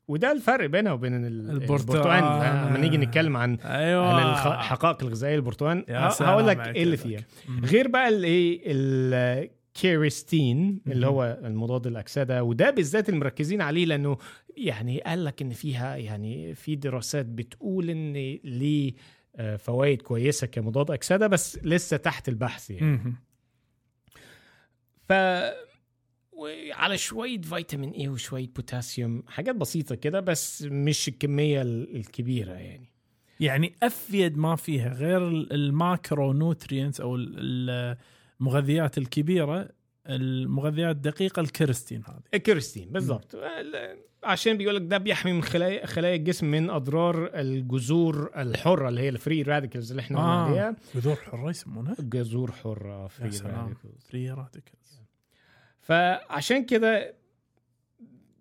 وده 0.08 0.32
الفرق 0.32 0.66
بينه 0.66 0.93
وبين 0.93 1.26
ال- 1.26 1.49
البرتقال. 1.51 1.97
البرتقال. 1.97 2.68
لما 2.70 2.78
نيجي 2.78 2.97
نتكلم 2.97 3.38
عن 3.38 3.55
أيوه. 3.55 4.14
عن 4.14 4.53
الحقائق 4.53 5.03
الغذائية 5.03 5.36
البرتقال. 5.36 5.86
هقول 6.22 6.47
لك 6.47 6.68
إيه 6.68 6.84
اللي 6.84 6.97
فيها. 6.97 7.20
غير 7.64 7.88
بقى 7.88 8.10
الايه 8.10 8.62
الكيرستين 9.78 10.80
اللي. 10.88 11.08
هو 11.08 11.40
المضاد 11.44 11.88
الأكسدة 11.88 12.44
وده 12.44 12.70
بالذات 12.70 13.10
اللي 13.10 13.20
مركزين 13.20 13.62
عليه 13.62 13.86
لأنه 13.86 14.18
يعني 14.58 15.02
قال 15.02 15.26
لك 15.26 15.42
إن 15.42 15.50
فيها 15.50 15.96
يعني 15.96 16.56
في 16.56 16.76
دراسات 16.76 17.26
بتقول 17.26 17.90
إن 17.90 18.14
ليه 18.44 18.94
آه، 19.36 19.56
فوائد 19.56 20.02
كويسة 20.02 20.48
كمضاد 20.48 20.92
أكسدة 20.92 21.28
بس 21.28 21.60
لسه 21.64 21.98
تحت 21.98 22.30
البحث 22.30 22.70
يعني. 22.70 23.14
ف 25.10 25.14
وعلى 26.32 26.98
شوية 26.98 27.42
فيتامين 27.42 27.92
A 27.91 28.08
وشوية 28.08 28.48
بوتاسيوم 28.56 29.24
حاجات 29.28 29.56
بسيطة 29.56 29.96
كده 29.96 30.20
بس 30.20 30.62
مش 30.64 31.08
الكمية 31.08 31.62
ال- 31.62 31.96
الكبيرة 31.96 32.52
يعني 32.52 32.90
يعني 33.40 33.74
أفيد 33.84 34.38
ما 34.38 34.56
فيها 34.56 34.94
غير 34.94 35.28
ال- 35.28 35.54
ال 35.54 36.34
macronutrients 36.34 37.02
أو 37.02 37.16
ال- 37.16 37.98
المغذيات 38.42 38.98
الكبيرة 38.98 39.70
المغذيات 40.08 40.96
الدقيقة 40.96 41.40
ال 41.39 41.46
quercetin 41.46 42.04
هذه. 42.08 42.20
ال 42.34 42.39
quercetin 42.39 42.89
بالظبط 42.90 43.36
ال- 43.36 44.00
عشان 44.24 44.58
بيقول 44.58 44.76
لك 44.76 44.82
ده 44.82 44.98
بيحمي 44.98 45.34
من 45.34 45.44
خلايا 45.44 45.86
خلايا 45.86 46.16
الجسم 46.16 46.52
من 46.52 46.70
أضرار 46.70 47.30
الجذور 47.40 48.32
الحرة 48.38 48.90
اللي 48.90 49.02
هي 49.02 49.10
ال 49.10 49.16
free 49.16 49.41
radicals 49.41 49.89
اللي 49.92 50.00
إحنا 50.02 50.18
قلنا 50.18 50.30
آه. 50.34 50.46
عليها. 50.50 50.76
جذور 50.96 51.16
حرة 51.16 51.50
يسمونها؟ 51.50 51.96
جذور 52.00 52.52
حرة 52.52 53.08
free. 53.08 53.30
radicals 53.30 54.04
free 54.10 54.32
radicals 54.32 55.02
فعشان 55.80 56.66
كده 56.66 57.16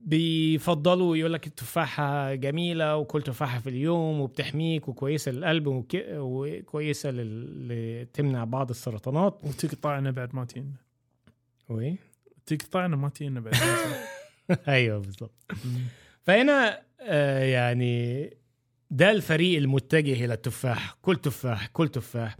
بيفضلوا 0.06 1.16
يقول 1.16 1.32
لك 1.32 1.46
التفاحة 1.46 2.34
جميلة 2.34 2.96
وكل 2.96 3.22
تفاحة 3.22 3.58
في 3.60 3.68
اليوم 3.68 4.20
وبتحميك 4.20 4.88
وكويسة 4.88 5.32
للقلب 5.32 5.66
وك- 5.66 6.06
وكويسة 6.12 7.10
لل... 7.10 8.06
تمنع 8.12 8.44
بعض 8.44 8.70
السرطانات. 8.70 9.40
وتقطعنا 9.44 10.10
بعد 10.10 10.34
ما 10.34 10.44
تينا. 10.44 10.72
وايه 11.68 11.96
تقطعنا 12.46 12.96
ما 12.96 13.08
تينا 13.08 13.40
بعد 13.40 13.54
أيوه 14.68 14.98
بالظبط 14.98 15.44
مم. 15.64 15.80
فهنا 16.22 16.82
آه 17.00 17.44
يعني 17.44 18.30
ده 18.90 19.10
الفريق 19.10 19.58
المتجه 19.58 20.24
إلى 20.24 20.34
التفاح. 20.34 20.96
كل 21.02 21.16
تفاح 21.16 21.66
كل 21.66 21.88
تفاح. 21.88 22.36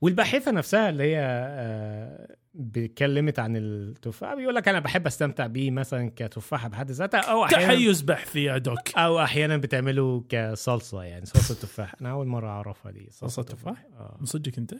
والباحثة 0.00 0.50
نفسها 0.50 0.88
اللي 0.90 1.02
هي 1.02 1.18
آه 1.22 2.36
اتكلمت 2.76 3.38
عن 3.38 3.56
التفاح 3.56 4.34
بيقول 4.34 4.54
لك 4.54 4.68
أنا 4.68 4.80
بحب 4.80 5.06
أستمتع 5.06 5.46
بيه 5.46 5.70
مثلا 5.70 6.12
كتفاحة 6.16 6.68
بحد 6.68 6.90
ذاتها 6.90 7.20
أو 7.20 7.44
أحيانا 7.44 7.64
تحيز 7.64 8.00
بحثي 8.02 8.44
يا 8.44 8.58
دوك. 8.58 8.96
أو 8.96 9.20
أحيانا 9.22 9.56
بتعمله 9.56 10.24
كصلصة 10.28 11.02
يعني 11.02 11.26
صلصة 11.26 11.54
تفاح. 11.54 11.94
أنا 12.00 12.10
أول 12.10 12.26
مرة 12.26 12.48
أعرفها 12.48 12.92
دي 12.92 13.08
صلصة 13.10 13.42
تفاح؟ 13.42 13.86
آه. 13.98 14.16
من 14.20 14.26
صدقك 14.26 14.58
أنت؟ 14.58 14.74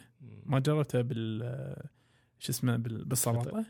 ما 0.47 0.59
جربتها 0.59 1.03
بال 1.03 1.77
شو 2.39 2.53
اسمه 2.53 2.77
بال- 2.77 3.05
بالسلطة؟ 3.05 3.65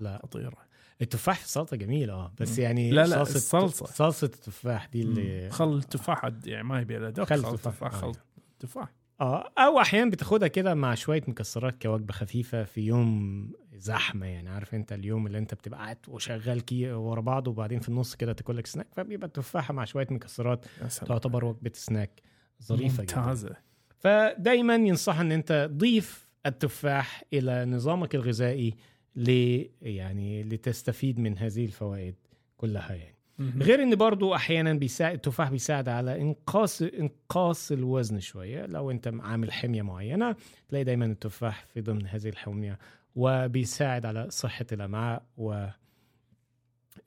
لا. 0.00 0.20
خطيرة. 0.22 0.56
التفاح 1.02 1.38
في 1.38 1.44
السلطة 1.44 1.76
جميل 1.76 2.10
آه 2.10 2.32
بس. 2.40 2.58
يعني 2.58 2.90
لا، 2.90 3.06
لا، 3.06 3.24
صلصة 3.24 3.36
الصلصة. 3.36 3.86
صلصة 3.86 4.24
التفاح 4.24 4.86
دي 4.86 5.02
اللي 5.02 5.50
خل 5.50 5.76
التفاح 5.76 6.30
يعني 6.46 6.64
ما 6.68 6.80
يبي 6.80 6.98
له 6.98 7.10
دوك 7.10 7.28
خل 7.28 7.34
التفاح. 7.34 7.52
التفاح 7.52 7.94
آه. 7.94 7.98
خل 7.98 8.12
تفاح. 8.60 8.88
آه 9.20 9.52
أو 9.58 9.80
أحيانا 9.80 10.10
بتاخدها 10.10 10.48
كده 10.48 10.74
مع 10.74 10.94
شوية 10.94 11.22
مكسرات 11.28 11.82
كوجبة 11.82 12.12
خفيفة 12.12 12.64
في 12.64 12.80
يوم 12.80 13.52
زحمة 13.74 14.26
يعني 14.26 14.48
عارف 14.50 14.74
أنت 14.74 14.92
اليوم 14.92 15.26
اللي 15.26 15.38
أنت 15.38 15.54
بتبقى 15.54 15.80
قاعد 15.80 15.98
وشغال 16.08 16.60
كي 16.64 16.92
ورا 16.92 17.20
بعض 17.20 17.48
وبعدين 17.48 17.80
في 17.80 17.88
النص 17.88 18.14
كده 18.14 18.32
تاكل 18.32 18.56
لك 18.56 18.66
سناك 18.66 18.86
فبيبقى 18.92 19.28
تفاحة 19.28 19.74
مع 19.74 19.84
شوية 19.84 20.06
مكسرات 20.10 20.66
تعتبر 21.06 21.44
وجبة 21.44 21.70
سناك 21.74 22.22
ظريفة 22.62 23.02
جدا. 23.04 23.16
ممتازة. 23.20 23.56
فدايما 23.98 24.74
ينصح 24.74 25.18
إن 25.20 25.32
أنت 25.32 25.70
ضيف 25.72 26.28
التفاح 26.46 27.22
إلى 27.32 27.64
نظامك 27.64 28.14
الغذائي 28.14 28.74
ل 29.16 29.62
يعني 29.82 30.42
لتستفيد 30.42 31.20
من 31.20 31.38
هذه 31.38 31.64
الفوائد 31.64 32.14
كلها 32.56 32.94
يعني. 32.94 33.17
غير 33.40 33.82
إن 33.82 33.94
برضو 33.96 34.34
أحيانا 34.34 34.74
بيساعد 34.74 35.14
التفاح 35.14 35.50
بيساعد 35.50 35.88
على 35.88 36.20
انقاص 36.22 36.82
إنقاص 36.82 37.72
الوزن 37.72 38.20
شوية 38.20 38.66
لو 38.66 38.90
أنت 38.90 39.12
عامل 39.20 39.52
حمية 39.52 39.82
معينة 39.82 40.36
تلاقي 40.68 40.84
دايما 40.84 41.04
التفاح 41.04 41.64
في 41.66 41.80
ضمن 41.80 42.06
هذه 42.06 42.28
الحمية 42.28 42.78
وبيساعد 43.16 44.06
على 44.06 44.26
صحة 44.30 44.66
الأمعاء 44.72 45.22
و 45.36 45.52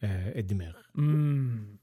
آه، 0.04 0.40
الدماغ 0.40 0.74
مم. 0.96 1.78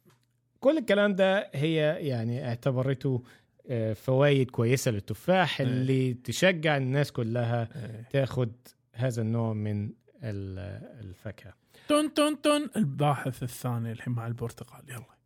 كل 0.61 0.79
الكلام 0.79 1.15
ده 1.15 1.51
هي 1.55 1.77
يعني 2.09 2.49
اعتبرته 2.49 3.23
آه، 3.71 3.93
فوائد 3.93 4.51
كويسة 4.51 4.91
للتفاح 4.91 5.61
إيه. 5.61 5.67
اللي 5.67 6.15
تشجع 6.15 6.77
الناس 6.77 7.13
كلها 7.13 7.69
إيه. 7.77 8.09
تاخد 8.11 8.53
هذا 8.93 9.23
النوع 9.23 9.53
من 9.53 9.85
ال- 10.23 11.05
الفاكهة 11.07 11.53
تون 11.89 12.15
تون 12.15 12.43
تون 12.43 12.71
الباحث 12.77 13.43
الثاني 13.43 13.93
الحين 13.93 14.13
مع 14.13 14.27
البرتقال 14.27 14.83
يلا. 14.89 15.19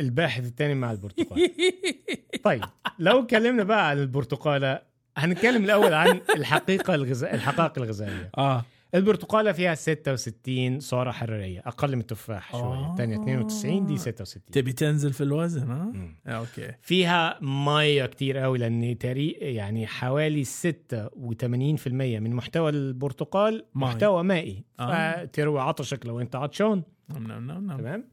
الباحث 0.00 0.44
الثاني 0.44 0.74
مع 0.74 0.92
البرتقال. 0.92 1.50
طيب 2.44 2.64
لو 2.98 3.20
اتكلمنا 3.22 3.64
بقى 3.64 3.88
عن 3.88 3.98
البرتقالة 3.98 4.82
هنتكلم 5.16 5.64
الأول 5.64 5.94
عن 5.94 6.20
الحقيقة 6.36 6.94
الغذاء 6.94 7.34
الحقائق 7.34 7.78
الغذائيه 7.78 8.30
آه. 8.38 8.64
البرتقاله 8.94 9.52
فيها 9.52 9.74
66 9.74 10.80
سعره 10.80 11.10
حرارية 11.10 11.60
أقل 11.66 11.94
من 11.96 12.00
التفاح 12.00 12.52
شوية 12.52 12.62
آه. 12.62 12.90
الثانية 12.92 13.16
92 13.22 13.86
دي 13.86 13.96
66 13.98 14.42
تبي 14.52 14.72
تنزل 14.72 15.12
في 15.12 15.20
الوزن 15.22 15.70
ها؟ 15.70 15.92
آه، 16.26 16.30
أوكي 16.30 16.72
فيها 16.80 17.38
مية 17.42 18.06
كتير 18.06 18.38
قوي 18.38 18.58
لأن 18.58 18.98
تاري 18.98 19.30
يعني 19.30 19.86
حوالي 19.86 20.44
86% 20.44 21.86
من 22.20 22.34
محتوى 22.34 22.70
البرتقال. 22.70 23.64
محتوى 23.74 24.22
مائي 24.24 24.64
آه. 24.80 25.24
فتروي 25.24 25.60
عطشك 25.60 26.06
لو 26.06 26.20
انت 26.20 26.36
عطشان 26.36 26.82
نعم 27.08 27.26
نعم 27.26 27.46
نعم 27.46 27.66
نعم 27.66 27.78
تمام 27.78 28.08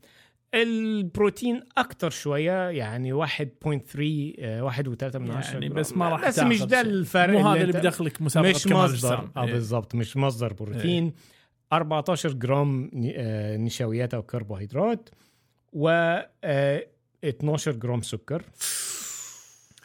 البروتين 0.54 1.64
أكتر 1.78 2.10
شوية 2.10 2.70
يعني 2.70 3.14
1.3 3.28 4.36
آه، 4.40 4.64
واحد 4.64 4.88
وثلاثة 4.88 5.20
من 5.20 5.32
عشرة 5.32 5.54
يعني 5.54 5.68
جرام. 5.68 5.80
بس 5.80 5.98
ما 5.98 6.10
راح 6.10 6.28
بس 6.28 6.40
مش 6.40 6.62
ده. 6.62 6.82
الفرق 6.82 7.40
مو 7.40 7.48
هذا 7.48 7.62
اللي 7.62 7.74
بدخلك 7.74 8.22
مسابقة 8.22 8.50
مش 8.50 8.68
مصدر. 8.68 9.30
آه 9.38 9.46
إيه. 9.46 9.52
بالضبط 9.54 9.96
مش 9.96 10.18
مصدر 10.18 10.54
بروتين 10.54 11.14
14 11.74 12.34
جرام 12.34 12.92
آه، 13.16 13.58
نشويات 13.58 14.14
أو 14.14 14.24
كربوهيدرات 14.24 15.10
و 15.74 15.90
آه، 16.44 16.88
12 17.24 17.72
جرام 17.72 18.02
سكر 18.02 18.44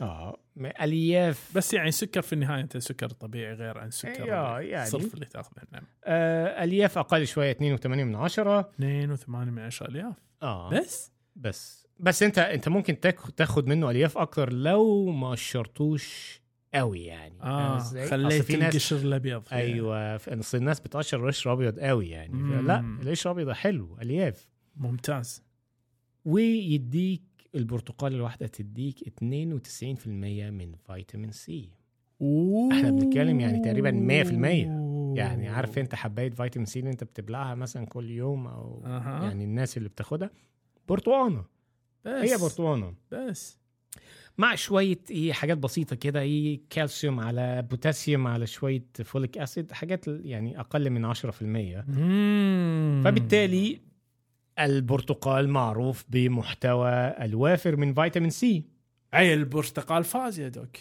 آه 0.00 0.36
ألياف. 0.56 1.50
بس 1.54 1.74
يعني 1.74 1.90
سكر 1.90 2.22
في 2.22 2.32
النهاية 2.32 2.60
أنت 2.60 2.76
سكر 2.76 3.08
طبيعي 3.08 3.54
غير 3.54 3.78
عن 3.78 3.90
سكر 3.90 4.24
أيوة، 4.24 4.60
يعني. 4.60 4.82
الصرف 4.86 5.14
اللي 5.14 5.26
تأخذه. 5.26 5.62
نعم. 5.72 5.82
آه 6.04 6.64
ألياف 6.64 6.98
أقل 6.98 7.26
شوية 7.26 7.50
2.8 7.52 7.86
من 7.86 8.14
عشرة. 8.14 8.60
2.8 8.80 9.28
من 9.28 9.58
10 9.58 9.88
ألياف. 9.88 10.14
آه. 10.42 10.70
بس؟ 10.70 11.12
بس. 11.36 11.86
بس 12.00 12.22
أنت 12.22 12.38
أنت 12.38 12.68
ممكن 12.68 13.00
تاخ- 13.00 13.30
تاخد 13.36 13.66
منه 13.66 13.90
ألياف 13.90 14.18
أكتر 14.18 14.52
لو 14.52 15.10
ما 15.10 15.30
قشرتوش 15.30 16.40
قوي 16.74 17.04
يعني. 17.04 17.42
آه 17.42 17.78
خليت 17.78 18.42
في 18.42 18.56
ناس 18.56 18.74
القشر 18.74 18.96
الابيض. 18.96 19.42
أيوه. 19.52 20.16
أصل 20.16 20.58
الناس 20.58 20.80
بتقشر 20.80 21.20
القشر 21.24 21.52
ابيض 21.52 21.80
قوي 21.80 22.08
يعني. 22.10 22.62
لا 22.62 22.80
القشر 23.02 23.30
ابيض 23.30 23.50
حلو 23.50 23.98
ألياف. 24.02 24.48
ممتاز. 24.76 25.44
ويديك 26.24 27.22
البرتقال 27.54 28.14
الواحدة 28.14 28.46
تديك 28.46 29.08
92% 29.08 30.06
من 30.50 30.72
فيتامين 30.86 31.30
سي. 31.30 31.70
إحنا 32.72 32.90
بنتكلم 32.90 33.40
يعني 33.40 33.58
تقريباً 33.58 33.90
100%. 33.90 35.14
يعني 35.18 35.48
عارف 35.48 35.78
انت 35.78 35.94
حباية 35.94 36.30
فيتامين 36.30 36.66
سي 36.66 36.78
اللي 36.78 36.90
انت 36.90 37.04
بتبلعها 37.04 37.54
مثلا 37.54 37.86
كل 37.86 38.10
يوم 38.10 38.46
أو 38.46 38.82
أها. 38.86 39.24
يعني 39.24 39.44
الناس 39.44 39.76
اللي 39.76 39.88
بتاخدها؟ 39.88 40.30
برتقانة. 40.88 41.44
بس. 42.04 42.30
هي 42.30 42.36
برتقانة. 42.38 42.94
بس. 43.12 43.58
مع 44.38 44.54
شوية 44.54 44.98
إيه 45.10 45.32
حاجات 45.32 45.58
بسيطة 45.58 45.96
كده 45.96 46.20
إيه 46.20 46.60
كالسيوم 46.70 47.20
على 47.20 47.62
بوتاسيوم 47.70 48.26
على 48.26 48.46
شوية 48.46 48.84
folic 49.04 49.38
acid 49.38 49.72
حاجات 49.72 50.04
يعني 50.08 50.60
أقل 50.60 50.90
من 50.90 51.04
10% 51.04 51.84
مم. 51.88 53.00
فبالتالي 53.04 53.80
البرتقال 54.58 55.48
معروف 55.48 56.04
بمحتوى 56.08 56.90
الوافر 57.24 57.76
من 57.76 57.94
فيتامين 57.94 58.30
سي. 58.30 58.64
عيل 59.12 59.38
البرتقال 59.38 60.04
فاز 60.04 60.40
يا 60.40 60.48
doc. 60.48 60.76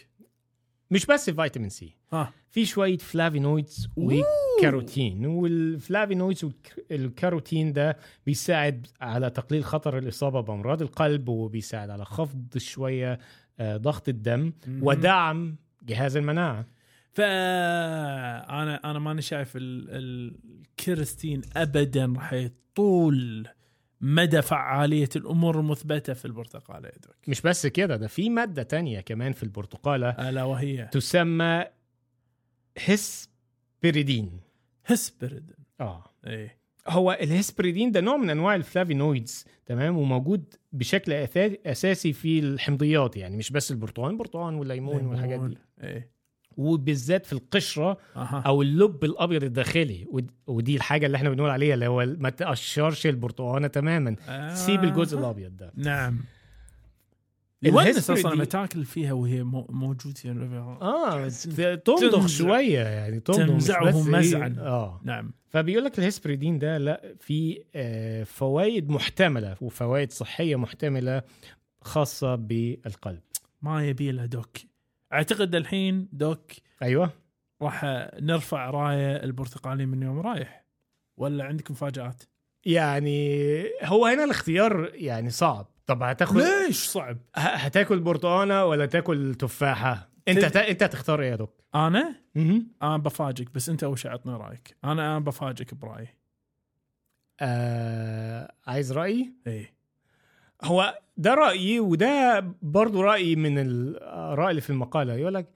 مش 0.92 1.06
بس 1.06 1.30
فيتامين 1.30 1.70
سي. 1.70 1.96
ها. 2.14 2.34
في 2.50 2.66
شوية 2.66 2.98
flavonoids 2.98 3.88
وكاروتين 3.98 5.26
وال 5.26 5.46
flavonoids 5.46 6.46
والكاروتين 6.92 7.74
ده 7.74 7.98
بيساعد 8.26 8.88
على 9.02 9.30
تقليل 9.30 9.64
خطر 9.64 9.98
الإصابة 9.98 10.42
بأمراض 10.42 10.82
القلب 10.82 11.30
وبيساعد 11.30 11.90
على 11.90 12.06
خفض 12.06 12.58
شوية 12.58 13.20
آه، 13.60 13.78
ضغط 13.78 14.10
الدم. 14.10 14.54
ودعم 14.82 15.56
جهاز 15.84 16.18
المناعة. 16.18 16.66
فانا 17.14 18.92
أنا 18.92 19.00
ماني 19.00 19.22
شايف 19.22 19.54
ال- 19.58 19.88
ال 19.90 20.05
quercetin 20.05 21.42
ابدا 21.56 22.14
راح 22.18 22.34
يطول 22.34 23.48
مدى 24.06 24.42
فعالية 24.42 25.10
الأمور 25.16 25.60
المثبتة 25.60 26.14
في 26.14 26.26
البرتقاله 26.26 26.88
يا 26.88 26.94
دوك 27.04 27.16
مش 27.28 27.42
بس 27.42 27.68
كده 27.68 27.96
ده 27.96 28.08
في 28.08 28.30
مادة 28.30 28.64
تانية 28.64 29.00
كمان 29.02 29.34
في 29.34 29.44
البرتقالة 29.44 30.10
الا 30.10 30.44
وهي. 30.44 30.90
تسمى 30.92 31.66
هسبريدين. 32.88 34.40
هسبرد 34.86 35.52
آه. 35.82 36.04
إيه. 36.28 36.58
هو 36.88 37.12
الهسبريدين 37.22 37.92
ده 37.92 38.02
نوع 38.02 38.18
من 38.18 38.30
أنواع 38.30 38.56
الفلافينويدز 38.56 39.46
تمام؟ 39.66 39.98
وموجود 39.98 40.54
بشكل 40.72 41.14
أساسي 41.66 42.14
في 42.14 42.40
الحمضيات 42.40 43.18
يعني 43.18 43.38
مش 43.38 43.52
بس 43.52 43.72
البرتقال 43.72 44.12
البرتقال 44.12 44.56
والليمون 44.56 45.06
والحاجات 45.06 45.40
دي. 45.40 45.58
إيه. 45.84 46.13
وبالذات 46.58 47.26
في 47.26 47.34
القشرة 47.34 47.98
أها. 48.16 48.44
أو 48.46 48.62
اللب 48.62 49.04
الأبيض 49.04 49.44
الداخلي. 49.44 50.06
ود- 50.10 50.32
ودي 50.48 50.76
الحاجة 50.76 51.06
اللي 51.06 51.16
إحنا 51.18 51.30
بنقول 51.30 51.50
عليها 51.50 51.74
اللي 51.74 51.88
هو 51.88 52.06
ما 52.18 52.30
تقشرش 52.30 53.08
البرتقانة 53.08 53.68
تماما. 53.68 54.16
آه. 54.28 54.54
سيب 54.54 54.84
الجزء 54.84 55.20
الأبيض 55.20 55.58
ده. 55.58 55.72
نعم. 55.76 56.18
الهسبري 57.64 58.20
أصلا 58.20 58.34
لما 58.36 58.46
تاكل 58.46 58.86
فيها 58.86 59.14
وهي 59.14 59.44
مو- 59.44 59.68
موجود 59.70 60.18
في 60.18 60.32
آه 60.82 61.28
تمضغ. 61.76 62.28
شوية 62.28 62.80
يعني 62.80 63.20
تمضغ 63.20 63.56
بس 63.56 63.70
إيه، 63.96 64.04
مزعا. 64.04 64.56
آه. 64.60 65.02
نعم. 65.04 65.32
فبيقول 65.50 65.86
لك 65.86 66.00
الهسبريدين 66.00 66.60
ده 66.60 66.78
لا 66.78 67.16
في 67.20 67.64
آه، 67.76 68.24
فوائد 68.24 68.90
محتملة 68.90 69.56
وفوائد 69.62 70.12
صحية 70.12 70.56
محتملة 70.56 71.22
خاصة 71.82 72.36
بالقلب. 72.36 73.20
ما 73.62 73.86
يبي 73.88 74.12
له 74.12 74.26
دوك. 74.26 74.58
أعتقد 75.14 75.56
الحين 75.56 76.10
دوك 76.12 76.52
أيوه. 76.82 77.10
راح 77.62 77.86
نرفع 78.20 78.70
راية 78.70 79.24
البرتقالي 79.24 79.86
من 79.86 80.02
يوم 80.04 80.20
رايح. 80.20 80.66
ولا 81.18 81.44
عندك 81.44 81.72
مفاجآت؟ 81.72 82.24
يعني 82.66 83.64
هو 83.84 84.06
هنا 84.06 84.24
الاختيار 84.24 84.92
يعني 84.94 85.30
صعب. 85.30 85.68
طب 85.86 86.04
هتاخد 86.04 86.38
ليش 86.38 86.86
صعب؟ 86.86 87.18
هتاكل 87.36 88.00
برتقانة 88.00 88.66
ولا 88.66 88.86
تاكل 88.86 89.36
تفاحة؟ 89.36 90.10
انت 90.28 90.46
ت... 90.46 90.58
انت 90.58 90.84
هتختار 90.84 91.22
إيه 91.22 91.30
يا 91.32 91.36
دكتور 91.36 91.66
أنا؟ 91.76 92.16
مهم. 92.36 92.68
أنا 92.84 92.98
بفاجئك 92.98 93.54
بس 93.54 93.70
أنت 93.70 93.84
اول 93.84 94.00
شيء 94.00 94.12
عطني 94.12 94.34
رأيك؟ 94.34 94.78
أنا 94.84 94.92
أنا 94.92 95.20
بفاجئك 95.20 95.74
برأيي. 95.74 96.08
آه... 97.42 98.54
عايز 98.68 98.92
رأيي؟ 98.92 99.34
إيه. 99.48 99.73
هو 100.64 100.98
ده 101.18 101.34
رأيي 101.34 101.80
وده 101.80 102.46
برضو 102.62 103.02
رأيي 103.02 103.36
من 103.36 103.60
الاراء 103.60 104.50
اللي 104.50 104.62
في 104.62 104.70
المقالة. 104.70 105.14
يقول 105.14 105.34
لك 105.34 105.48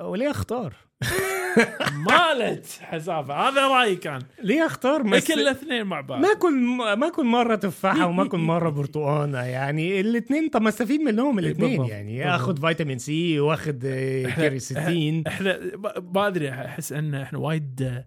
وليه 0.00 0.30
أختار؟ 0.30 0.74
مالت 2.10 2.66
حسافة. 2.82 3.34
هذا 3.48 3.68
رأيي 3.68 3.96
كان. 3.96 4.22
ليه 4.42 4.66
أختار؟ 4.66 5.02
بس 5.02 5.26
كل 5.32 5.40
الاثنين 5.40 5.84
مع 5.86 6.00
بعض. 6.00 6.20
ما 6.20 6.32
اكل 6.32 6.52
ما 6.98 7.06
اكل 7.08 7.24
مرة 7.24 7.54
تفاحة 7.54 8.06
وما 8.06 8.22
اكل 8.26 8.38
مرة 8.38 8.70
برتقانة. 8.70 9.38
يعني 9.42 10.00
الاثنين 10.00 10.48
طب 10.48 10.62
ما 10.62 10.68
أستفيد 10.68 11.00
منهم 11.00 11.38
الاثنين 11.38 11.70
بالضبط، 11.70 11.90
يعني. 11.90 12.34
اخد 12.34 12.58
فيتامين 12.66 12.98
سي 12.98 13.40
واخد 13.40 13.82
آه، 13.86 14.26
كيرستين 14.30 15.24
إحنا 15.26 15.58
ب- 15.74 16.16
ما 16.16 16.26
أدري 16.26 16.50
أحس 16.50 16.92
إن 16.92 17.14
إحنا 17.14 17.38
وايد 17.38 18.04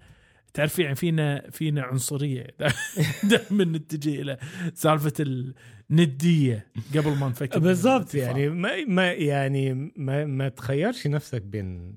تعرف 0.57 0.79
يعني 0.79 0.95
فينا 0.95 1.49
فينا 1.51 1.81
عنصرية. 1.81 2.47
دائما 3.31 3.63
نتجه 3.63 4.21
إلى 4.21 4.37
سالفة 4.73 5.13
الندية 5.89 6.67
قبل 6.95 7.17
ما 7.17 7.27
نفكر 7.29 7.59
بالضبط. 7.59 8.15
يعني 8.15 8.49
ما, 8.49 8.85
ما 8.87 9.11
يعني 9.11 9.91
ما, 9.95 10.25
ما 10.25 10.49
تخيرش 10.49 11.07
نفسك 11.07 11.41
بين 11.41 11.95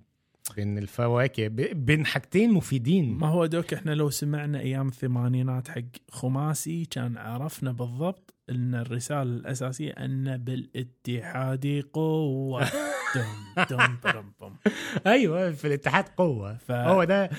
بين 0.57 0.79
الفواكه 0.79 1.49
بين 1.73 2.07
حاجتين 2.07 2.53
مفيدين. 2.53 3.19
ما 3.19 3.27
هو 3.27 3.47
دوك 3.47 3.75
إحنا 3.75 3.91
لو 3.95 4.11
سمعنا 4.11 4.61
أيام 4.61 4.89
الثمانينات 4.89 5.69
حق 5.69 5.83
خماسي 6.11 6.85
كان 6.85 7.17
عرفنا 7.17 7.73
بالضبط 7.73 8.35
إن 8.51 8.75
الرسالة 8.75 9.23
الأساسية 9.23 9.91
أن 9.91 10.37
بالاتحاد 10.37 11.85
قوة. 11.93 12.69
دم 13.15 13.65
دم 13.71 13.97
برم 14.05 14.33
بم. 14.41 14.57
أيوه 15.07 15.53
في 15.53 15.67
الاتحاد 15.67 16.05
قوة. 16.09 16.57
ف- 16.57 16.71
هو 16.71 17.05
ده 17.05 17.31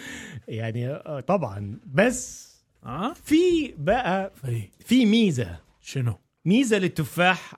يعني 0.47 0.89
آه، 0.89 1.19
طبعا. 1.19 1.80
بس 1.86 2.51
ها 2.84 3.13
في 3.13 3.74
بقى 3.78 4.32
اي 4.45 4.72
في 4.86 5.05
ميزة. 5.05 5.59
شنو؟ 5.82 6.19
ميزة 6.45 6.78
للتفاح 6.78 7.53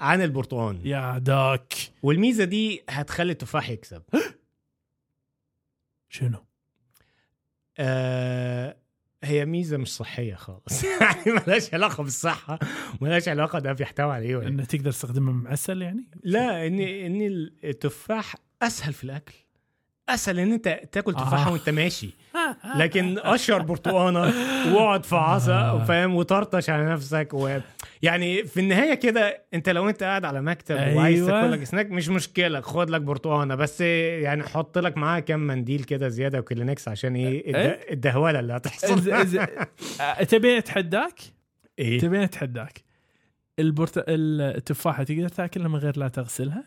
عن 0.00 0.22
البرتقال. 0.22 0.86
يا 0.86 1.18
داك. 1.18 1.74
والميزة 2.02 2.44
دي 2.44 2.82
هتخلي 2.88 3.32
التفاح 3.32 3.70
يكسب. 3.70 4.02
شنو؟ 6.08 6.44
آه 7.78 8.76
هي 9.24 9.44
ميزة 9.44 9.76
مش 9.76 9.94
صحية 9.96 10.34
خالص. 10.34 10.84
يعني 11.00 11.22
ملهاش 11.26 11.74
علاقة 11.74 12.02
بالصحة 12.02 12.58
ملهاش 13.00 13.28
علاقة 13.28 13.58
ده 13.58 13.72
بيحتوي 13.72 14.12
على 14.12 14.24
إيه 14.26 14.36
ولا 14.36 14.48
انه 14.48 14.64
تقدر 14.64 14.90
تستخدمه 14.90 15.32
معسل 15.32 15.82
يعني؟ 15.82 16.10
لا 16.24 16.66
ان 16.66 16.80
إن 16.80 17.20
التفاح 17.64 18.34
أسهل 18.62 18.92
في 18.92 19.04
الأكل. 19.04 19.34
أسهل 20.08 20.38
إن 20.38 20.52
أنت 20.52 20.80
تاكل 20.92 21.14
تفاحة 21.14 21.48
آه. 21.48 21.52
وأنت 21.52 21.68
ماشي 21.70 22.10
لكن 22.76 23.18
قشر 23.18 23.62
برتقانة 23.62 24.20
واقعد 24.74 25.04
في 25.06 25.16
عصا 25.16 25.78
فاهم 25.84 26.14
وطرطش 26.14 26.70
على 26.70 26.84
نفسك 26.92 27.28
و 27.32 27.58
يعني 28.02 28.44
في 28.44 28.60
النهاية 28.60 28.94
كده 28.94 29.42
أنت 29.54 29.68
لو 29.68 29.88
أنت 29.88 30.02
قاعد 30.02 30.24
على 30.24 30.42
مكتب 30.42 30.76
أيوة. 30.76 30.96
وعايز 30.96 31.26
تاكل 31.26 31.52
لك 31.52 31.64
سناك 31.64 31.90
مش 31.90 32.08
مشكلة 32.08 32.60
خد 32.60 32.90
لك 32.90 33.00
برتقانة 33.00 33.54
بس 33.54 33.80
يعني 33.80 34.42
حط 34.42 34.78
لك 34.78 34.96
معاها 34.96 35.20
كام 35.20 35.46
منديل 35.46 35.84
كده 35.84 36.08
زيادة 36.08 36.38
وكلينكس 36.38 36.88
عشان 36.88 37.14
إيه 37.16 37.46
الد- 37.46 37.56
إيه؟ 37.56 37.92
الدهولة 37.92 38.40
اللي 38.40 38.52
هتحصل 38.52 39.02
إز- 39.02 39.40
آه، 40.00 40.58
اتحداك؟ 40.58 41.20
إيه 41.78 41.98
تبيني 41.98 42.24
اتحداك 42.24 42.80
البرت... 43.58 44.04
التفاحة 44.08 45.02
تقدر 45.04 45.28
تاكلها 45.28 45.68
من 45.68 45.76
غير 45.76 45.98
لا 45.98 46.08
تغسلها؟ 46.08 46.64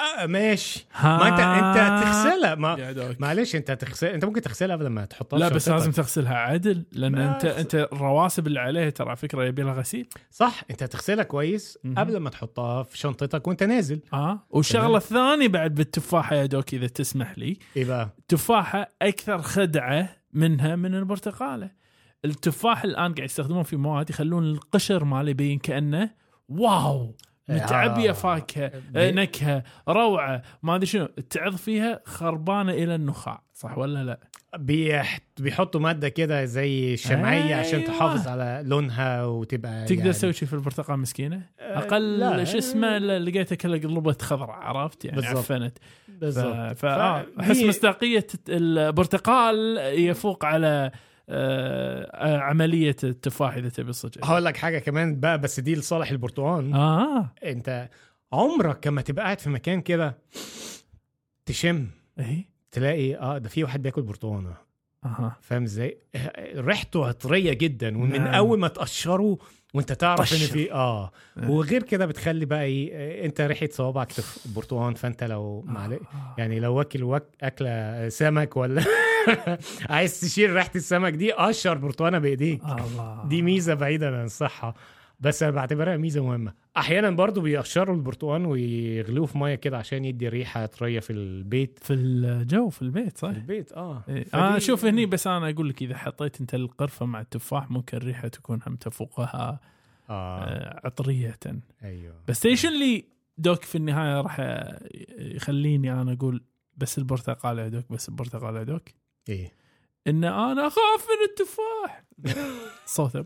آه 0.00 0.26
ماشي. 0.26 0.86
ما 1.02 1.28
انت 1.28 1.40
انت 1.40 2.04
تغسلها. 2.04 2.54
ما. 2.54 3.14
معلش 3.18 3.56
انت 3.56 3.70
تغسل 3.70 4.06
انت 4.06 4.24
ممكن 4.24 4.40
تغسلها 4.40 4.76
قبل 4.76 4.86
ما 4.86 5.04
تحطها 5.04 5.38
لا 5.38 5.48
بس. 5.48 5.68
لازم 5.68 5.90
تغسلها 5.90 6.34
عدل 6.34 6.84
لأن 6.92 7.12
ما 7.12 7.34
انت. 7.34 7.44
أنت 7.44 7.88
الرواسب 7.92 8.46
اللي 8.46 8.60
عليها 8.60 8.90
ترى 8.90 9.08
على 9.08 9.16
فكرة 9.16 9.44
يبي 9.44 9.62
لها 9.62 9.74
غسيل. 9.74 10.08
صح 10.30 10.62
انت 10.70 10.82
هتغسلها 10.82 11.24
كويس. 11.24 11.78
قبل 11.96 12.16
ما 12.16 12.30
تحطها 12.30 12.82
في 12.82 12.98
شنطتك 12.98 13.48
وانت 13.48 13.62
نازل. 13.62 14.00
آه. 14.12 14.46
والشغلة 14.50 14.96
الثانية 14.96 15.48
بعد 15.48 15.74
بالتفاحة 15.74 16.36
يا 16.36 16.46
دوك 16.46 16.74
إذا 16.74 16.86
تسمح 16.86 17.38
لي. 17.38 17.58
إيه 17.76 18.14
تفاحه 18.28 18.88
أكثر 19.02 19.42
خدعة 19.42 20.08
منها 20.32 20.76
من 20.76 20.94
البرتقالة. 20.94 21.70
التفاح 22.24 22.84
الآن 22.84 23.14
قاعد 23.14 23.28
يستخدمون 23.28 23.62
في 23.62 23.76
مواد 23.76 24.10
يخلون 24.10 24.44
القشر 24.44 25.04
ماله 25.04 25.30
يبين 25.30 25.58
كأنه 25.58 26.10
واو. 26.48 27.16
متعبيه 27.50 28.10
آه. 28.10 28.12
فاكهة 28.12 28.72
آه، 28.96 29.10
نكهة 29.10 29.62
روعة 29.88 30.42
ما 30.62 30.74
أدري 30.74 30.86
شنو 30.86 31.06
تعض 31.30 31.56
فيها 31.56 32.00
خربانة 32.04 32.72
إلى 32.72 32.94
النخاع 32.94 33.42
صح 33.54 33.78
ولا 33.78 34.04
لا؟ 34.04 34.20
بيح... 34.58 35.18
بيحطوا 35.38 35.80
مادة 35.80 36.08
كده 36.08 36.44
زي 36.44 36.96
شمعية 36.96 37.54
عشان 37.54 37.80
أيوة. 37.80 37.92
تحافظ 37.92 38.28
على 38.28 38.62
لونها 38.64 39.24
وتبقى 39.24 39.84
تقدر 39.84 39.98
يعني... 39.98 40.12
تسوي 40.12 40.32
شيء 40.32 40.48
في 40.48 40.54
البرتقال 40.54 40.98
مسكينة؟ 40.98 41.42
آه، 41.60 41.78
أقل. 41.78 42.46
شو 42.46 42.58
اسمه 42.58 42.98
لقيتها 42.98 43.56
كلها 43.56 43.78
قلبت 43.78 44.22
خضراء 44.22 44.56
عرفت 44.56 45.04
يعني 45.04 45.16
بالضبط. 45.16 45.36
عفنت 45.36 45.78
ف... 45.78 45.80
بالظبط 46.08 46.76
ف... 46.76 46.84
أحس 46.84 47.62
مصداقية 47.62 48.26
البرتقال 48.48 49.78
يفوق 49.98 50.44
على 50.44 50.90
عملية 52.22 52.96
التفاح 53.04 53.54
إذا 53.54 53.68
تبي 53.68 53.92
صدق. 53.92 54.24
هقول 54.26 54.44
لك 54.44 54.56
حاجة 54.56 54.78
كمان 54.78 55.20
بقى 55.20 55.38
بس 55.40 55.60
دي 55.60 55.74
لصالح 55.74 56.10
البرتقال. 56.10 56.72
آه. 56.74 57.32
أنت 57.44 57.88
عمرك 58.32 58.86
لما 58.86 59.02
تبقى 59.02 59.24
قاعد 59.24 59.38
في 59.40 59.50
مكان 59.50 59.80
كده 59.80 60.18
تشم 61.46 61.86
اي 62.18 62.48
تلاقي 62.70 63.16
آه 63.16 63.38
ده 63.38 63.48
في 63.48 63.64
واحد 63.64 63.82
بياكل 63.82 64.02
برتقانه 64.02 64.54
أها. 65.04 65.36
فاهم 65.40 65.62
إزاي؟ 65.62 65.98
ريحته 66.54 67.06
عطريه 67.06 67.52
جدا 67.52 67.98
ومن 67.98 68.12
نعم. 68.22 68.34
أول 68.34 68.58
ما 68.58 68.68
تقشره 68.68 69.38
وانت 69.74 69.92
تعرف 69.92 70.32
إن. 70.32 70.38
في 70.38 70.72
آه 70.72 71.10
آه. 71.38 71.50
وغير 71.50 71.82
كده 71.82 72.06
بتخلي 72.06 72.44
بقى 72.44 72.62
إيه 72.64 73.24
أنت 73.24 73.40
ريحة 73.40 73.68
صوابعك 73.70 74.12
في 74.12 74.46
البرتقال 74.46 74.96
فأنت 74.96 75.24
لو 75.24 75.62
معلق 75.66 76.00
آه. 76.14 76.34
يعني 76.38 76.60
لو 76.60 76.74
واكل 76.74 77.02
وك... 77.02 77.22
أكلة 77.42 78.08
سمك 78.08 78.56
ولا 78.56 78.84
عايز 79.90 80.20
تشيل 80.20 80.52
ريحة 80.52 80.70
السمك 80.76 81.12
دي 81.12 81.32
قشر 81.32 81.78
برتقانة 81.78 82.18
بإيديك 82.18 82.62
دي 83.24 83.42
ميزة 83.42 83.74
بعيدا 83.74 84.18
عن 84.18 84.24
الصحة 84.24 84.74
بس 85.20 85.42
أنا 85.42 85.52
بعتبرها 85.52 85.96
ميزة 85.96 86.24
مهمة. 86.26 86.54
أحيانا 86.76 87.10
برضو 87.10 87.40
بيقشروا 87.40 87.94
البرتقال 87.96 88.46
ويغلوه 88.46 89.26
في 89.26 89.38
مية 89.38 89.54
كده 89.54 89.78
عشان 89.78 90.04
يدي 90.04 90.28
ريحة 90.28 90.66
طرية 90.66 91.00
في 91.00 91.12
البيت. 91.12 91.78
في 91.82 91.92
الجو 91.92 92.68
في 92.68 92.82
البيت 92.82 93.18
صح؟ 93.18 93.30
في 93.30 93.36
البيت 93.36 93.72
آه. 93.72 94.04
إيه. 94.08 94.24
فدي- 94.24 94.34
أنا 94.42 94.58
شوف 94.58 94.84
هني 94.84 95.06
بس 95.06 95.26
أنا 95.26 95.50
أقول 95.50 95.68
لك 95.68 95.82
إذا 95.82 95.96
حطيت 95.96 96.40
أنت 96.40 96.54
القرفة 96.54 97.06
مع 97.06 97.20
التفاح 97.20 97.70
ممكن 97.70 97.96
الريحة 97.96 98.28
تكون 98.28 98.60
هم 98.66 98.76
تفوقها 98.76 99.60
آه. 100.10 100.40
آه، 100.44 100.80
عطرية. 100.86 101.38
أيوه. 101.84 102.14
بس 102.28 102.46
إيش 102.46 102.66
اللي 102.66 103.04
دوك 103.38 103.62
في 103.64 103.74
النهاية 103.74 104.20
راح 104.20 104.40
يخليني 105.18 105.92
أنا 105.92 106.12
أقول 106.12 106.42
بس 106.76 106.98
البرتقال 106.98 107.58
يا 107.58 107.68
دوك 107.68 107.84
بس 107.92 108.08
البرتقال 108.08 108.56
يا 108.56 108.62
دوك 108.62 108.82
إيه. 109.28 109.52
إن 110.06 110.24
أنا 110.24 110.66
أخاف 110.66 111.06
من 111.08 111.30
التفاح. 111.30 112.04
صوته 112.86 113.24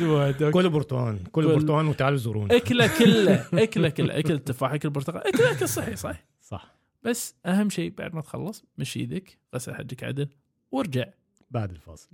دوك 0.00 0.52
كل 0.52 0.68
برتقال 0.68 1.18
كل 1.32 1.46
برتقال 1.46 1.86
وتعالوا 1.86 2.18
زورونا 2.18 2.56
أكلة 2.56 2.98
كلة 2.98 3.46
أكلة 3.54 3.88
كلة 3.88 4.18
اكل 4.18 4.34
التفاح 4.34 4.72
اكل 4.72 4.88
البرتقال 4.88 5.26
اكل 5.26 5.42
اكل 5.42 5.68
صحي 5.68 5.96
صح 5.96 6.24
صح. 6.40 6.76
بس 7.02 7.34
أهم 7.46 7.70
شيء 7.70 7.90
بعد 7.98 8.14
ما 8.14 8.20
تخلص 8.20 8.64
مشي 8.78 9.00
يدك 9.00 9.38
غسل 9.54 9.74
حجك 9.74 10.04
عدل 10.04 10.28
وارجع. 10.72 11.04
بعد 11.50 11.70
الفاصل. 11.70 12.08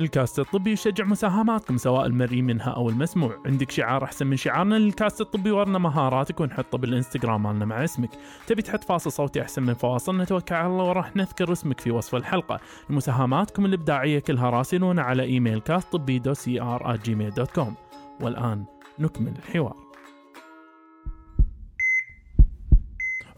الكاست 0.00 0.38
الطبي 0.38 0.72
يشجع 0.72 1.04
مساهماتكم 1.04 1.76
سواء 1.76 2.06
المرئي 2.06 2.42
منها 2.42 2.70
أو 2.70 2.88
المسموع. 2.88 3.38
عندك 3.46 3.70
شعار 3.70 4.04
أحسن 4.04 4.26
من 4.26 4.36
شعارنا 4.36 4.74
للكاست 4.74 5.20
الطبي 5.20 5.50
ورنا 5.50 5.78
مهاراتك 5.78 6.40
ونحطه 6.40 6.78
بالإنستغرام 6.78 7.42
مالنا 7.42 7.64
مع 7.64 7.84
اسمك. 7.84 8.10
تبي 8.46 8.62
تحط 8.62 8.84
فاصل 8.84 9.12
صوتي 9.12 9.42
أحسن 9.42 9.62
من 9.62 9.74
فواصلنا 9.74 10.24
توكل 10.24 10.54
على 10.54 10.66
الله 10.66 10.84
وراح 10.84 11.16
نذكر 11.16 11.52
اسمك 11.52 11.80
في 11.80 11.90
وصف 11.90 12.14
الحلقة. 12.14 12.60
مساهماتكم 12.90 13.64
الإبداعية 13.64 14.18
كلها 14.18 14.50
راسلونا 14.50 15.02
على 15.02 15.22
إيميل 15.22 15.60
كاست 15.60 15.92
طبي 15.92 16.18
دو 16.18 16.34
سي 16.34 16.60
ار 16.60 16.96
Gmail 17.04 17.30
dot 17.30 17.50
com 17.50 17.74
والآن 18.20 18.64
نكمل 18.98 19.34
الحوار. 19.38 19.76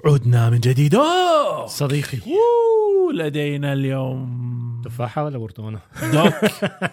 عدنا 0.05 0.51
من 0.51 0.61
جديد. 0.61 0.95
أوه! 0.95 1.67
صديقي. 1.67 2.19
أوه، 2.19 3.13
لدينا 3.13 3.73
اليوم 3.73 4.54
تفاحة 4.85 5.24
ولا 5.24 5.39
برتقانة؟ 5.39 5.80
دوك. 6.12 6.35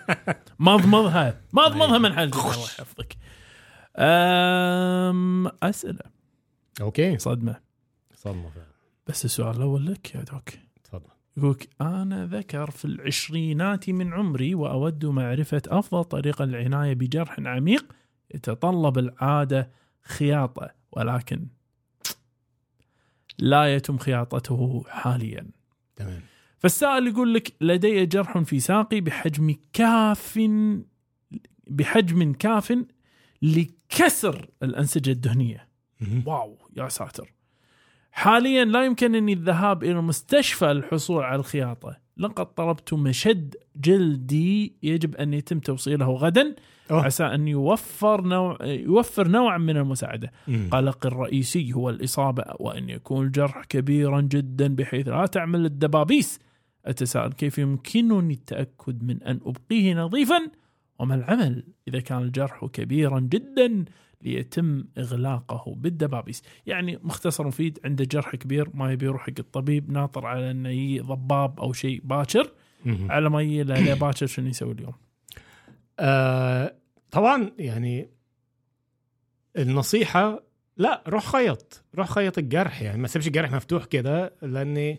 مضمضها 0.59 1.41
مضمضها 1.53 1.97
من 1.97 2.13
حلقك 2.13 2.35
الله 2.35 2.63
يحفظك. 2.63 3.17
أم 3.97 5.47
أسئلة. 5.63 6.03
أوكي. 6.81 7.17
صدمة. 7.17 7.55
صدمة 8.15 8.49
فعلا. 8.49 8.71
بس 9.07 9.25
السؤال 9.25 9.55
الأول 9.55 9.85
لك 9.85 10.15
يا 10.15 10.21
دوك. 10.21 10.49
تفضل. 10.83 11.09
يقولك 11.37 11.69
أنا 11.81 12.25
ذكر 12.25 12.71
في 12.71 12.85
العشرينات 12.85 13.89
من 13.89 14.13
عمري 14.13 14.55
وأود 14.55 15.05
معرفة 15.05 15.61
أفضل 15.67 16.03
طريقة 16.03 16.45
للعناية 16.45 16.93
بجرح 16.93 17.39
عميق 17.39 17.85
يتطلب 18.35 18.97
العادة 18.97 19.71
خياطة 20.01 20.69
ولكن 20.91 21.47
لا 23.39 23.75
يتم 23.75 23.97
خياطته 23.97 24.83
حاليا. 24.87 25.47
تمام. 25.95 26.21
فالسائل 26.62 27.07
يقول 27.07 27.34
لك 27.34 27.53
لدي 27.62 28.05
جرح 28.05 28.38
في 28.38 28.59
ساقي 28.59 29.01
بحجم 29.01 29.55
كاف 29.74 30.39
بحجم 31.68 32.34
كاف 32.34 32.86
لكسر 33.41 34.49
الأنسجة 34.64 35.12
الدهنية. 35.12 35.68
واو 36.26 36.57
يا 36.78 36.88
ساتر 36.88 37.34
حاليا 38.12 38.66
لا 38.66 38.86
يمكنني 38.86 39.34
الذهاب 39.34 39.84
إلى 39.84 39.91
المستشفى 39.91 40.66
للحصول 40.66 41.24
على 41.24 41.39
الخياطة 41.39 41.97
لقد 42.18 42.45
طلبت 42.45 42.93
مشد 42.93 43.55
جلدي 43.76 44.76
يجب 44.84 45.16
أن 45.16 45.34
يتم 45.34 45.59
توصيله 45.59 46.12
غدا 46.12 46.55
أوه. 46.91 47.05
عسى 47.05 47.24
أن 47.24 47.47
يوفر 47.47 48.22
نوع 48.22 48.57
يوفر 48.62 49.28
نوعا 49.28 49.57
من 49.57 49.78
المساعدة 49.78 50.32
مم. 50.47 50.70
قلق 50.72 51.05
الرئيسي 51.05 51.74
هو 51.74 51.89
الإصابة 51.89 52.43
وأن 52.59 52.89
يكون 52.89 53.26
الجرح 53.26 53.64
كبيرا 53.64 54.22
جدا 54.22 54.76
بحيث 54.76 55.07
لا 55.07 55.26
تعمل 55.26 55.66
الدبابيس 55.66 56.39
أتساءل 56.86 57.34
كيف 57.34 57.57
يمكنني 57.57 58.34
التأكد 58.34 59.03
من 59.03 59.23
أن 59.23 59.39
أبقيه 59.45 59.93
نظيفا؟ 59.93 60.51
وما 60.99 61.15
العمل 61.15 61.63
إذا 61.88 61.99
كان 61.99 62.21
الجرح 62.21 62.65
كبيرا 62.65 63.19
جدا 63.19 63.86
ليتم 64.21 64.84
إغلاقه 64.97 65.75
بالدبابيس؟ 65.75 66.43
يعني 66.65 66.99
مختصر 67.03 67.47
مفيد 67.47 67.79
عنده 67.86 68.05
جرح 68.05 68.36
كبير 68.36 68.69
ما 68.73 68.91
يبي 68.91 69.05
يروح 69.05 69.21
حق 69.21 69.34
الطبيب 69.39 69.91
ناطر 69.91 70.25
على 70.25 70.51
أنه 70.51 70.69
يجي 70.69 70.99
ضباب 70.99 71.59
أو 71.59 71.73
شيء 71.73 72.01
باكر. 72.03 72.51
على 72.86 73.29
ما 73.29 73.41
يجي 73.41 73.63
له 73.63 73.93
باكر 73.93 74.25
شنو 74.25 74.47
يسوي 74.47 74.71
اليوم؟ 74.71 74.93
آه 75.99 76.75
طبعا 77.11 77.51
يعني 77.59 78.09
النصيحة 79.57 80.43
لا 80.77 81.03
روح 81.07 81.25
خيط. 81.25 81.84
روح 81.95 82.09
خيط 82.09 82.38
الجرح 82.38 82.82
يعني. 82.82 83.01
ما 83.01 83.07
تسيبش 83.07 83.27
الجرح 83.27 83.51
مفتوح 83.51 83.86
كده 83.86 84.34
لأن 84.41 84.97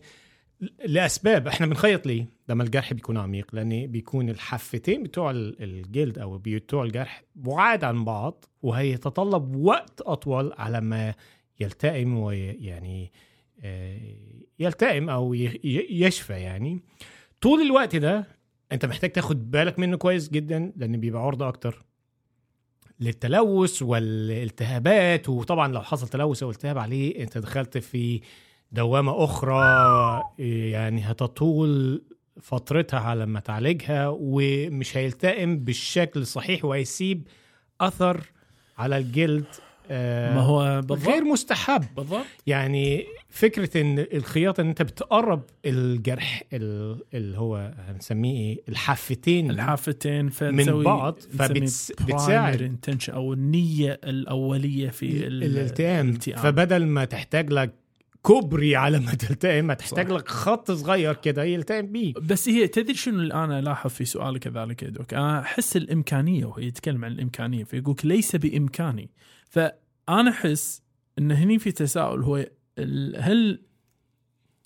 لأسباب 0.86 1.46
إحنا 1.46 1.66
بنخيط 1.66 2.06
ليه 2.06 2.26
لما 2.48 2.62
الجرح 2.62 2.92
بيكون 2.92 3.16
عميق 3.16 3.54
لأن 3.54 3.86
بيكون 3.86 4.28
الحفتين 4.30 5.02
بتوع 5.02 5.30
ال- 5.30 5.62
الجلد 5.62 6.18
أو 6.18 6.38
بتوع 6.44 6.84
الجرح 6.84 7.22
بعاد 7.34 7.84
عن 7.84 8.04
بعض 8.04 8.44
وهيتطلب 8.62 9.56
وقت 9.56 10.00
أطول 10.00 10.52
على 10.58 10.80
ما 10.80 11.14
يلتئم 11.60 12.18
ويعني 12.18 13.12
يلتئم 14.58 15.10
أو 15.10 15.34
يشفى 15.90 16.32
يعني. 16.32 16.80
طول 17.40 17.60
الوقت 17.60 17.96
ده 17.96 18.26
أنت 18.72 18.86
محتاج 18.86 19.12
تاخد 19.12 19.50
بالك 19.50 19.78
منه 19.78 19.96
كويس 19.96 20.28
جدا 20.28 20.72
لأن 20.76 21.00
بيبقى 21.00 21.22
عرضه 21.22 21.48
أكتر 21.48 21.84
للتلوث 23.00 23.82
والالتهابات. 23.82 25.28
وطبعا 25.28 25.72
لو 25.72 25.82
حصل 25.82 26.08
تلوث 26.08 26.42
أو 26.42 26.50
التهاب 26.50 26.78
عليه 26.78 27.22
أنت 27.22 27.38
دخلت 27.38 27.78
في 27.78 28.20
دوامة 28.72 29.24
أخرى 29.24 30.22
يعني 30.38 31.02
هتطول 31.02 32.02
فترتها 32.40 33.00
على 33.00 33.26
ما 33.26 33.40
تعالجها 33.40 34.08
ومش 34.20 34.96
هيلتئم 34.96 35.56
بالشكل 35.58 36.20
الصحيح 36.20 36.64
وهيسيب 36.64 37.28
أثر 37.80 38.20
على 38.78 38.98
الجلد 38.98 39.44
آه، 39.90 40.34
ما 40.34 40.40
هو 40.40 40.80
بالضبط. 40.80 41.08
غير 41.08 41.24
مستحب. 41.24 41.84
بالضبط. 41.96 42.24
يعني 42.46 43.04
فكرة 43.28 43.80
إن 43.80 43.98
الخياطة 44.12 44.60
إن 44.60 44.68
أنت 44.68 44.82
بتقرب 44.82 45.42
الجرح 45.66 46.42
ال- 46.52 47.02
اللي 47.14 47.38
هو 47.38 47.74
هنسميه 47.88 48.36
إيه؟ 48.40 48.62
الحافتين 48.68 49.50
الحافتين 49.50 50.30
من 50.40 50.82
بعض 50.82 51.18
فبتساعد 51.38 52.76
أو 53.10 53.32
النية 53.32 54.00
الأولية 54.04 54.88
في 54.90 55.26
ال- 55.26 55.42
الالتئام. 55.44 56.08
الالتئام. 56.08 56.38
فبدل 56.42 56.86
ما 56.86 57.04
تحتاج 57.04 57.52
لك 57.52 57.74
كوبري 58.22 58.76
على 58.76 58.98
ما 58.98 59.14
تلتئم 59.14 59.70
هتحتاج 59.70 60.08
صح. 60.08 60.14
لك 60.14 60.28
خط 60.28 60.70
صغير 60.70 61.14
كده 61.14 61.44
يلتئم 61.44 61.86
بيه. 61.86 62.14
بس 62.14 62.48
هي 62.48 62.68
تدري 62.68 62.94
شنو 62.94 63.20
اللي 63.20 63.34
أنا 63.34 63.58
ألاحظ 63.58 63.90
في 63.90 64.04
سؤالك 64.04 64.40
كذلك 64.40 64.82
يا 64.82 64.88
دوك؟ 64.88 65.14
أنا 65.14 65.40
أحس 65.40 65.76
الإمكانية 65.76 66.44
وهو 66.44 66.58
يتكلم 66.58 67.04
عن 67.04 67.12
الإمكانية 67.12 67.64
فيقول 67.64 67.96
ليس 68.04 68.36
بإمكاني. 68.36 69.10
فأنا 69.50 70.30
أحس 70.30 70.82
إن 71.18 71.32
هني 71.32 71.58
في 71.58 71.72
تساؤل 71.72 72.22
هو 72.22 72.46
هل 73.18 73.62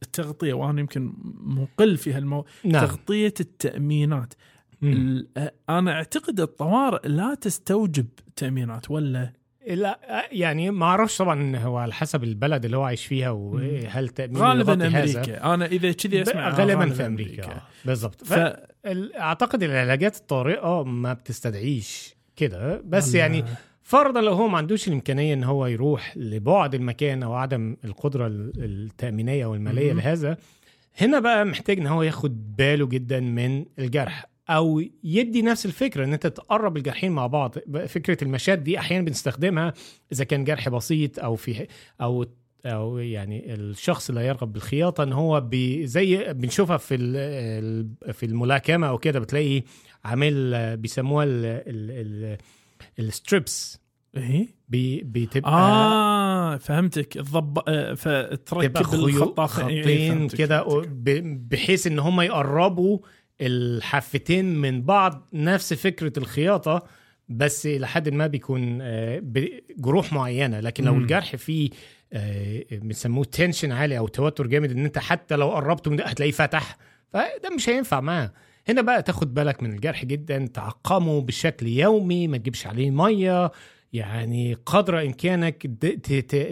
التغطية 0.02 0.52
وأنا 0.52 0.80
يمكن 0.80 1.12
مقل 1.34 1.96
في 1.96 2.12
هالمو 2.12 2.44
نعم. 2.64 2.86
تغطية 2.86 3.34
التأمينات. 3.40 4.34
مم. 4.82 5.26
أنا 5.68 5.92
أعتقد 5.92 6.40
الطوارئ 6.40 7.08
لا 7.08 7.34
تستوجب 7.34 8.06
تأمينات 8.36 8.90
ولا 8.90 9.32
لا 9.66 10.00
يعني 10.32 10.70
ما 10.70 10.86
أعرفش 10.86 11.18
طبعا 11.18 11.56
هو 11.56 11.76
على 11.76 11.92
حسب 11.92 12.24
البلد 12.24 12.64
اللي 12.64 12.76
هو 12.76 12.82
عايش 12.82 13.06
فيها 13.06 13.30
وهل 13.30 14.08
تأمين 14.08 14.36
غالبا 14.42 14.72
هذا. 14.72 14.86
أمريكا 14.98 15.54
أنا 15.54 15.66
إذا 15.66 15.92
كذي 15.92 16.22
أسمع 16.22 16.48
غالبا 16.48 16.88
في 16.90 17.06
أمريكا 17.06 17.52
آه، 17.52 17.62
بالظبط 17.84 18.24
ف... 18.24 18.32
أعتقد 19.16 19.62
العلاجات 19.62 20.16
الطارئة 20.16 20.82
ما 20.84 21.12
بتستدعيش 21.12 22.14
كده 22.36 22.82
بس 22.84 23.04
والله. 23.06 23.18
يعني 23.18 23.44
فرضا 23.82 24.20
لو 24.20 24.32
هو 24.32 24.48
ما 24.48 24.58
عندوش 24.58 24.88
الإمكانية 24.88 25.34
إن 25.34 25.44
هو 25.44 25.66
يروح 25.66 26.16
لبعد 26.16 26.74
المكان 26.74 27.22
أو 27.22 27.34
عدم 27.34 27.76
القدرة 27.84 28.26
ال- 28.26 28.52
التأمينية 28.64 29.44
أو 29.44 29.54
المالية 29.54 29.92
مم. 29.92 29.98
لهذا 30.00 30.36
هنا 31.00 31.18
بقى 31.20 31.44
محتاج 31.44 31.78
إن 31.78 31.86
هو 31.86 32.02
ياخد 32.02 32.56
باله 32.56 32.86
جدا 32.86 33.20
من 33.20 33.64
الجرح 33.78 34.26
أو 34.50 34.82
يدي 35.04 35.42
نفس 35.42 35.66
الفكرة 35.66 36.04
إن 36.04 36.12
أنت 36.12 36.26
تقرب 36.26 36.76
الجرحين 36.76 37.12
مع 37.12 37.26
بعض. 37.26 37.54
فكرة 37.86 38.24
المشات 38.24 38.58
دي 38.58 38.78
أحيانا 38.78 39.04
بنستخدمها 39.04 39.72
إذا 40.12 40.24
كان 40.24 40.44
جرح 40.44 40.68
بسيط 40.68 41.18
أو 41.18 41.36
في 41.36 41.66
أو 42.00 42.26
أو 42.66 42.98
يعني 42.98 43.54
الشخص 43.54 44.08
اللي 44.08 44.26
يرغب 44.26 44.52
بالخياطة 44.52 45.02
إن 45.02 45.12
هو 45.12 45.40
بي 45.40 45.86
زي 45.86 46.32
بنشوفها 46.32 46.76
في 46.76 46.96
في 48.12 48.26
الملاكمة 48.26 48.88
أو 48.88 48.98
كده 48.98 49.18
بتلاقي 49.20 49.62
عامل 50.04 50.76
بيسموها 50.76 51.24
ال- 51.24 51.44
ال- 51.44 51.90
ال- 51.90 52.38
ال 52.98 53.10
strips 53.10 53.80
إيه؟ 54.16 54.46
بي 54.68 55.02
بتبقى 55.04 55.50
آه 55.52 56.56
فهمتك. 56.56 57.16
الضب 57.16 57.58
آه، 57.68 57.94
فتركب 57.94 58.76
الخطاف 58.94 59.68
إيه، 59.68 60.28
كده 60.28 60.64
بحيث 61.50 61.86
إن 61.86 61.98
هم 61.98 62.20
يقربوا 62.20 62.98
الحافتين 63.40 64.44
من 64.60 64.82
بعض 64.82 65.28
نفس 65.32 65.74
فكرة 65.74 66.12
الخياطة 66.18 66.82
بس 67.28 67.66
لحد 67.66 68.08
ما 68.08 68.26
بيكون 68.26 68.78
آه، 68.82 69.20
بجروح 69.22 70.12
معينة. 70.12 70.60
لكن 70.60 70.84
لو. 70.84 70.94
الجرح 70.94 71.36
فيه 71.36 71.70
آه، 72.12 72.62
بيسموه 72.72 73.24
tension 73.24 73.72
عالي 73.72 73.98
أو 73.98 74.08
توتر 74.08 74.46
جامد 74.46 74.70
إن 74.70 74.84
أنت 74.84 74.98
حتى 74.98 75.36
لو 75.36 75.50
قربته 75.50 75.90
من 75.90 75.96
ده 75.96 76.04
هتلاقيه 76.04 76.32
فتح. 76.32 76.76
فده 77.12 77.50
مش 77.56 77.68
هينفع 77.68 78.00
معاه. 78.00 78.32
هنا 78.68 78.82
بقى 78.82 79.02
تاخد 79.02 79.34
بالك 79.34 79.62
من 79.62 79.72
الجرح 79.72 80.04
جدا 80.04 80.46
تعقمه 80.54 81.20
بشكل 81.20 81.66
يومي 81.66 82.28
ما 82.28 82.36
تجيبش 82.36 82.66
عليه 82.66 82.90
مية. 82.90 83.50
يعني 83.92 84.54
قدر 84.66 85.02
إمكانك 85.02 85.66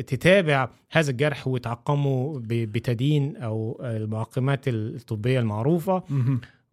تتابع 0.07 0.69
هذا 0.91 1.11
الجرح 1.11 1.49
وتعقمه 1.49 2.43
بتدين 2.45 3.37
أو 3.37 3.81
المعقمات 3.85 4.69
الطبية 4.69 5.41
المعروفة. 5.41 6.03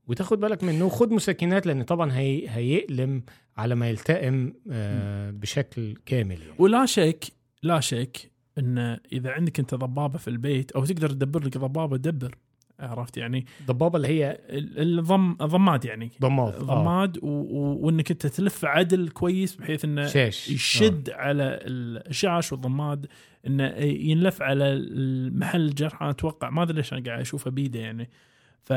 وتاخد 0.08 0.40
بالك 0.40 0.64
منه 0.64 0.86
وخد 0.86 1.12
مسكنات 1.12 1.66
لأن 1.68 1.84
طبعا 1.84 2.12
هي 2.14 2.50
هيألم 2.50 3.24
على 3.58 3.76
ما 3.76 3.90
يلتئم 3.90 4.54
آه، 4.72 5.32
بشكل 5.32 5.96
كامل 6.06 6.42
يعني. 6.42 6.54
ولا 6.60 6.86
شك 6.86 7.26
لا 7.64 7.80
شك 7.80 8.32
إن 8.58 8.78
إذا 9.12 9.30
عندك 9.32 9.60
أنت 9.60 9.76
ضبابة 9.76 10.18
في 10.18 10.28
البيت 10.28 10.72
أو 10.72 10.86
تقدر 10.86 11.10
تدبر 11.10 11.44
لك 11.44 11.58
ضبابة 11.58 11.98
دبر 11.98 12.38
عرفت 12.80 13.18
يعني 13.18 13.46
الضبابه 13.62 13.98
اللي 13.98 14.08
هي 14.08 14.40
ال- 14.50 15.00
الضم 15.00 15.34
ضماد 15.34 15.86
يعني 15.86 16.12
ضماد 16.22 16.54
آه. 16.56 16.60
ضماد. 16.60 17.18
و... 17.22 17.28
وإنك 17.86 18.12
أنت 18.12 18.28
تلف 18.28 18.66
عدل 18.66 19.10
كويس 19.10 19.56
بحيث 19.56 19.86
إنه 19.86 20.08
شاش 20.08 20.50
يشد 20.50 21.10
على 21.10 21.60
الشاش 21.64 22.52
والضماد 22.52 23.08
إنه 23.48 23.68
ينلف 23.84 24.42
على 24.42 24.64
المحل 24.74 25.62
الجرح 25.62 26.02
أنا 26.02 26.12
أتوقع 26.12 26.50
ما 26.50 26.64
أدري 26.64 26.78
ليش 26.78 26.94
أنا 26.94 27.04
قاعد 27.06 27.20
أشوفه 27.20 27.52
بيده 27.52 27.80
يعني 27.80 28.10
ف 28.64 28.74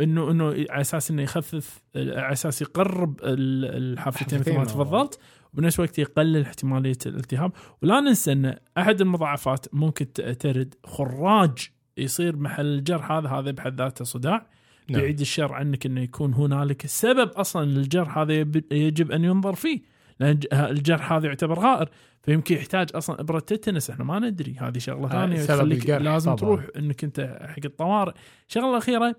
إنه 0.00 0.30
إنه 0.30 0.44
على 0.46 0.80
أساس 0.80 1.10
إنه 1.10 1.22
يخفف 1.22 1.82
على 1.96 2.32
أساس 2.32 2.62
يقرب 2.62 3.20
ال- 3.22 3.92
الحافتين 3.92 4.38
مثل 4.38 4.54
ما 4.54 4.60
آه. 4.60 4.64
تفضلت 4.64 5.18
وبنفس 5.54 5.78
الوقت 5.80 5.98
يقلل 5.98 6.42
احتمالية 6.42 6.98
الالتهاب 7.06 7.52
ولا 7.82 8.00
ننسى 8.00 8.32
ان 8.32 8.56
أحد 8.78 9.00
المضاعفات 9.00 9.66
ممكن 9.74 10.12
ترد 10.12 10.74
خراج 10.84 11.68
يصير 11.96 12.36
محل 12.36 12.66
الجرح. 12.66 13.12
هذا 13.12 13.28
هذا 13.28 13.50
بحد 13.50 13.80
ذاته 13.80 14.04
صداع. 14.04 14.46
نعم. 14.90 15.00
بعيد 15.00 15.20
الشر 15.20 15.52
عنك 15.52 15.86
إنه 15.86 16.00
يكون 16.00 16.34
هنالك 16.34 16.86
سبب 16.86 17.28
أصلا 17.30 17.64
للجرح. 17.64 18.18
هذا 18.18 18.32
يجب 18.72 19.12
أن 19.12 19.24
ينظر 19.24 19.54
فيه. 19.54 19.80
لأن 20.20 20.40
الجرح 20.52 21.12
هذا 21.12 21.26
يعتبر 21.26 21.58
غائر. 21.58 21.88
فيمكن 22.22 22.54
يحتاج 22.54 22.88
أصلا 22.94 23.20
إبرة 23.20 23.38
تتنس. 23.38 23.90
إحنا 23.90 24.04
ما 24.04 24.18
ندري. 24.18 24.56
هذه 24.60 24.78
شغلة 24.78 25.06
آه، 25.06 25.10
ثانية 25.10 25.44
تخليك 25.44 25.78
الجرح 25.82 26.02
لازم 26.02 26.34
طبعاً. 26.34 26.36
تروح 26.56 26.66
إنك 26.76 27.04
أنت 27.04 27.38
حق 27.42 27.64
الطوارئ. 27.64 28.12
الشغله 28.48 28.70
الاخيره 28.70 29.16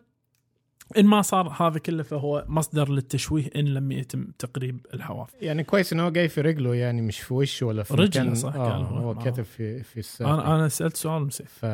إن 0.97 1.05
ما 1.05 1.21
صار 1.21 1.47
هذا 1.59 1.79
كله 1.79 2.03
فهو 2.03 2.45
مصدر 2.47 2.89
للتشويه 2.89 3.49
إن 3.55 3.65
لم 3.65 3.91
يتم 3.91 4.27
تقريب 4.39 4.85
الحواف 4.93 5.29
يعني 5.41 5.63
كويس 5.63 5.93
ان 5.93 5.99
هو 5.99 6.09
جاي 6.09 6.27
في 6.29 6.41
رجله 6.41 6.75
يعني 6.75 7.01
مش 7.01 7.19
في 7.19 7.33
وشه 7.33 7.65
ولا 7.65 7.83
في 7.83 7.93
رجله 7.93 8.33
صح، 8.33 8.55
آه 8.55 8.69
كان 8.69 8.85
هو- 8.85 8.97
هو. 9.11 9.15
كاتب 9.15 9.43
في 9.43 9.83
في 9.83 9.99
الساق. 9.99 10.27
أنا 10.27 10.55
أنا 10.55 10.67
سألت 10.67 10.97
سؤال 10.97 11.21
مسيف 11.21 11.49
ف 11.51 11.65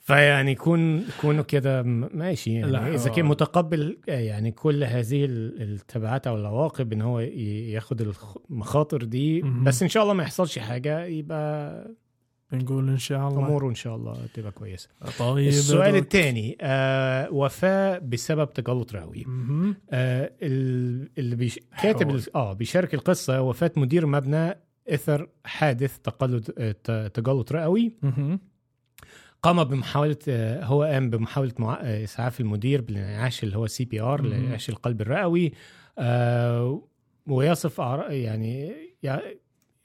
فيعني 0.00 0.54
كون 0.54 1.04
كونه 1.20 1.42
كده 1.42 1.82
ماشي 1.82 2.52
يعني. 2.54 2.72
لا، 2.72 2.94
إذا 2.94 3.10
كان 3.10 3.24
متقبل 3.24 3.98
يعني 4.08 4.50
كل 4.52 4.84
هذه 4.84 5.24
ال- 5.24 5.62
التبعات 5.62 6.26
أو 6.26 6.36
العواقب 6.36 6.92
إن 6.92 7.02
هو 7.02 7.20
ياخد 7.20 8.14
المخاطر 8.50 9.04
دي. 9.04 9.42
بس 9.42 9.82
إن 9.82 9.88
شاء 9.88 10.02
الله 10.02 10.14
ما 10.14 10.22
يحصلش 10.22 10.58
حاجة 10.58 11.04
يبقى 11.04 11.86
نقول 12.54 12.88
إن 12.88 12.98
شاء 12.98 13.28
الله 13.28 13.46
اموره 13.46 13.68
إن 13.68 13.74
شاء 13.74 13.96
الله 13.96 14.16
تبقى 14.34 14.52
كويسه 14.52 14.88
طيب 15.18 15.48
السؤال. 15.48 15.96
الثاني 15.96 16.56
آه 16.60 17.30
وفاة 17.32 17.98
بسبب 17.98 18.52
تجلط 18.52 18.94
رئوي. 18.94 19.24
آه 19.90 20.32
ال- 20.42 21.08
اللي 21.18 21.36
بيش 21.36 21.60
كاتب 21.82 22.20
آه 22.34 22.52
بيشارك 22.52 22.94
القصة 22.94 23.42
وفاة 23.42 23.72
مدير 23.76 24.06
مبنى 24.06 24.54
إثر 24.88 25.28
حادث 25.44 25.98
تقلد 25.98 26.44
تجلط 27.14 27.52
رئوي. 27.52 27.92
قام 29.42 29.64
بمحاولة 29.64 30.16
آه، 30.28 30.64
هو 30.64 30.82
قام 30.82 31.10
بمحاولة 31.10 31.52
مع... 31.58 31.78
آه، 31.82 32.04
إسعاف 32.04 32.40
المدير 32.40 32.80
بالانعاش 32.80 33.42
اللي 33.44 33.56
هو 33.58 33.66
CPR. 33.66 34.22
لانعاش 34.22 34.68
القلب 34.68 35.00
الرئوي 35.00 35.52
آه 35.98 36.82
ويصف 37.26 37.78
يعني 37.78 38.72
يعني. 39.02 39.22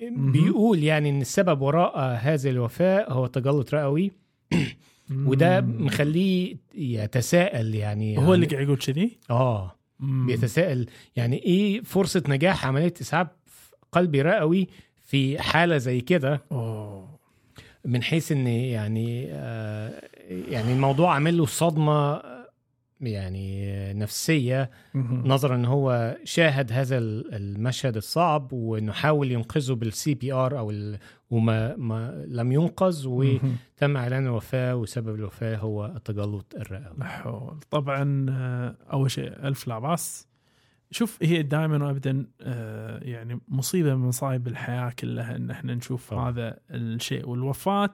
بيقول 0.02 0.84
يعني 0.84 1.10
إن 1.10 1.22
السبب 1.22 1.62
وراء 1.62 2.00
هذه 2.22 2.50
الوفاة 2.50 3.06
هو 3.10 3.28
تجلط 3.28 3.74
رئوي 3.74 4.12
وده. 5.12 5.62
مخليه 5.62 6.58
يتساءل 6.76 7.76
يعني 7.76 8.18
هو 8.18 8.34
اللي 8.34 8.46
قاعد 8.46 8.64
يقول 8.64 8.78
كذي؟ 8.78 9.18
آه. 9.30 9.76
بيتساءل 10.00 10.86
يعني 11.16 11.44
إيه 11.44 11.82
فرصة 11.82 12.24
نجاح 12.28 12.66
عملية 12.66 12.94
اسعاف 13.02 13.28
قلبي 13.92 14.22
رئوي 14.22 14.68
في 15.06 15.42
حالة 15.42 15.78
زي 15.78 16.02
كده 16.02 16.44
اوه 16.52 17.18
من 17.86 18.04
حيث 18.04 18.32
إن 18.32 18.48
يعني 18.48 19.28
آه 19.32 20.02
يعني 20.30 20.74
الموضوع 20.74 21.14
عامل 21.14 21.38
له 21.38 21.46
صدمة 21.46 21.94
آه، 22.14 22.37
يعني 23.02 23.94
نفسية. 23.94 24.70
نظرا 24.96 25.56
إن 25.56 25.66
هو 25.66 26.18
شاهد 26.24 26.72
هذا 26.72 26.98
ال- 26.98 27.34
المشهد 27.36 27.96
الصعب 27.98 28.54
وإنه 28.54 28.92
حاول 28.92 29.32
ينقذه 29.32 29.74
بال 29.74 30.14
CPR 30.14 30.60
أو 30.60 30.72
ال 30.72 30.98
وما 31.30 31.76
ما 31.76 32.26
لم 32.28 32.52
ينقذ. 32.52 33.08
وتم 33.08 33.98
إعلان 33.98 34.26
الوفاة 34.26 34.76
وسبب 34.76 35.16
الوفاة 35.16 35.58
هو 35.58 35.86
التجلط 35.86 36.56
الرئوي 36.56 37.04
حول 37.04 37.60
طبعا 37.72 38.26
آه، 38.30 38.76
أول 38.94 39.12
شيء 39.12 39.28
ألف 39.48 39.68
لا 39.68 39.80
بأس 39.80 40.28
شوف 40.92 41.18
هي 41.22 41.44
دائما 41.44 41.86
وابدا 41.86 42.26
آه، 42.42 43.00
يعني 43.04 43.40
مصيبة 43.48 43.96
من 43.96 44.08
مصايب 44.08 44.48
الحياة 44.48 44.90
كلها 45.00 45.36
إن 45.36 45.52
إحنا 45.52 45.76
نشوف 45.76 46.10
طبعا. 46.10 46.30
هذا 46.30 46.58
الشيء 46.72 47.30
والوفاة 47.30 47.90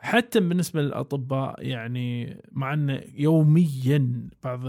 حتى 0.00 0.40
بالنسبة 0.40 0.82
للأطباء 0.82 1.66
يعني 1.66 2.40
مع 2.52 2.74
أن 2.74 3.00
يوميا 3.14 4.28
بعض 4.44 4.60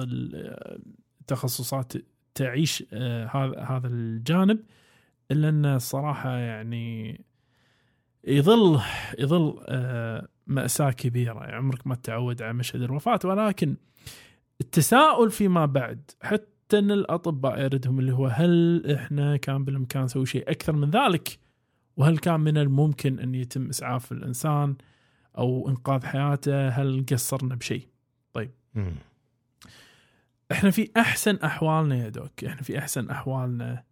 التخصصات 1.22 1.94
تعيش 2.36 2.84
آه، 2.94 3.26
هذا 3.26 3.60
هذا 3.60 3.88
الجانب 3.88 4.60
إلا 5.32 5.50
أن 5.50 5.66
الصراحه 5.66 6.38
يعني 6.38 7.22
يظل 8.28 8.82
يظل 9.20 9.60
آه، 9.66 10.28
مأساة 10.48 10.92
كبيرة. 10.92 11.40
يعني 11.40 11.56
عمرك 11.56 11.88
ما 11.88 11.96
تتعود 11.96 12.42
على 12.42 12.54
مشهد 12.54 12.82
الوفاة. 12.82 13.20
ولكن 13.24 13.76
التساؤل 14.62 15.32
فيما 15.32 15.66
بعد 15.66 16.12
حتى 16.22 16.80
أن 16.80 16.92
الأطباء 16.92 17.60
يردهم 17.62 18.00
اللي 18.00 18.12
هو 18.14 18.28
هل 18.28 18.84
إحنا 18.94 19.38
كان 19.38 19.66
بالإمكان 19.66 20.04
نسوي 20.04 20.26
شيء 20.26 20.52
أكثر 20.52 20.74
من 20.74 20.90
ذلك؟ 20.90 21.40
وهل 21.98 22.18
كان 22.18 22.40
من 22.40 22.58
الممكن 22.58 23.20
أن 23.20 23.36
يتم 23.36 23.70
إسعاف 23.70 24.12
الإنسان؟ 24.12 24.76
أو 25.38 25.70
إنقاذ 25.70 26.06
حياته؟ 26.06 26.70
هل 26.70 27.06
قصرنا 27.12 27.56
بشيء؟ 27.56 27.88
طيب 28.34 28.52
مم. 28.74 28.96
إحنا 30.52 30.72
في 30.72 30.92
أحسن 30.98 31.36
أحوالنا 31.36 31.96
يا 31.96 32.10
doc 32.10 32.44
إحنا 32.44 32.62
في 32.62 32.80
أحسن 32.80 33.10
أحوالنا 33.10 33.84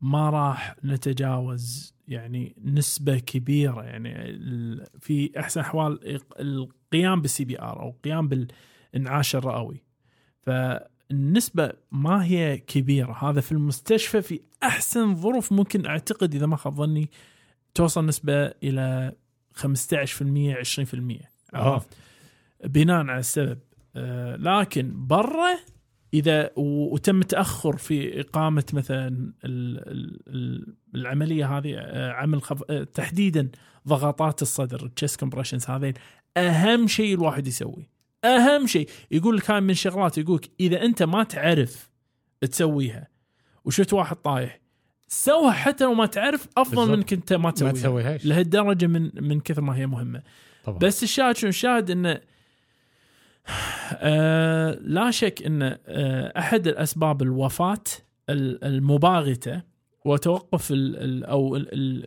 ما 0.00 0.30
راح 0.30 0.76
نتجاوز 0.84 1.94
يعني 2.08 2.56
نسبة 2.64 3.18
كبيرة 3.18 3.82
يعني 3.82 4.14
في 5.00 5.40
أحسن 5.40 5.60
أحوال 5.60 6.20
القيام 6.40 7.22
بال 7.22 7.44
CPR 7.44 7.82
أو 7.82 7.88
القيام 7.88 8.28
بالإنعاش 8.28 9.36
الرئوي 9.36 9.84
فالنسبة 10.42 11.72
ما 11.92 12.24
هي 12.24 12.58
كبيرة 12.58 13.30
هذا 13.30 13.40
في 13.40 13.52
المستشفى 13.52 14.22
في 14.22 14.40
أحسن 14.62 15.14
ظروف 15.14 15.52
ممكن 15.52 15.86
أعتقد 15.86 16.34
إذا 16.34 16.46
ما 16.46 16.56
خاب 16.56 16.74
ظني 16.74 17.10
توصل 17.74 18.06
نسبة 18.06 18.46
إلى 18.46 19.12
15% 19.54 19.62
20% 20.54 21.26
آه. 21.54 21.84
بناء 22.64 23.06
على 23.06 23.18
السبب. 23.20 23.58
آه، 23.96 24.36
لكن 24.36 25.06
برا 25.06 25.54
إذا 26.14 26.50
وتم 26.56 27.22
تأخر 27.22 27.76
في 27.76 28.20
إقامة 28.20 28.64
مثلا 28.72 29.06
ال- 29.08 29.32
ال- 29.44 30.20
ال- 30.28 30.74
العملية 30.94 31.58
هذه 31.58 31.74
آه، 31.78 32.12
عمل 32.12 32.42
خف... 32.42 32.62
آه، 32.70 32.84
تحديدا 32.84 33.48
ضغطات 33.88 34.42
الصدر 34.42 34.84
ال 34.86 34.92
chest 34.92 35.20
compressions 35.20 35.70
هذين 35.70 35.94
أهم 36.36 36.86
شيء 36.88 37.14
الواحد 37.14 37.46
يسويه 37.46 37.90
أهم 38.24 38.66
شيء. 38.66 38.88
يقول 39.10 39.36
لك 39.36 39.50
هاي 39.50 39.60
من 39.60 39.70
الشغلات 39.70 40.18
يقول 40.18 40.36
لك 40.36 40.50
إذا 40.60 40.82
أنت 40.82 41.02
ما 41.02 41.24
تعرف 41.24 41.90
تسويها 42.40 43.08
وشفت 43.64 43.92
واحد 43.92 44.16
طايح 44.16 44.60
سوها 45.22 45.52
حتى 45.52 45.84
لو 45.84 45.94
ما 45.94 46.06
تعرف 46.06 46.48
أفضل. 46.56 46.88
من 46.88 46.94
إنك 46.94 47.12
أنت 47.12 47.32
ما 47.32 47.38
ما 47.38 47.50
تسويها. 47.50 47.72
تسويهاش. 47.72 48.26
لهالدرجة 48.26 48.86
من 48.86 49.10
من 49.14 49.40
كثر 49.40 49.60
ما 49.62 49.76
هي 49.76 49.86
مهمة. 49.86 50.22
طبعا. 50.64 50.78
بس 50.78 51.02
الشاهد 51.02 51.36
شنو؟ 51.36 51.48
الشاهد 51.48 51.90
إنه 51.90 52.20
آه 53.92 54.78
لا 54.82 55.10
شك 55.10 55.42
إن 55.46 55.62
آه 55.86 56.32
أحد 56.38 56.66
الأسباب 56.68 57.22
الوفاة 57.22 57.78
ال- 58.30 58.64
المباغتة 58.64 59.62
وتوقف 60.04 60.70
ال 60.70 60.96
ال 60.96 61.24
أو 61.24 61.56
ال 61.56 61.68
ال 61.72 62.04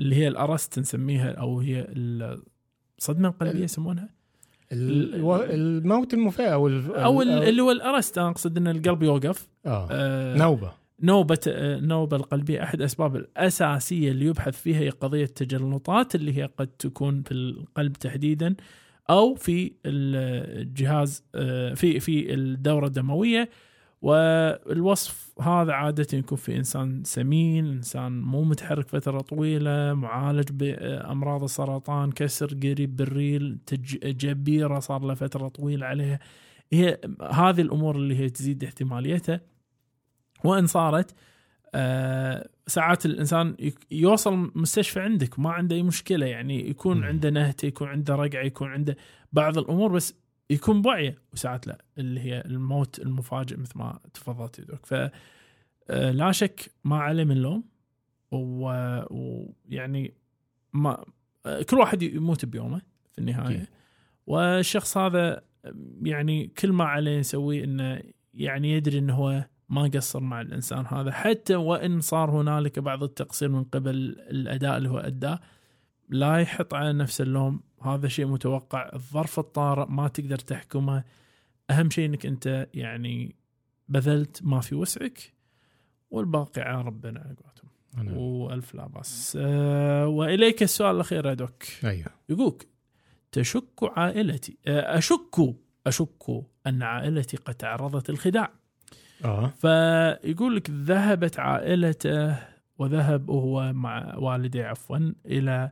اللي 0.00 0.16
هي 0.16 0.28
الأرست 0.28 0.78
نسميها 0.78 1.30
أو 1.32 1.60
هي 1.60 1.86
الصدمة 2.98 3.28
القلبية 3.28 3.64
يسمونها؟ 3.64 4.08
الموت 4.72 6.14
المفاجئ 6.14 6.52
أو 6.52 6.68
أو 6.88 7.22
ال- 7.22 7.28
اللي 7.48 7.62
هو 7.62 7.70
الأرست. 7.70 8.18
أنا 8.18 8.28
أقصد 8.30 8.56
إن 8.56 8.68
القلب 8.68 9.02
يوقف. 9.02 9.48
آه. 9.66 9.88
آه. 9.90 10.36
نوبة. 10.36 10.72
نوبة 11.02 11.38
النوبة 11.46 12.16
القلبية 12.16 12.62
أحد 12.62 12.78
الأسباب 12.78 13.16
الأساسية 13.16 14.10
اللي 14.10 14.26
يبحث 14.26 14.60
فيها 14.62 14.78
هي 14.78 14.88
قضية 14.90 15.24
التجلطات 15.24 16.14
اللي 16.14 16.36
هي 16.38 16.50
قد 16.58 16.66
تكون 16.66 17.22
في 17.22 17.32
القلب 17.32 17.92
تحديدا 17.92 18.54
أو 19.10 19.34
في 19.34 19.72
الجهاز 19.86 21.24
آه، 21.34 21.74
في 21.74 22.00
في 22.00 22.34
الدورة 22.34 22.86
الدموية. 22.86 23.50
والوصف 24.02 25.40
هذا 25.40 25.72
عادة 25.72 26.18
يكون 26.18 26.38
في 26.38 26.56
إنسان 26.56 27.04
سمين 27.04 27.66
إنسان 27.66 28.20
مو 28.22 28.44
متحرك 28.44 28.88
فترة 28.88 29.20
طويلة 29.20 29.94
معالج 29.94 30.48
بأمراض 30.50 31.42
السرطان 31.42 32.12
كسر 32.12 32.46
قريب 32.46 32.96
بالريل 32.96 33.58
جبيرة 34.04 34.78
صار 34.78 35.04
له 35.04 35.14
فترة 35.14 35.48
طويلة 35.48 35.86
عليها. 35.86 36.18
هي 36.72 37.00
هذه 37.32 37.60
الأمور 37.60 37.96
اللي 37.96 38.18
هي 38.18 38.28
تزيد 38.30 38.64
احتماليتها. 38.64 39.40
وان 40.44 40.66
صارت 40.66 41.14
آه 41.74 42.48
ساعات 42.66 43.06
الإنسان 43.06 43.56
يوصل 43.90 44.52
مستشفى 44.54 45.00
عندك 45.00 45.38
ما 45.38 45.50
عنده 45.50 45.76
أي 45.76 45.82
مشكلة 45.82 46.26
يعني 46.26 46.70
يكون 46.70 46.96
مم. 46.96 47.04
عنده 47.04 47.30
نهته 47.30 47.66
يكون 47.66 47.88
عنده 47.88 48.14
رقعة 48.14 48.42
يكون 48.42 48.68
عنده 48.68 48.96
بعض 49.32 49.58
الأمور 49.58 49.92
بس 49.92 50.14
يكون 50.50 50.82
بوعيه 50.82 51.18
وساعات 51.32 51.66
لا 51.66 51.84
اللي 51.98 52.20
هي 52.20 52.42
الموت 52.46 52.98
المفاجئ 52.98 53.56
مثل 53.56 53.78
ما 53.78 53.98
تفضلت 54.14 54.58
يا 54.58 54.64
دوك 54.64 54.86
ف 54.86 54.94
آه، 55.90 56.10
لا 56.10 56.32
شك 56.32 56.70
ما 56.84 56.98
عليه 56.98 57.24
من 57.24 57.36
لوم 57.36 57.64
ويعني 58.30 60.14
ما 60.72 61.04
آه، 61.46 61.62
كل 61.62 61.78
واحد 61.78 62.02
يموت 62.02 62.44
بيومه 62.44 62.82
في 63.12 63.18
النهاية 63.18 63.56
أكيد. 63.56 63.66
والشخص 64.26 64.96
هذا 64.96 65.42
يعني 66.02 66.46
كل 66.46 66.72
ما 66.72 66.84
عليه 66.84 67.18
يسويه 67.18 67.64
إنه 67.64 68.02
يعني 68.34 68.72
يدري 68.72 68.98
إنه 68.98 69.14
هو 69.14 69.44
ما 69.70 69.82
قصر 69.94 70.20
مع 70.20 70.40
الإنسان 70.40 70.86
هذا. 70.86 71.10
حتى 71.12 71.54
وإن 71.56 72.00
صار 72.00 72.30
هنالك 72.30 72.78
بعض 72.78 73.02
التقصير 73.02 73.48
من 73.48 73.64
قبل 73.64 73.94
الأداء 74.30 74.76
اللي 74.76 74.88
هو 74.88 74.98
أداه 74.98 75.40
لا 76.08 76.36
يحط 76.38 76.74
على 76.74 76.92
نفس 76.92 77.20
اللوم. 77.20 77.60
هذا 77.82 78.08
شيء 78.08 78.26
متوقع. 78.26 78.90
الظرف 78.94 79.38
الطارئ 79.38 79.86
ما 79.90 80.08
تقدر 80.08 80.36
تحكمه. 80.38 81.04
أهم 81.70 81.90
شيء 81.90 82.06
إنك 82.06 82.26
أنت 82.26 82.68
يعني 82.74 83.34
بذلت 83.88 84.40
ما 84.42 84.60
في 84.60 84.74
وسعك 84.74 85.32
والباقي 86.10 86.62
على 86.62 86.82
ربنا 86.82 87.20
على 87.20 87.34
قولتهم. 87.34 87.70
أنا- 87.96 88.16
والف 88.18 88.74
لا 88.74 88.86
بأس. 88.86 89.38
أه 89.40 90.06
وإليك 90.06 90.62
السؤال 90.62 90.94
الأخير 90.94 91.26
يا 91.26 91.34
دوك. 91.34 91.62
أيوه. 91.84 92.06
يقولك 92.28 92.68
تشك 93.32 93.80
عائلتي 93.82 94.56
آه، 94.66 94.98
أشك 94.98 95.56
أشك 95.86 96.44
أن 96.66 96.82
عائلتي 96.82 97.36
قد 97.36 97.54
تعرضت 97.54 98.10
الخداع 98.10 98.50
آه. 99.24 99.46
فيقول 99.46 100.56
لك 100.56 100.70
ذهبت 100.70 101.38
عائلته 101.38 102.36
وذهب 102.78 103.30
هو 103.30 103.72
مع 103.72 104.16
والديه 104.16 104.64
عفوا 104.64 105.12
إلى 105.26 105.70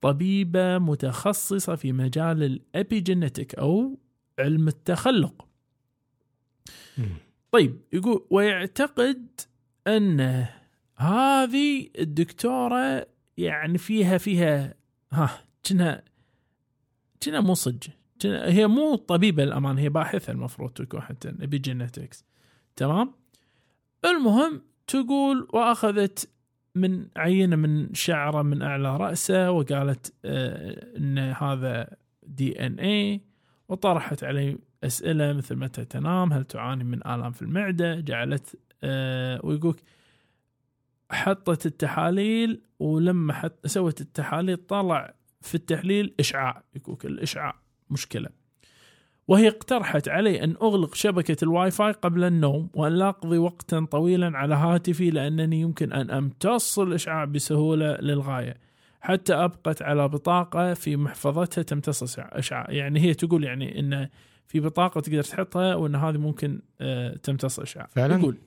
طبيبة 0.00 0.78
متخصصة 0.78 1.74
في 1.74 1.92
مجال 1.92 2.42
الأبيجينيتك 2.42 3.54
أو 3.54 3.98
علم 4.38 4.68
التخلق. 4.68 5.46
مم. 6.98 7.04
طيب 7.52 7.80
يقول 7.92 8.26
ويعتقد 8.30 9.26
أن 9.86 10.46
هذه 10.96 11.88
الدكتورة 11.98 13.06
يعني 13.38 13.78
فيها 13.78 14.18
فيها 14.18 14.74
ها 15.12 15.30
كنا 15.68 16.02
كنا 17.22 17.40
مو 17.40 17.54
كنا- 18.22 18.46
هي 18.48 18.66
مو 18.66 18.94
طبيبة 18.94 19.42
الأمان 19.42 19.78
هي 19.78 19.88
باحثة 19.88 20.32
المفروض 20.32 20.70
تكون 20.70 21.00
حتى 21.00 21.28
ابيجينيتكس 21.28 22.24
تمام؟ 22.76 23.12
المهم 24.04 24.62
تقول 24.86 25.48
وأخذت 25.52 26.30
من 26.74 27.06
عينة 27.16 27.56
من 27.56 27.94
شعرة 27.94 28.42
من 28.42 28.62
أعلى 28.62 28.96
رأسه 28.96 29.50
وقالت 29.50 30.14
آه 30.24 30.96
أن 30.96 31.18
هذا 31.18 31.96
دي 32.22 32.66
إن 32.66 32.78
اي 32.78 33.20
وطرحت 33.68 34.24
عليه 34.24 34.58
أسئلة 34.84 35.32
مثل 35.32 35.56
متى 35.56 35.84
تنام 35.84 36.32
هل 36.32 36.44
تعاني 36.44 36.84
من 36.84 37.06
آلام 37.06 37.32
في 37.32 37.42
المعدة؟ 37.42 38.00
جعلت 38.00 38.56
آه 38.82 39.40
ويقولك 39.44 39.82
حطت 41.10 41.66
التحاليل 41.66 42.60
ولما 42.78 43.32
حط 43.32 43.66
سوت 43.66 44.00
التحاليل 44.00 44.56
طلع 44.56 45.14
في 45.40 45.54
التحليل 45.54 46.14
إشعاع 46.20 46.62
يقولك 46.76 47.06
الإشعاع 47.06 47.54
مشكلة. 47.90 48.28
وهي 49.30 49.48
اقترحت 49.48 50.08
علي 50.08 50.44
أن 50.44 50.56
أغلق 50.62 50.94
شبكة 50.94 51.36
الواي 51.42 51.70
فاي 51.70 51.92
قبل 51.92 52.24
النوم 52.24 52.70
وأن 52.74 52.92
لا 52.92 53.08
أقضي 53.08 53.38
وقتا 53.38 53.86
طويلا 53.90 54.38
على 54.38 54.54
هاتفي 54.54 55.10
لأنني 55.10 55.60
يمكن 55.60 55.92
أن 55.92 56.10
أمتص 56.10 56.78
الإشعاع 56.78 57.24
بسهولة 57.24 57.96
للغاية 57.96 58.56
حتى 59.00 59.34
أبقت 59.34 59.82
على 59.82 60.08
بطاقة 60.08 60.74
في 60.74 60.96
محفظتها 60.96 61.62
تمتص 61.62 62.18
إشعاع. 62.18 62.66
يعني 62.70 63.00
هي 63.00 63.14
تقول 63.14 63.44
يعني 63.44 63.80
أن 63.80 64.08
في 64.46 64.60
بطاقة 64.60 65.00
تقدر 65.00 65.22
تحطها 65.22 65.74
وأن 65.74 65.94
هذه 65.94 66.18
ممكن 66.18 66.60
آه، 66.80 67.16
تمتص 67.16 67.60
إشعاع. 67.60 67.86
فعلاً؟ 67.86 68.18
يقول 68.18 68.38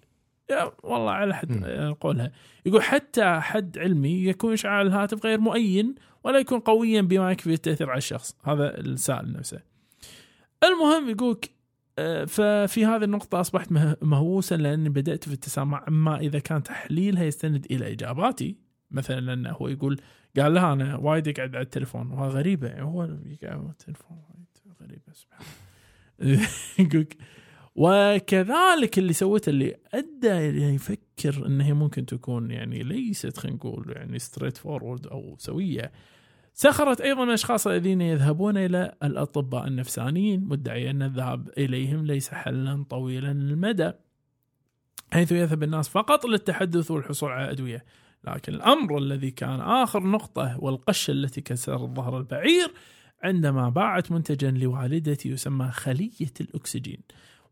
يا 0.49 0.71
والله 0.83 1.11
على 1.11 1.35
حد. 1.35 1.63
آه، 1.65 1.97
قولها. 2.01 2.31
يقول 2.65 2.83
حتى 2.83 3.39
حد 3.39 3.77
علمي 3.77 4.25
يكون 4.25 4.53
إشعاع 4.53 4.81
الهاتف 4.81 5.25
غير 5.25 5.39
مؤين 5.39 5.95
ولا 6.23 6.39
يكون 6.39 6.59
قويا 6.59 7.01
بما 7.01 7.31
يكفي 7.31 7.53
التأثير 7.53 7.89
على 7.89 7.97
الشخص. 7.97 8.35
هذا 8.43 8.77
السائل 8.79 9.33
نفسه. 9.33 9.72
المهم 10.63 11.09
يقولك 11.09 11.49
آه، 11.99 12.25
ففي 12.25 12.85
هذه 12.85 13.03
النقطة 13.03 13.41
أصبحت 13.41 13.71
مه- 13.71 13.97
مهووسا 14.01 14.55
لأني 14.55 14.89
بدأت 14.89 15.23
في 15.23 15.33
التسامع 15.33 15.85
أما 15.87 16.19
إذا 16.19 16.39
كان 16.39 16.63
تحليلها 16.63 17.23
يستند 17.23 17.67
إلى 17.71 17.91
إجاباتي. 17.91 18.57
مثلا 18.91 19.33
إنه 19.33 19.49
هو 19.49 19.67
يقول 19.67 20.01
قال 20.37 20.53
لها 20.53 20.73
أنا 20.73 20.95
وايد 20.95 21.27
اقعد 21.27 21.55
على 21.55 21.63
التليفون 21.63 22.11
وهذا 22.11 22.33
غريبة 22.33 22.67
يعني 22.67 22.83
هو 22.83 23.03
يقعد 23.03 23.59
على 23.59 23.69
التليفون 23.69 24.17
وايد 24.17 24.77
غريبة 24.81 25.13
سبحان 25.13 25.45
وكذلك 27.75 28.97
اللي 28.97 29.13
سوته 29.13 29.49
اللي 29.49 29.75
أدى 29.93 30.31
إلى 30.31 30.75
يفكر 30.75 31.45
ان 31.45 31.61
هي 31.61 31.73
ممكن 31.73 32.05
تكون 32.05 32.51
يعني 32.51 32.83
ليست 32.83 33.37
خلينا 33.37 33.57
نقول 33.57 33.93
يعني 33.95 34.19
straightforward 34.19 35.07
أو 35.07 35.35
سوية 35.39 35.91
سخرت 36.53 37.01
أيضا 37.01 37.23
الاشخاص 37.23 37.67
الذين 37.67 38.01
يذهبون 38.01 38.57
إلى 38.57 38.95
الأطباء 39.03 39.67
النفسانيين 39.67 40.45
مدعيا 40.45 40.91
أن 40.91 41.01
الذهاب 41.01 41.49
إليهم 41.57 42.05
ليس 42.05 42.29
حلا 42.29 42.85
طويلا 42.89 43.31
المدى 43.31 43.91
حيث 45.13 45.31
يذهب 45.31 45.63
الناس 45.63 45.89
فقط 45.89 46.25
للتحدث 46.25 46.91
والحصول 46.91 47.31
على 47.31 47.51
أدوية. 47.51 47.85
لكن 48.23 48.53
الأمر 48.53 48.97
الذي 48.97 49.31
كان 49.31 49.61
آخر 49.61 50.03
نقطة 50.03 50.59
والقشه 50.59 51.11
التي 51.11 51.41
كسرت 51.41 51.89
ظهر 51.95 52.17
البعير 52.17 52.71
عندما 53.23 53.69
باعت 53.69 54.11
منتجا 54.11 54.51
لوالدتي 54.51 55.29
يسمى 55.29 55.71
خلية 55.71 56.33
الأكسجين. 56.41 57.01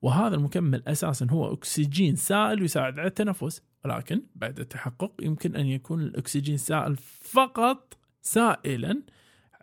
وهذا 0.01 0.35
المكمل 0.35 0.83
أساسا 0.87 1.27
هو 1.29 1.53
أكسجين 1.53 2.15
سائل 2.15 2.63
يساعد 2.63 2.99
على 2.99 3.07
التنفس 3.07 3.61
ولكن 3.85 4.21
بعد 4.35 4.59
التحقق 4.59 5.11
يمكن 5.21 5.55
أن 5.55 5.65
يكون 5.67 6.01
الأكسجين 6.01 6.57
سائل 6.57 6.95
فقط 7.21 7.97
سائلا 8.21 9.01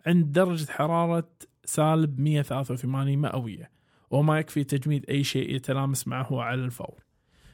عند 0.05 0.31
درجة 0.31 0.71
حرارة 0.71 1.29
سالب 1.65 2.19
183 2.19 3.17
مئوية 3.17 3.71
وما 4.09 4.39
يكفي 4.39 4.63
تجميد 4.63 5.05
أي 5.09 5.23
شيء 5.23 5.55
يتلامس 5.55 6.07
معه 6.07 6.41
على 6.41 6.63
الفور. 6.63 7.03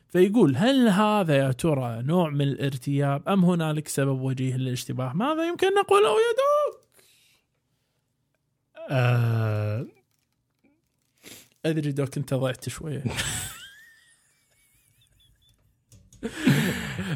فيقول 0.07 0.55
هل 0.57 0.87
هذا 0.87 1.37
يا 1.37 1.51
ترى 1.51 2.01
نوع 2.01 2.29
من 2.29 2.41
الارتياب 2.41 3.29
أم 3.29 3.45
هنالك 3.45 3.87
سبب 3.87 4.21
وجيه 4.21 4.57
للاشتباه؟ 4.57 5.13
ماذا 5.13 5.47
يمكن 5.47 5.67
نقوله 5.73 6.09
يا 6.09 6.35
دوك؟ 6.37 6.81
آه 8.89 9.85
أدري 11.65 11.91
دوك 11.91 12.17
أنت 12.17 12.33
ضعت 12.33 12.69
شوية 12.69 13.03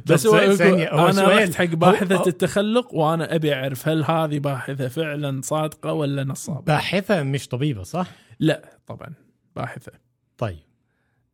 بس 0.05 0.27
هو 0.27 0.55
ثانية، 0.55 0.89
هو 0.93 1.09
أنا. 1.09 1.27
رحت 1.27 1.55
حق 1.55 1.65
باحثه 1.65 2.27
التخلق 2.27 2.93
وأنا 2.93 3.35
أبي 3.35 3.53
أعرف 3.53 3.87
هل 3.87 4.03
هذه 4.03 4.39
باحثة 4.39 4.87
فعلا 4.87 5.41
صادقة 5.43 5.93
ولا 5.93 6.23
نصابة؟ 6.23 6.61
باحثة 6.61 7.23
مش 7.23 7.47
طبيبة 7.47 7.83
صح؟ 7.83 8.07
لا 8.39 8.79
طبعا 8.87 9.13
باحثة 9.55 9.91
طيب 10.37 10.59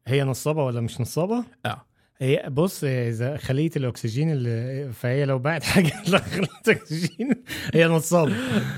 هي 0.08 0.24
نصابة 0.24 0.64
ولا 0.66 0.82
مش 0.82 1.02
نصابة؟ 1.02 1.44
آه 1.66 1.86
هي 2.18 2.46
بص 2.50 2.84
إذا 2.84 3.38
خلية 3.38 3.70
الأكسجين 3.76 4.32
اللي 4.32 4.90
فهي 4.94 5.26
لو 5.26 5.40
باعت 5.40 5.64
حاجة 5.74 5.94
لخليه 6.08 6.48
اكسجين 6.68 7.32
هي 7.74 7.88
نصابة 7.88 8.34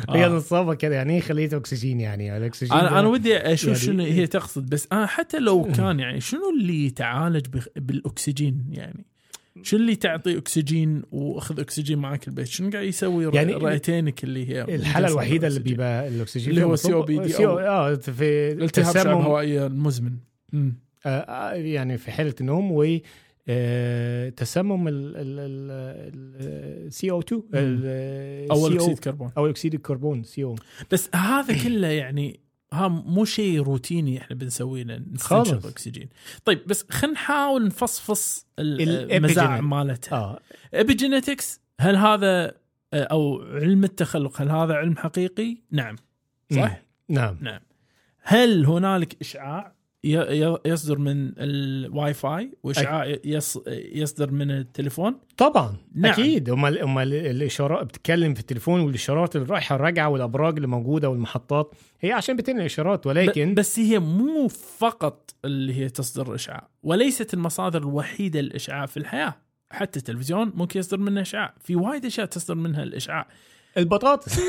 هي 0.09 0.25
آه. 0.25 0.29
نصابة 0.29 0.73
كده 0.73 0.95
يعني 0.95 1.13
إيه 1.15 1.21
خلية 1.21 1.49
أكسجين 1.53 1.99
يعني 1.99 2.37
الأكسجين 2.37 2.77
أنا 2.77 2.99
أنا 2.99 3.07
ودي 3.07 3.37
أشوف 3.37 3.67
يعني- 3.67 3.79
شنو 3.79 4.03
هي 4.03 4.27
تقصد 4.27 4.69
بس 4.69 4.87
أنا 4.91 5.05
حتى 5.05 5.39
لو 5.39 5.63
كان 5.75 5.99
يعني 5.99 6.21
شنو 6.21 6.49
اللي 6.59 6.85
يتعالج 6.85 7.45
بالأكسجين 7.75 8.65
يعني 8.69 9.05
شو 9.63 9.77
اللي 9.77 9.95
تعطي 9.95 10.37
أكسجين 10.37 11.03
وأخذ 11.11 11.59
أكسجين 11.59 11.97
معك 11.99 12.27
البيت؟ 12.27 12.47
شنو 12.47 12.69
قاعد 12.69 12.85
يسوي؟ 12.85 13.35
يعني 13.35 13.53
رئتينك 13.53 14.23
اللي 14.23 14.49
هي 14.49 14.75
الحالة 14.75 15.07
الوحيدة 15.07 15.47
اللي؟ 15.47 15.59
بيبقى 15.59 16.07
الأكسجين 16.07 16.49
اللي 16.49 16.63
هو 16.63 16.71
مصاب- 16.71 17.05
COPD 17.05 17.31
CO 17.37 17.41
آه 17.41 17.95
في 17.95 18.51
التهاب 18.51 18.93
شعب 18.93 19.07
هوائيه 19.21 19.65
المزمن. 19.67 20.11
آه، 20.53 20.71
آه، 21.09 21.53
يعني 21.53 21.97
في 21.97 22.11
حالة 22.11 22.35
النوم 22.41 22.71
و 22.71 22.97
آه، 23.49 24.29
تسمم 24.29 24.85
ال 24.87 26.93
سي 26.93 27.11
أو 27.11 27.19
2 27.19 27.43
أو 28.51 28.67
اكسيد 28.67 28.99
كربون 28.99 29.31
أو 29.37 29.47
اكسيد 29.49 29.73
الكربون 29.73 30.23
سي 30.23 30.43
أو 30.43 30.55
بس 30.91 31.09
هذا 31.15 31.63
كله 31.63 31.87
يعني 31.87 32.39
ها 32.73 32.87
مو 32.87 33.25
شيء 33.25 33.61
روتيني 33.61 34.21
إحنا 34.21 34.35
بنسويه. 34.35 34.83
نستنشق 34.83 35.65
اكسجين 35.65 36.09
طيب 36.45 36.67
بس 36.67 36.85
خلينا 36.89 37.13
نحاول 37.13 37.65
نفصفص. 37.65 38.47
المزاعم 38.59 39.69
مالتها 39.69 40.17
آه 40.17 40.39
epigenetics 40.73 41.61
هل 41.79 41.95
هذا 41.95 42.53
أو 42.93 43.41
علم 43.41 43.83
التخلق 43.83 44.41
هل 44.41 44.49
هذا 44.51 44.73
علم 44.73 44.97
حقيقي؟ 44.97 45.57
نعم 45.71 45.95
صح؟ 46.55 46.81
نعم 47.09 47.37
نعم 47.41 47.59
هل 48.21 48.65
هنالك 48.65 49.21
إشعاع 49.21 49.76
يصدر 50.65 50.97
من 50.97 51.31
الواي 51.37 52.13
فاي 52.13 52.51
واشعاع 52.63 53.15
يص- 53.25 53.63
يصدر 53.67 54.31
من 54.31 54.51
التليفون؟ 54.51 55.15
طبعا 55.37 55.75
نعم. 55.95 56.11
أكيد. 56.11 56.49
هم 56.49 56.65
هم 56.65 56.99
الإشارات 56.99 57.87
بتتكلم 57.87 58.33
في 58.33 58.39
التليفون 58.39 58.79
والإشارات 58.79 59.35
اللي 59.35 59.47
رايحه 59.47 59.75
الراجعة 59.75 60.09
والأبراج 60.09 60.55
اللي 60.55 60.67
موجودة 60.67 61.09
والمحطات 61.09 61.75
هي 62.01 62.11
عشان 62.11 62.35
بتنقل 62.35 62.61
إشارات 62.65 63.07
ولكن 63.07 63.53
بس 63.53 63.79
هي 63.79 63.99
مو 63.99 64.47
فقط 64.77 65.35
اللي 65.45 65.73
هي 65.73 65.89
تصدر 65.89 66.35
إشعاع 66.35 66.67
وليست 66.83 67.33
المصادر 67.33 67.79
الوحيدة 67.79 68.41
للإشعاع 68.41 68.85
في 68.85 68.97
الحياة. 68.97 69.35
حتى 69.71 69.99
التلفزيون 69.99 70.51
ممكن 70.55 70.79
يصدر 70.79 70.97
منه 70.97 71.21
إشعاع. 71.21 71.53
في 71.59 71.75
وايد 71.75 72.05
أشياء 72.05 72.25
تصدر 72.25 72.55
منها 72.55 72.83
الإشعاع. 72.83 73.27
البطاطس. 73.77 74.39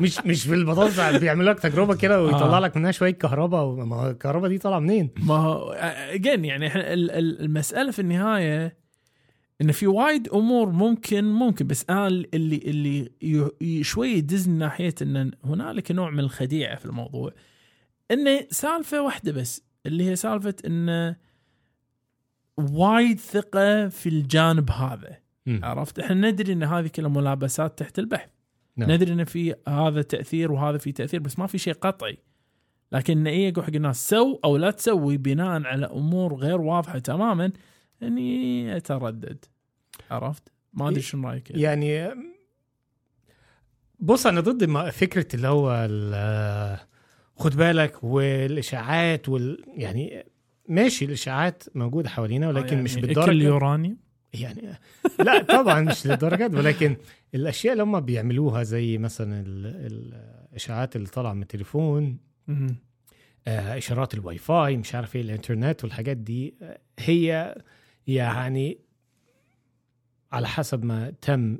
مش 0.00 0.18
مش 0.26 0.42
في 0.42 0.54
البطاطس 0.54 1.00
بيعمل 1.00 1.46
لك 1.46 1.60
تجربة 1.60 1.94
كده 1.96 2.22
ويطلع 2.22 2.56
آه. 2.56 2.60
لك 2.60 2.76
منها 2.76 2.90
شوية 2.90 3.10
كهرباء 3.10 3.66
ما 3.84 3.96
هو 3.96 4.10
الكهرباء 4.10 4.50
دي 4.50 4.58
طالعة 4.58 4.78
منين؟ 4.78 5.10
ما 5.16 5.34
هو 5.34 5.72
اجين 6.12 6.44
يعني 6.44 6.66
ال- 6.92 7.40
المسألة 7.40 7.90
في 7.90 7.98
النهاية 7.98 8.76
إن 9.60 9.72
في 9.72 9.86
وايد 9.86 10.28
أمور 10.28 10.70
ممكن 10.70 11.24
ممكن 11.24 11.66
بس 11.66 11.84
أنا 11.90 12.06
اللي 12.06 12.56
اللي 12.56 13.84
شوي 13.84 14.08
يدزني 14.08 14.58
ناحية 14.58 14.94
إن 15.02 15.30
هنالك 15.44 15.90
نوع 15.92 16.10
من 16.10 16.20
الخديعة 16.20 16.76
في 16.76 16.86
الموضوع 16.86 17.32
انه 18.10 18.46
سالفة 18.50 19.02
واحدة 19.02 19.32
بس 19.32 19.62
اللي 19.86 20.04
هي 20.10 20.16
سالفة 20.16 20.54
انه 20.66 21.16
وايد 22.56 23.20
ثقة 23.20 23.88
في 23.88 24.08
الجانب 24.08 24.70
هذا 24.70 25.16
مم. 25.46 25.60
عرفت 25.64 25.98
إحنا 25.98 26.30
ندري 26.30 26.52
إن 26.52 26.62
هذه 26.62 26.86
كلها 26.86 27.08
ملابسات 27.08 27.78
تحت 27.78 27.98
البحث 27.98 28.28
نعم. 28.76 28.90
ندري 28.90 29.12
إن 29.12 29.24
في 29.24 29.54
هذا 29.68 30.02
تأثير 30.02 30.52
وهذا 30.52 30.78
في 30.78 30.92
تأثير 30.92 31.20
بس 31.20 31.38
ما 31.38 31.46
في 31.46 31.58
شيء 31.58 31.72
قطعي. 31.74 32.18
لكن 32.92 33.26
إيه 33.26 33.48
يقول 33.48 33.64
حق 33.64 33.74
الناس 33.74 34.08
سو 34.08 34.38
أو 34.44 34.56
لا 34.56 34.70
تسوي 34.70 35.16
بناء 35.16 35.62
على 35.62 35.86
أمور 35.86 36.34
غير 36.34 36.60
واضحة 36.60 36.98
تماما 36.98 37.52
إني 38.02 38.76
أتردد. 38.76 39.44
عرفت؟ 40.10 40.42
ما 40.72 40.88
أدري 40.88 41.00
شنو 41.00 41.28
رأيك 41.28 41.50
يعني 41.50 42.10
بص 44.00 44.26
أنا 44.26 44.40
ضد 44.40 44.64
ما- 44.64 44.90
فكرة 44.90 45.26
اللي 45.34 45.48
هو 45.48 45.88
خد 47.36 47.56
بالك 47.56 48.04
والإشاعات 48.04 49.28
وال 49.28 49.64
يعني 49.68 50.26
ماشي 50.68 51.04
الإشاعات 51.04 51.62
موجودة 51.74 52.08
حوالينا 52.08 52.48
ولكن 52.48 52.82
مش 52.82 52.90
يعني 52.94 53.04
اكل 53.04 53.14
بالدرجه 53.14 53.30
اليورانيوم؟ 53.30 53.96
يعني 54.34 54.78
لا 55.18 55.42
طبعا 55.42 55.80
مش 55.80 56.06
للدرجة 56.06 56.46
دي 56.46 56.56
ولكن 56.56 56.96
الأشياء 57.34 57.72
اللي 57.72 57.82
هم 57.84 58.00
بيعملوها 58.00 58.62
زي 58.62 58.98
مثلا 58.98 59.40
ال- 59.46 60.12
الاشاعات 60.52 60.96
اللي 60.96 61.08
طالعة 61.08 61.32
من 61.32 61.42
التليفون. 61.42 62.18
آه، 63.46 63.78
إشارات 63.78 64.14
الواي 64.14 64.38
فاي 64.38 64.76
مش 64.76 64.94
عارف 64.94 65.16
إيه 65.16 65.22
الإنترنت 65.22 65.84
والحاجات 65.84 66.16
دي 66.16 66.54
هي 66.98 67.54
يعني 68.06 68.78
على 70.32 70.48
حسب 70.48 70.84
ما 70.84 71.10
تم 71.20 71.58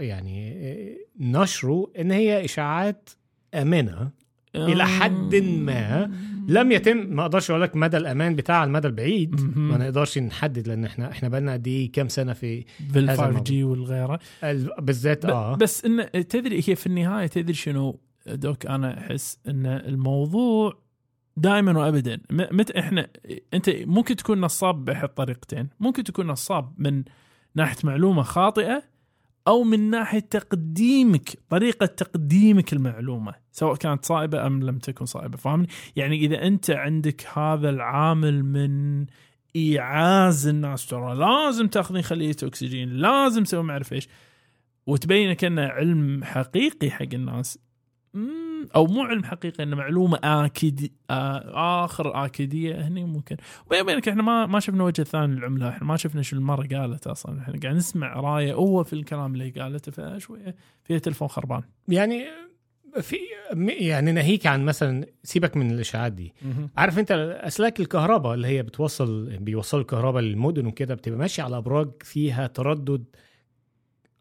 يعني 0.00 0.52
آه، 0.52 0.96
نشره 1.20 1.90
إن 1.98 2.10
هي 2.10 2.44
إشعاعات 2.44 3.08
آمنة 3.54 4.10
إلى 4.56 4.86
حد 4.86 5.34
ما 5.36 6.10
لم 6.48 6.72
يتم 6.72 6.96
ما 6.96 7.22
أقدرش 7.22 7.50
أقول 7.50 7.62
لك 7.62 7.76
مدى 7.76 7.96
الأمان 7.96 8.36
بتاعها 8.36 8.58
على 8.60 8.68
المدى 8.68 8.86
البعيد. 8.88 9.40
ما 9.56 9.78
نقدرش 9.78 10.18
نحدد 10.18 10.68
لأن 10.68 10.84
إحنا 10.84 11.10
إحنا 11.10 11.28
بقالنا 11.28 11.52
قد 11.52 11.66
إيه 11.66 11.92
كام 11.92 12.08
سنة 12.08 12.32
في 12.32 12.64
بال 12.92 13.10
هذا 13.10 13.26
5G 13.26 13.64
والغيره. 13.64 14.18
ال- 14.44 14.70
بالذات 14.80 15.26
ب- 15.26 15.30
آه. 15.30 15.56
بس 15.56 15.84
إن 15.84 16.08
تدري 16.28 16.56
هي 16.66 16.74
في 16.76 16.86
النهاية 16.86 17.26
تدري 17.26 17.54
شنو 17.54 18.00
دوك؟ 18.26 18.66
أنا 18.66 18.98
أحس 18.98 19.38
إن 19.48 19.66
الموضوع 19.66 20.78
دائما 21.36 21.78
وابدا. 21.78 22.20
متى 22.30 22.78
إحنا 22.80 23.06
أنت 23.54 23.70
ممكن 23.70 24.16
تكون 24.16 24.40
نصاب 24.40 24.84
باحد 24.84 25.08
طريقتين 25.08 25.68
ممكن 25.80 26.04
تكون 26.04 26.26
نصاب 26.26 26.72
من 26.78 27.02
ناحية 27.54 27.76
معلومة 27.84 28.22
خاطئة 28.22 28.82
أو 29.48 29.62
من 29.62 29.90
ناحية 29.90 30.18
تقديمك 30.18 31.38
طريقة 31.48 31.86
تقديمك 31.86 32.72
المعلومة 32.72 33.34
سواء 33.52 33.76
كانت 33.76 34.04
صائبة 34.04 34.46
أم 34.46 34.62
لم 34.62 34.78
تكن 34.78 35.04
صائبة 35.04 35.36
فاهمني؟ 35.36 35.68
يعني 35.96 36.16
إذا 36.16 36.46
أنت 36.46 36.70
عندك 36.70 37.26
هذا 37.38 37.70
العامل 37.70 38.44
من 38.44 39.06
إيعاز 39.56 40.46
الناس 40.46 40.86
ترى 40.86 41.14
لازم 41.14 41.66
تاخذين 41.66 42.02
خلية 42.02 42.36
أكسجين 42.42 42.88
لازم 42.88 43.44
تسوي 43.44 43.62
ما 43.62 43.72
اعرف 43.72 43.92
إيش 43.92 44.08
وتبين 44.86 45.32
كأنه 45.32 45.62
علم 45.62 46.24
حقيقي 46.24 46.90
حق 46.90 47.14
الناس 47.14 47.58
علم 48.64 48.70
أو 48.76 48.86
مو 48.86 49.02
علم 49.02 49.24
حقيقي 49.24 49.62
إنه 49.64 49.76
معلومة 49.76 50.18
أكيد 50.24 50.92
آه 51.10 51.84
آخر 51.84 52.24
آكيدية 52.24 52.88
هني 52.88 53.04
ممكن. 53.04 53.36
وبيني 53.66 53.82
وبينك 53.82 54.08
إحنا 54.08 54.22
ما 54.22 54.46
ما 54.46 54.60
شفنا 54.60 54.84
وجه 54.84 55.02
ثاني 55.02 55.34
للعملة 55.34 55.68
إحنا 55.68 55.86
ما 55.86 55.96
شفنا 55.96 56.22
شو 56.22 56.36
المرة 56.36 56.66
قالت 56.66 57.06
أصلا. 57.06 57.40
إحنا 57.40 57.60
قاعد 57.62 57.74
نسمع 57.76 58.20
رايه 58.20 58.52
هو 58.54 58.84
في 58.84 58.92
الكلام 58.92 59.34
اللي 59.34 59.50
قالته 59.50 59.92
فشوية 59.92 60.54
فيها 60.84 60.98
تلفون 60.98 61.28
خربان. 61.28 61.62
يعني 61.88 62.24
في 63.00 63.16
يعني 63.78 64.12
ناهيك 64.12 64.46
عن 64.46 64.64
مثلا 64.64 65.06
سيبك 65.22 65.56
من 65.56 65.70
الإشاعات 65.70 66.12
دي. 66.12 66.34
عارف 66.76 66.98
أنت 66.98 67.10
أسلاك 67.40 67.80
الكهرباء 67.80 68.34
اللي 68.34 68.48
هي 68.48 68.62
بتوصل 68.62 69.36
بيوصلوا 69.40 69.82
الكهرباء 69.82 70.22
للمدن 70.22 70.66
وكده 70.66 70.94
بتبقى 70.94 71.18
ماشية 71.18 71.42
على 71.42 71.56
أبراج 71.56 71.90
فيها 72.02 72.46
تردد 72.46 73.04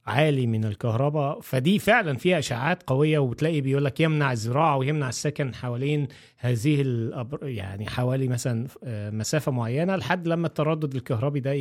عالي 0.08 0.48
من 0.48 0.66
الكهرباء 0.66 1.40
فدي 1.42 1.80
فعلا 1.80 2.18
فيها 2.18 2.40
إشاعات 2.40 2.84
قوية 2.88 3.20
وبتلاقي 3.20 3.62
بيقول 3.62 3.86
لك 3.86 4.00
يمنع 4.00 4.32
الزراعة 4.32 4.78
ويمنع 4.78 5.10
السكن 5.10 5.56
حوالين 5.56 6.08
هذه 6.38 6.82
الأبر 6.82 7.48
يعني 7.48 7.90
حوالي 7.90 8.28
مثلا 8.28 8.68
آه، 8.84 9.10
مسافة 9.10 9.52
معينة 9.52 9.96
لحد 9.96 10.28
لما 10.28 10.48
التردد 10.48 10.96
الكهربي 10.96 11.40
ده 11.40 11.54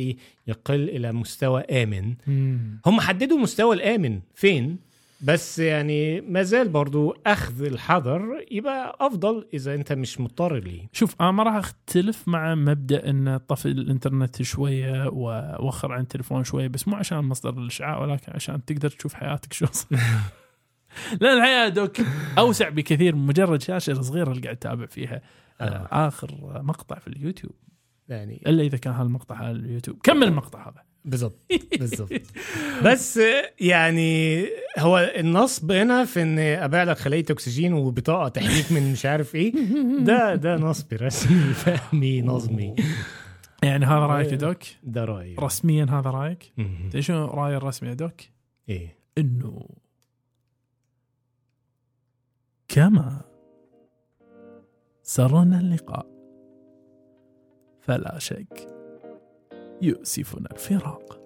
يقل 0.47 0.89
إلى 0.89 1.11
مستوى 1.11 1.61
آمن. 1.61 2.13
هم 2.85 2.99
حددوا 2.99 3.37
مستوى 3.37 3.75
الآمن 3.75 4.19
فين؟ 4.35 4.77
بس 5.23 5.59
يعني 5.59 6.21
ما 6.21 6.43
زال 6.43 6.69
برضو 6.69 7.15
أخذ 7.25 7.63
الحذر 7.63 8.45
يبقى 8.51 8.97
أفضل 8.99 9.47
إذا 9.53 9.75
أنت 9.75 9.93
مش 9.93 10.19
مضطر 10.19 10.55
ليه. 10.55 10.87
شوف 10.91 11.15
أنا 11.21 11.31
ما 11.31 11.43
راح 11.43 11.55
أختلف 11.55 12.27
مع 12.27 12.55
مبدأ 12.55 13.09
إن 13.09 13.37
طفي 13.37 13.65
الإنترنت 13.65 14.41
شوية 14.41 15.07
ووخر 15.07 15.91
عن 15.91 16.01
التليفون 16.01 16.43
شوية 16.43 16.67
بس 16.67 16.87
مو 16.87 16.95
عشان 16.95 17.17
مصدر 17.17 17.49
الإشعاع 17.49 18.01
ولكن 18.01 18.31
عشان 18.31 18.65
تقدر 18.65 18.89
تشوف 18.89 19.13
حياتك 19.13 19.53
شو 19.53 19.65
لأن 21.21 21.37
الحياة 21.37 21.69
دوك 21.69 21.97
أوسع 22.37 22.69
بكثير 22.69 23.15
من 23.15 23.25
مجرد 23.25 23.61
شاشة 23.61 24.01
صغيرة 24.01 24.31
اللي 24.31 24.41
قاعد 24.41 24.57
تتابع 24.57 24.85
فيها 24.85 25.21
آه. 25.61 26.07
آخر 26.07 26.61
مقطع 26.63 26.99
في 26.99 27.07
اليوتيوب. 27.07 27.55
يعني 28.07 28.43
إلا 28.47 28.63
إذا 28.63 28.77
كان 28.77 28.93
هالمقطع 28.93 29.35
على 29.35 29.51
اليوتيوب. 29.51 29.99
كمل 30.03 30.23
المقطع 30.23 30.69
هذا. 30.69 30.92
بالظبط 31.05 31.39
بالظبط 31.79 32.11
بس 32.85 33.19
يعني 33.59 34.45
هو 34.77 35.11
النصب 35.15 35.71
هنا 35.71 36.05
في 36.05 36.21
إن 36.21 36.39
أبيع 36.39 36.83
لك 36.83 36.97
خلية 36.97 37.25
أكسجين 37.29 37.73
وبطاقة 37.73 38.27
تحميك 38.27 38.71
من 38.71 38.91
مش 38.91 39.05
عارف 39.05 39.35
إيه 39.35 39.53
ده 39.99 40.35
ده 40.35 40.55
نصب 40.55 40.93
رسمي 40.93 41.53
فهمي 41.63 42.21
نظمي 42.21 42.75
يعني 43.63 43.85
هذا 43.85 43.99
رأيك 43.99 44.31
يا 44.31 44.37
دوك؟ 44.37 44.57
ده 44.83 45.05
رأيي 45.05 45.35
رسميا 45.39 45.85
هذا 45.85 46.09
رأيك؟ 46.09 46.53
إيش 46.95 47.11
رايي 47.11 47.57
الرسمي 47.57 47.89
يا 47.89 47.93
دوك؟ 47.93 48.21
إيه 48.69 48.97
إنه 49.17 49.69
كما 52.67 53.21
سرنا 55.03 55.59
اللقاء 55.59 56.07
فلا 57.81 58.19
شك 58.19 58.82
يؤسفنا 59.83 60.51
الفراق. 60.51 61.19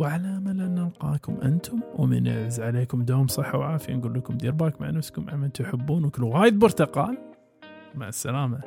وعلى 0.00 0.28
امل 0.28 0.60
ان 0.60 0.74
نلقاكم 0.74 1.40
أنتم 1.42 1.80
ومن 1.96 2.26
يعز 2.26 2.60
عليكم 2.60 3.02
دوم 3.02 3.26
صحة 3.26 3.58
وعافية 3.58 3.94
نقول 3.94 4.14
لكم 4.14 4.34
دير 4.34 4.52
بالك 4.52 4.80
مع 4.80 4.90
نفسكم 4.90 5.30
عمن 5.30 5.52
تحبون 5.52 6.04
وكلوا 6.04 6.38
وايد 6.38 6.58
برتقال. 6.58 7.18
مع 7.94 8.08
السلامة 8.08 8.60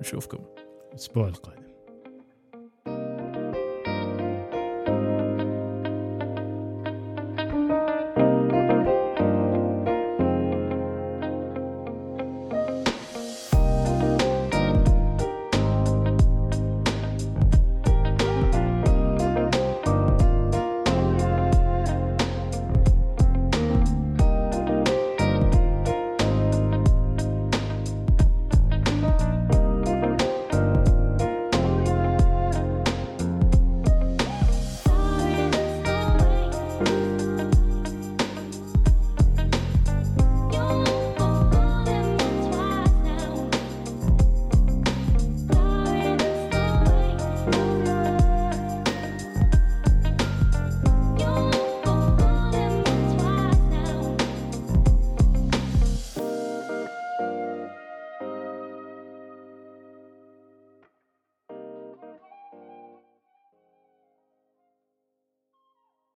نشوفكم. 0.00 0.38
الأسبوع 0.92 1.28
القادم. 1.28 1.67